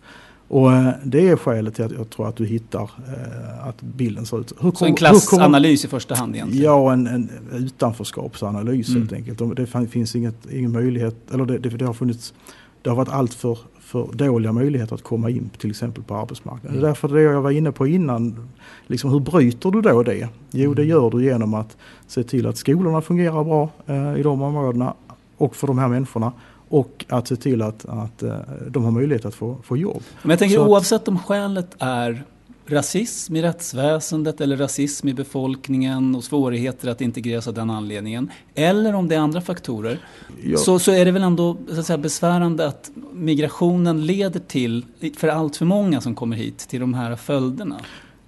Och 0.47 0.73
eh, 0.73 0.89
det 1.03 1.29
är 1.29 1.35
skälet 1.35 1.75
till 1.75 1.85
att 1.85 1.91
jag 1.91 2.09
tror 2.09 2.27
att 2.27 2.35
du 2.35 2.45
hittar 2.45 2.81
eh, 2.83 3.67
att 3.67 3.81
bilden 3.81 4.25
ser 4.25 4.39
ut. 4.39 4.51
Hur 4.59 4.71
kom, 4.71 4.75
så 4.75 4.85
en 4.85 4.95
klassanalys 4.95 5.85
i 5.85 5.87
första 5.87 6.15
hand 6.15 6.35
egentligen? 6.35 6.63
Ja, 6.65 6.93
en, 6.93 7.07
en 7.07 7.29
utanförskapsanalys 7.51 8.89
mm. 8.89 9.01
helt 9.01 9.13
enkelt. 9.13 9.55
Det 9.55 9.87
finns 9.87 10.15
inget, 10.15 10.51
ingen 10.51 10.71
möjlighet, 10.71 11.15
eller 11.33 11.45
det, 11.45 11.57
det, 11.57 11.69
det 11.69 11.85
har 11.85 11.93
funnits, 11.93 12.33
det 12.81 12.89
har 12.89 12.97
varit 12.97 13.09
allt 13.09 13.33
för, 13.33 13.57
för 13.79 14.09
dåliga 14.13 14.51
möjligheter 14.51 14.95
att 14.95 15.03
komma 15.03 15.29
in 15.29 15.49
till 15.57 15.69
exempel 15.69 16.03
på 16.03 16.15
arbetsmarknaden. 16.15 16.69
Mm. 16.69 16.81
Det 16.81 16.85
är 16.85 16.89
därför 16.89 17.07
det 17.07 17.21
jag 17.21 17.41
var 17.41 17.51
inne 17.51 17.71
på 17.71 17.87
innan, 17.87 18.49
liksom 18.87 19.11
hur 19.11 19.19
bryter 19.19 19.71
du 19.71 19.81
då 19.81 20.03
det? 20.03 20.29
Jo, 20.51 20.73
det 20.73 20.81
mm. 20.81 20.89
gör 20.89 21.09
du 21.09 21.23
genom 21.23 21.53
att 21.53 21.77
se 22.07 22.23
till 22.23 22.47
att 22.47 22.57
skolorna 22.57 23.01
fungerar 23.01 23.43
bra 23.43 23.69
eh, 23.85 24.19
i 24.19 24.23
de 24.23 24.41
områdena 24.41 24.93
och 25.37 25.55
för 25.55 25.67
de 25.67 25.77
här 25.77 25.87
människorna 25.87 26.31
och 26.69 27.05
att 27.09 27.27
se 27.27 27.35
till 27.35 27.61
att, 27.61 27.85
att 27.85 28.23
eh, 28.23 28.35
de 28.67 28.83
har 28.83 28.91
möjlighet 28.91 29.25
att 29.25 29.35
få, 29.35 29.57
få 29.63 29.77
jobb. 29.77 30.03
Men 30.21 30.29
jag 30.29 30.39
tänker 30.39 30.55
Så 30.55 30.67
oavsett 30.67 31.07
om 31.07 31.19
skälet 31.19 31.75
är 31.79 32.23
rasism 32.67 33.35
i 33.35 33.41
rättsväsendet 33.41 34.41
eller 34.41 34.57
rasism 34.57 35.07
i 35.07 35.13
befolkningen 35.13 36.15
och 36.15 36.23
svårigheter 36.23 36.89
att 36.89 37.01
integreras 37.01 37.47
av 37.47 37.53
den 37.53 37.69
anledningen. 37.69 38.31
Eller 38.55 38.95
om 38.95 39.07
det 39.07 39.15
är 39.15 39.19
andra 39.19 39.41
faktorer. 39.41 39.99
Ja. 40.43 40.57
Så, 40.57 40.79
så 40.79 40.91
är 40.91 41.05
det 41.05 41.11
väl 41.11 41.23
ändå 41.23 41.57
så 41.69 41.79
att 41.79 41.85
säga, 41.85 41.97
besvärande 41.97 42.67
att 42.67 42.91
migrationen 43.13 44.05
leder 44.05 44.39
till, 44.39 44.85
för 45.17 45.27
allt 45.27 45.57
för 45.57 45.65
många 45.65 46.01
som 46.01 46.15
kommer 46.15 46.37
hit, 46.37 46.57
till 46.57 46.79
de 46.79 46.93
här 46.93 47.15
följderna. 47.15 47.79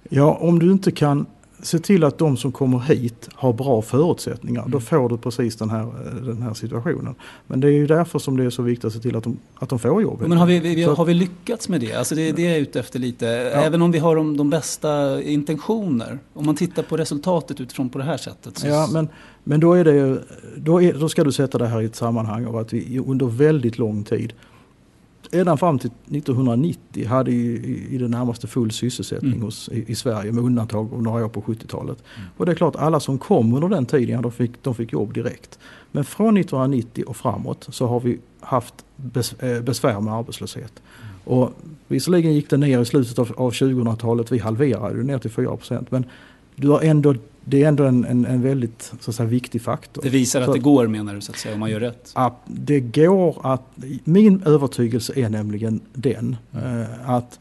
Ja, 0.08 0.38
om 0.40 0.58
du 0.58 0.72
inte 0.72 0.92
kan 0.92 1.26
se 1.62 1.78
till 1.78 2.04
att 2.04 2.18
de 2.18 2.36
som 2.36 2.52
kommer 2.52 2.78
hit 2.78 3.28
har 3.34 3.52
bra 3.52 3.82
förutsättningar. 3.82 4.60
Mm. 4.60 4.70
Då 4.70 4.80
får 4.80 5.08
du 5.08 5.18
precis 5.18 5.56
den 5.56 5.70
här, 5.70 5.86
den 6.22 6.42
här 6.42 6.54
situationen. 6.54 7.14
Men 7.46 7.60
det 7.60 7.68
är 7.68 7.72
ju 7.72 7.86
därför 7.86 8.18
som 8.18 8.36
det 8.36 8.44
är 8.44 8.50
så 8.50 8.62
viktigt 8.62 8.84
att 8.84 8.92
se 8.92 8.98
till 8.98 9.16
att 9.16 9.24
de, 9.24 9.38
att 9.54 9.68
de 9.68 9.78
får 9.78 10.02
jobb. 10.02 10.20
Men 10.20 10.38
har 10.38 10.46
vi, 10.46 10.58
vi 10.58 10.82
har 10.82 11.04
vi 11.04 11.14
lyckats 11.14 11.68
med 11.68 11.80
det? 11.80 11.94
Alltså 11.94 12.14
det 12.14 12.28
är 12.28 12.32
det 12.32 12.42
jag 12.42 12.56
är 12.56 12.60
ute 12.60 12.80
efter 12.80 12.98
lite. 12.98 13.26
Ja. 13.26 13.60
Även 13.60 13.82
om 13.82 13.92
vi 13.92 13.98
har 13.98 14.16
de, 14.16 14.36
de, 14.36 14.50
bästa 14.50 15.22
intentioner. 15.22 16.18
Om 16.34 16.46
man 16.46 16.56
tittar 16.56 16.82
på 16.82 16.96
resultatet 16.96 17.60
utifrån 17.60 17.88
på 17.88 17.98
det 17.98 18.04
här 18.04 18.16
sättet. 18.16 18.64
Ja, 18.64 18.88
men, 18.92 19.08
men 19.44 19.60
då, 19.60 19.72
är 19.72 19.84
det, 19.84 20.22
då, 20.56 20.82
är, 20.82 20.92
då 20.92 21.08
ska 21.08 21.24
du 21.24 21.32
sätta 21.32 21.58
det 21.58 21.66
här 21.66 21.82
i 21.82 21.84
ett 21.84 21.96
sammanhang 21.96 22.46
av 22.46 22.56
att 22.56 22.72
vi 22.72 22.98
under 23.06 23.26
väldigt 23.26 23.78
lång 23.78 24.04
tid 24.04 24.32
ända 25.32 25.56
fram 25.56 25.78
till 25.78 25.90
1990 26.10 27.06
hade 27.06 27.30
i, 27.30 27.86
i 27.90 27.98
det 27.98 28.08
närmaste 28.08 28.46
full 28.46 28.70
sysselsättning 28.70 29.32
mm. 29.32 29.42
hos, 29.42 29.68
i, 29.68 29.84
i, 29.88 29.94
Sverige 29.94 30.32
med 30.32 30.44
undantag 30.44 30.94
av 30.94 31.02
några 31.02 31.24
år 31.24 31.28
på 31.28 31.40
70-talet. 31.40 32.02
Mm. 32.16 32.28
Och 32.36 32.46
det 32.46 32.52
är 32.52 32.56
klart 32.56 32.76
alla 32.76 33.00
som 33.00 33.18
kom 33.18 33.54
under 33.54 33.68
den 33.68 33.86
tiden, 33.86 34.22
de 34.22 34.32
fick, 34.32 34.62
de 34.62 34.74
fick 34.74 34.92
jobb 34.92 35.14
direkt. 35.14 35.58
Men 35.92 36.04
från 36.04 36.36
1990 36.36 37.04
och 37.06 37.16
framåt 37.16 37.66
så 37.70 37.86
har 37.86 38.00
vi 38.00 38.18
haft 38.40 38.74
eh, 39.38 39.60
besvär 39.60 40.00
med 40.00 40.14
arbetslöshet. 40.14 40.82
Mm. 41.02 41.38
Och 41.38 41.52
visserligen 41.88 42.34
gick 42.34 42.50
det 42.50 42.56
ner 42.56 42.80
i 42.80 42.84
slutet 42.84 43.18
av, 43.18 43.32
av 43.36 43.50
2000-talet, 43.50 44.32
vi 44.32 44.38
halverade 44.38 44.96
det 44.96 45.04
ner 45.04 45.18
till 45.18 45.30
4% 45.30 45.86
men 45.90 46.04
du 46.60 46.68
har 46.68 46.80
ändå 46.80 47.14
det 47.48 47.62
är 47.62 47.68
ändå 47.68 47.84
en, 47.84 48.04
en, 48.04 48.24
en 48.24 48.42
väldigt 48.42 48.92
så 49.00 49.10
att 49.10 49.14
säga, 49.14 49.28
viktig 49.28 49.62
faktor. 49.62 50.02
Det 50.02 50.08
visar 50.08 50.40
att 50.40 50.46
så, 50.46 50.52
det 50.52 50.58
går 50.58 50.86
menar 50.86 51.14
du, 51.14 51.20
så 51.20 51.32
att 51.32 51.38
säga, 51.38 51.54
om 51.54 51.60
man 51.60 51.70
gör 51.70 51.80
rätt? 51.80 52.10
Att 52.14 52.40
det 52.46 52.80
går 52.80 53.36
att, 53.42 53.62
min 54.04 54.42
övertygelse 54.42 55.12
är 55.16 55.28
nämligen 55.28 55.80
den 55.92 56.36
mm. 56.52 56.80
eh, 56.80 57.10
att 57.10 57.40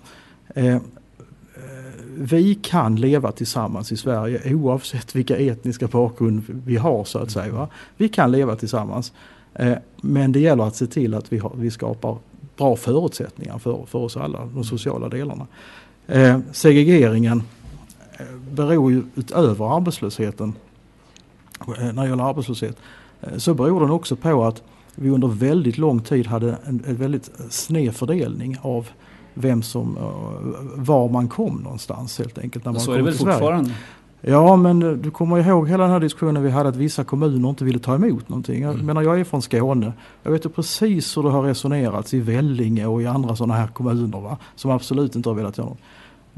eh, 0.55 0.77
vi 2.19 2.55
kan 2.55 2.95
leva 2.95 3.31
tillsammans 3.31 3.91
i 3.91 3.97
Sverige 3.97 4.53
oavsett 4.53 5.15
vilka 5.15 5.37
etniska 5.37 5.87
bakgrund 5.87 6.43
vi 6.65 6.75
har 6.75 7.03
så 7.03 7.19
att 7.19 7.31
säga. 7.31 7.53
Va? 7.53 7.67
Vi 7.97 8.09
kan 8.09 8.31
leva 8.31 8.55
tillsammans. 8.55 9.13
Eh, 9.53 9.73
men 10.01 10.31
det 10.31 10.39
gäller 10.39 10.63
att 10.63 10.75
se 10.75 10.87
till 10.87 11.13
att 11.13 11.33
vi, 11.33 11.37
har, 11.37 11.51
vi 11.55 11.71
skapar 11.71 12.17
bra 12.57 12.75
förutsättningar 12.75 13.57
för, 13.57 13.85
för 13.85 13.99
oss 13.99 14.17
alla, 14.17 14.45
de 14.53 14.63
sociala 14.63 15.09
delarna. 15.09 15.47
Eh, 16.07 16.39
segregeringen 16.51 17.43
beror 18.51 18.91
ju 18.91 19.03
utöver 19.15 19.75
arbetslösheten, 19.77 20.53
eh, 21.59 21.93
när 21.93 22.03
det 22.03 22.09
gäller 22.09 22.29
arbetslöshet, 22.29 22.77
eh, 23.21 23.37
så 23.37 23.53
beror 23.53 23.79
den 23.79 23.91
också 23.91 24.15
på 24.15 24.43
att 24.43 24.63
vi 24.95 25.09
under 25.09 25.27
väldigt 25.27 25.77
lång 25.77 25.99
tid 25.99 26.27
hade 26.27 26.57
en, 26.65 26.83
en 26.87 26.95
väldigt 26.95 27.31
sned 27.49 27.95
fördelning 27.95 28.57
av 28.61 28.87
vem 29.33 29.61
som, 29.61 29.97
eh, 29.97 30.03
var 30.75 31.09
man 31.09 31.27
kom 31.27 31.55
någonstans 31.55 32.19
helt 32.19 32.37
enkelt. 32.37 32.65
När 32.65 32.71
man 32.71 32.81
så 32.81 32.91
är 32.91 32.97
det 32.97 33.03
väl 33.03 33.13
fortfarande? 33.13 33.71
Ja 34.21 34.55
men 34.55 34.79
du 35.01 35.11
kommer 35.11 35.47
ihåg 35.47 35.69
hela 35.69 35.83
den 35.83 35.91
här 35.91 35.99
diskussionen 35.99 36.43
vi 36.43 36.49
hade 36.49 36.69
att 36.69 36.75
vissa 36.75 37.03
kommuner 37.03 37.49
inte 37.49 37.65
ville 37.65 37.79
ta 37.79 37.95
emot 37.95 38.29
någonting. 38.29 38.61
Jag 38.61 38.73
mm. 38.73 38.85
menar 38.85 39.01
jag 39.01 39.19
är 39.19 39.23
från 39.23 39.41
Skåne. 39.41 39.93
Jag 40.23 40.31
vet 40.31 40.45
ju 40.45 40.49
precis 40.49 41.17
hur 41.17 41.23
det 41.23 41.29
har 41.29 41.43
resonerats 41.43 42.13
i 42.13 42.19
Vellinge 42.19 42.85
och 42.85 43.01
i 43.01 43.05
andra 43.05 43.35
sådana 43.35 43.53
här 43.53 43.67
kommuner 43.67 44.21
va, 44.21 44.37
som 44.55 44.71
absolut 44.71 45.15
inte 45.15 45.29
har 45.29 45.35
velat 45.35 45.57
göra 45.57 45.67
något. 45.67 45.79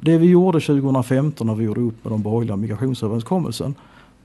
Det 0.02 0.18
vi 0.18 0.28
gjorde 0.28 0.60
2015 0.60 1.48
när 1.48 1.56
vi 1.56 1.64
gjorde 1.64 1.82
upp 1.82 2.04
med 2.04 2.14
de 2.14 2.22
borgerliga 2.22 2.56
migrationsöverenskommelsen. 2.56 3.76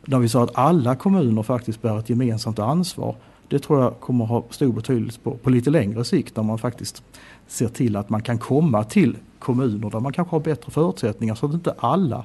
När 0.04 0.18
vi 0.18 0.28
sa 0.28 0.42
att 0.44 0.58
alla 0.58 0.96
kommuner 0.96 1.42
faktiskt 1.42 1.82
bär 1.82 1.98
ett 1.98 2.10
gemensamt 2.10 2.58
ansvar. 2.58 3.16
Det 3.48 3.58
tror 3.58 3.82
jag 3.82 4.00
kommer 4.00 4.24
ha 4.24 4.44
stor 4.50 4.72
betydelse 4.72 5.20
på, 5.22 5.30
på 5.30 5.50
lite 5.50 5.70
längre 5.70 6.04
sikt 6.04 6.36
när 6.36 6.42
man 6.42 6.58
faktiskt 6.58 7.02
ser 7.46 7.68
till 7.68 7.96
att 7.96 8.10
man 8.10 8.22
kan 8.22 8.38
komma 8.38 8.84
till 8.84 9.16
kommuner 9.38 9.90
där 9.90 10.00
man 10.00 10.12
kanske 10.12 10.36
har 10.36 10.40
bättre 10.40 10.70
förutsättningar 10.70 11.34
så 11.34 11.46
att 11.46 11.52
inte 11.52 11.74
alla 11.78 12.24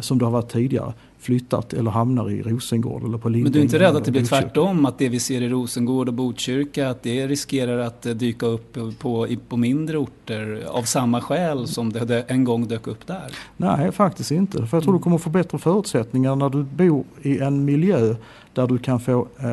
som 0.00 0.18
det 0.18 0.24
har 0.24 0.32
varit 0.32 0.52
tidigare 0.52 0.92
flyttat 1.24 1.72
eller 1.72 1.90
hamnar 1.90 2.30
i 2.30 2.42
Rosengård 2.42 3.04
eller 3.04 3.18
på 3.18 3.28
Lindängen. 3.28 3.44
Men 3.44 3.52
du 3.52 3.58
är 3.58 3.62
inte 3.62 3.78
rädd 3.78 3.96
att 3.96 4.04
det 4.04 4.10
blir 4.10 4.24
tvärtom? 4.24 4.86
Att 4.86 4.98
det 4.98 5.08
vi 5.08 5.20
ser 5.20 5.42
i 5.42 5.48
Rosengård 5.48 6.08
och 6.08 6.14
Botkyrka, 6.14 6.90
att 6.90 7.02
det 7.02 7.26
riskerar 7.26 7.78
att 7.78 8.06
eh, 8.06 8.14
dyka 8.14 8.46
upp 8.46 8.78
på, 8.98 9.26
på 9.48 9.56
mindre 9.56 9.98
orter 9.98 10.64
av 10.68 10.82
samma 10.82 11.20
skäl 11.20 11.68
som 11.68 11.92
det 11.92 12.24
en 12.28 12.44
gång 12.44 12.68
dök 12.68 12.86
upp 12.86 13.06
där? 13.06 13.32
Nej, 13.56 13.92
faktiskt 13.92 14.30
inte. 14.30 14.66
För 14.66 14.76
jag 14.76 14.84
tror 14.84 14.94
du 14.94 14.98
kommer 14.98 15.18
få 15.18 15.30
bättre 15.30 15.58
förutsättningar 15.58 16.36
när 16.36 16.50
du 16.50 16.62
bor 16.62 17.04
i 17.22 17.38
en 17.38 17.64
miljö 17.64 18.14
där 18.52 18.66
du 18.66 18.78
kan 18.78 19.00
få 19.00 19.28
eh, 19.38 19.48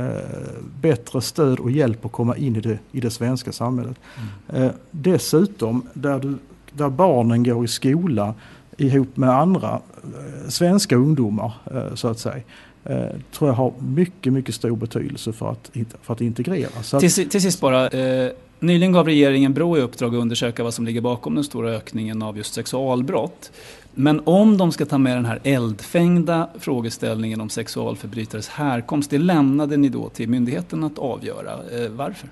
bättre 0.81 1.21
stöd 1.21 1.59
och 1.59 1.71
hjälp 1.71 2.05
att 2.05 2.11
komma 2.11 2.37
in 2.37 2.55
i 2.55 2.59
det, 2.59 2.79
i 2.91 2.99
det 2.99 3.09
svenska 3.09 3.51
samhället. 3.51 3.99
Eh, 4.47 4.71
dessutom, 4.91 5.83
där, 5.93 6.19
du, 6.19 6.37
där 6.71 6.89
barnen 6.89 7.43
går 7.43 7.65
i 7.65 7.67
skola 7.67 8.33
ihop 8.77 9.17
med 9.17 9.29
andra 9.29 9.81
eh, 10.03 10.49
svenska 10.49 10.95
ungdomar, 10.95 11.53
eh, 11.71 11.95
så 11.95 12.07
att 12.07 12.19
säga, 12.19 12.43
eh, 12.85 13.05
tror 13.31 13.49
jag 13.49 13.55
har 13.55 13.73
mycket, 13.79 14.33
mycket 14.33 14.55
stor 14.55 14.75
betydelse 14.75 15.33
för 15.33 15.51
att, 15.51 15.71
för 16.01 16.13
att 16.13 16.21
integrera. 16.21 16.83
Så 16.83 16.99
Till, 16.99 17.29
till 17.29 17.41
sist 17.41 17.61
bara, 17.61 17.87
eh, 17.87 18.31
nyligen 18.59 18.91
gav 18.91 19.05
regeringen 19.05 19.53
Brå 19.53 19.77
i 19.77 19.81
uppdrag 19.81 20.15
att 20.15 20.21
undersöka 20.21 20.63
vad 20.63 20.73
som 20.73 20.85
ligger 20.85 21.01
bakom 21.01 21.35
den 21.35 21.43
stora 21.43 21.69
ökningen 21.69 22.21
av 22.21 22.37
just 22.37 22.53
sexualbrott. 22.53 23.51
Men 23.93 24.21
om 24.23 24.57
de 24.57 24.71
ska 24.71 24.85
ta 24.85 24.97
med 24.97 25.17
den 25.17 25.25
här 25.25 25.39
eldfängda 25.43 26.49
frågeställningen 26.59 27.41
om 27.41 27.49
sexualförbrytares 27.49 28.49
härkomst, 28.49 29.09
det 29.09 29.17
lämnade 29.17 29.77
ni 29.77 29.89
då 29.89 30.09
till 30.09 30.29
myndigheten 30.29 30.83
att 30.83 30.97
avgöra. 30.97 31.51
Eh, 31.51 31.89
varför? 31.89 32.29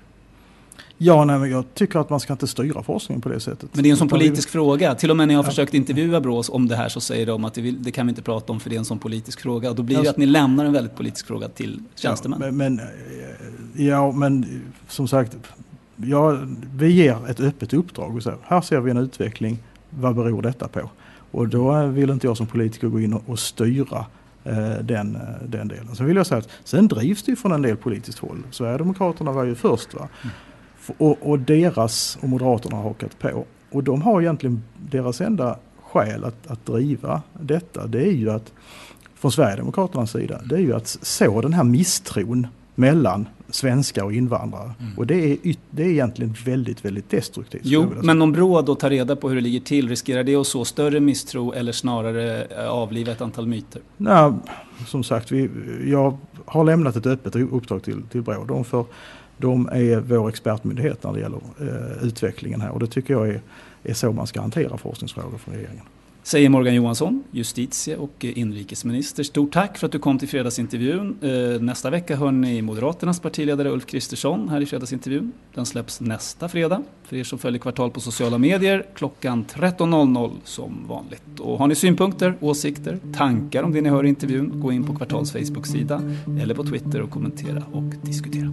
Ja, 1.02 1.24
nej, 1.24 1.38
men 1.38 1.50
jag 1.50 1.64
tycker 1.74 1.98
att 1.98 2.10
man 2.10 2.20
ska 2.20 2.32
inte 2.32 2.46
styra 2.46 2.82
forskningen 2.82 3.22
på 3.22 3.28
det 3.28 3.40
sättet. 3.40 3.68
Men 3.72 3.82
det 3.82 3.88
är 3.88 3.90
en 3.90 3.96
sån 3.96 4.06
Utan 4.08 4.18
vi- 4.18 4.24
politisk 4.26 4.48
fråga. 4.50 4.94
Till 4.94 5.10
och 5.10 5.16
med 5.16 5.28
när 5.28 5.34
jag 5.34 5.38
har 5.38 5.44
Ja. 5.44 5.50
försökt 5.50 5.74
intervjua 5.74 6.20
Brås 6.20 6.48
om 6.50 6.68
det 6.68 6.76
här 6.76 6.88
så 6.88 7.00
säger 7.00 7.26
de 7.26 7.44
att 7.44 7.54
det, 7.54 7.60
vill, 7.62 7.82
det 7.82 7.90
kan 7.90 8.06
vi 8.06 8.10
inte 8.10 8.22
prata 8.22 8.52
om 8.52 8.60
för 8.60 8.70
det 8.70 8.76
är 8.76 8.78
en 8.78 8.84
sån 8.84 8.98
politisk 8.98 9.40
fråga. 9.40 9.70
Och 9.70 9.76
då 9.76 9.82
blir 9.82 9.96
det 9.96 9.98
Alltså- 10.00 10.10
att 10.10 10.16
ni 10.16 10.26
lämnar 10.26 10.64
en 10.64 10.72
väldigt 10.72 10.96
politisk 10.96 11.26
fråga 11.26 11.48
till 11.48 11.82
tjänstemän. 11.94 12.38
Ja, 12.42 12.50
men, 12.52 12.56
men, 12.76 12.86
eh, 13.76 13.86
ja, 13.86 14.12
men 14.12 14.42
eh, 14.44 14.48
som 14.88 15.08
sagt, 15.08 15.36
ja, 15.96 16.38
vi 16.76 16.90
ger 16.92 17.30
ett 17.30 17.40
öppet 17.40 17.72
uppdrag 17.72 18.16
och 18.16 18.22
säger 18.22 18.38
här 18.42 18.60
ser 18.60 18.80
vi 18.80 18.90
en 18.90 18.96
utveckling, 18.96 19.58
vad 19.90 20.14
beror 20.16 20.42
detta 20.42 20.68
på? 20.68 20.90
Och 21.30 21.48
då 21.48 21.76
eh, 21.76 21.86
vill 21.86 22.10
inte 22.10 22.26
jag 22.26 22.36
som 22.36 22.46
politiker 22.46 22.88
gå 22.88 23.00
in 23.00 23.12
och, 23.12 23.38
styra 23.38 24.06
eh, 24.44 24.68
den, 24.82 25.16
eh, 25.16 25.22
den 25.48 25.68
delen. 25.68 25.94
Sen 25.96 26.06
vill 26.06 26.16
jag 26.16 26.26
säga 26.26 26.38
att 26.38 26.48
sen 26.64 26.88
drivs 26.88 27.22
det 27.22 27.32
ju 27.32 27.36
från 27.36 27.52
en 27.52 27.62
del 27.62 27.76
politiskt 27.76 28.18
håll. 28.18 28.38
Sverigedemokraterna 28.50 29.32
var 29.32 29.44
ju 29.44 29.54
först 29.54 29.94
va? 29.94 30.08
F- 30.24 30.30
Och, 30.98 31.18
och 31.30 31.38
deras 31.38 32.18
och 32.22 32.28
Moderaterna 32.28 32.76
har 32.76 32.82
hakat 32.82 33.18
på. 33.18 33.44
Och 33.70 33.84
de 33.84 34.02
har 34.02 34.20
egentligen, 34.20 34.62
deras 34.90 35.20
enda 35.20 35.58
skäl 35.82 36.24
att, 36.24 36.46
att 36.46 36.66
driva 36.66 37.22
detta 37.40 37.86
det 37.86 38.02
är 38.02 38.12
ju 38.12 38.30
att 38.30 38.52
från 39.14 39.32
Sverigedemokraternas 39.32 40.10
sida, 40.10 40.40
det 40.44 40.54
är 40.54 40.60
ju 40.60 40.74
att 40.74 40.88
så 41.02 41.40
den 41.40 41.52
här 41.52 41.64
misstron 41.64 42.46
mellan 42.74 43.28
svenskar 43.50 44.04
och 44.04 44.12
invandrare. 44.12 44.72
Och 44.96 45.06
det 45.06 45.32
är, 45.32 45.38
det 45.70 45.82
är 45.82 45.88
egentligen 45.88 46.34
väldigt, 46.44 46.84
väldigt 46.84 47.10
destruktivt. 47.10 47.62
Jo, 47.64 47.92
men 48.02 48.22
om 48.22 48.32
Brå 48.32 48.62
då 48.62 48.74
tar 48.74 48.90
reda 48.90 49.16
på 49.16 49.28
hur 49.28 49.36
det 49.36 49.42
ligger 49.42 49.60
till, 49.60 49.88
riskerar 49.88 50.24
det 50.24 50.36
att 50.36 50.46
så 50.46 50.64
större 50.64 51.00
misstro 51.00 51.52
eller 51.52 51.72
snarare 51.72 52.44
eh, 52.44 52.68
avliva 52.68 53.12
ett 53.12 53.20
antal 53.20 53.46
myter? 53.46 53.82
Nej, 53.96 54.32
som 54.86 55.04
sagt, 55.04 55.32
vi, 55.32 55.50
jag 55.86 56.18
har 56.44 56.64
lämnat 56.64 56.96
ett 56.96 57.06
öppet 57.06 57.36
uppdrag 57.36 57.82
till, 57.82 58.02
till 58.02 58.22
Brå. 58.22 58.44
De, 58.44 58.64
får, 58.64 58.86
de 59.40 59.68
är 59.72 60.00
vår 60.00 60.28
expertmyndighet 60.28 61.02
när 61.02 61.12
det 61.12 61.20
gäller 61.20 61.40
eh, 61.60 62.04
utvecklingen 62.04 62.60
här 62.60 62.70
och 62.70 62.80
det 62.80 62.86
tycker 62.86 63.14
jag 63.14 63.28
är, 63.28 63.40
är 63.82 63.94
så 63.94 64.12
man 64.12 64.26
ska 64.26 64.40
hantera 64.40 64.76
forskningsfrågor 64.76 65.38
från 65.38 65.54
regeringen. 65.54 65.84
Säger 66.22 66.48
Morgan 66.48 66.74
Johansson, 66.74 67.24
justitie 67.30 67.96
och 67.96 68.24
inrikesminister. 68.24 69.22
Stort 69.22 69.52
tack 69.52 69.78
för 69.78 69.86
att 69.86 69.92
du 69.92 69.98
kom 69.98 70.18
till 70.18 70.28
fredagsintervjun. 70.28 71.18
Eh, 71.22 71.62
nästa 71.62 71.90
vecka 71.90 72.16
hör 72.16 72.32
ni 72.32 72.62
Moderaternas 72.62 73.20
partiledare 73.20 73.70
Ulf 73.70 73.86
Kristersson 73.86 74.48
här 74.48 74.60
i 74.60 74.66
fredagsintervjun. 74.66 75.32
Den 75.54 75.66
släpps 75.66 76.00
nästa 76.00 76.48
fredag 76.48 76.82
för 77.04 77.16
er 77.16 77.24
som 77.24 77.38
följer 77.38 77.60
Kvartal 77.60 77.90
på 77.90 78.00
sociala 78.00 78.38
medier 78.38 78.86
klockan 78.94 79.44
13.00 79.44 80.30
som 80.44 80.86
vanligt. 80.88 81.40
Och 81.40 81.58
har 81.58 81.66
ni 81.66 81.74
synpunkter, 81.74 82.34
åsikter, 82.40 82.98
tankar 83.16 83.62
om 83.62 83.72
det 83.72 83.80
ni 83.80 83.88
hör 83.88 84.06
i 84.06 84.08
intervjun, 84.08 84.60
gå 84.60 84.72
in 84.72 84.86
på 84.86 84.96
Kvartals 84.96 85.32
Facebook-sida 85.32 86.02
eller 86.42 86.54
på 86.54 86.64
Twitter 86.64 87.02
och 87.02 87.10
kommentera 87.10 87.62
och 87.72 87.94
diskutera. 88.02 88.52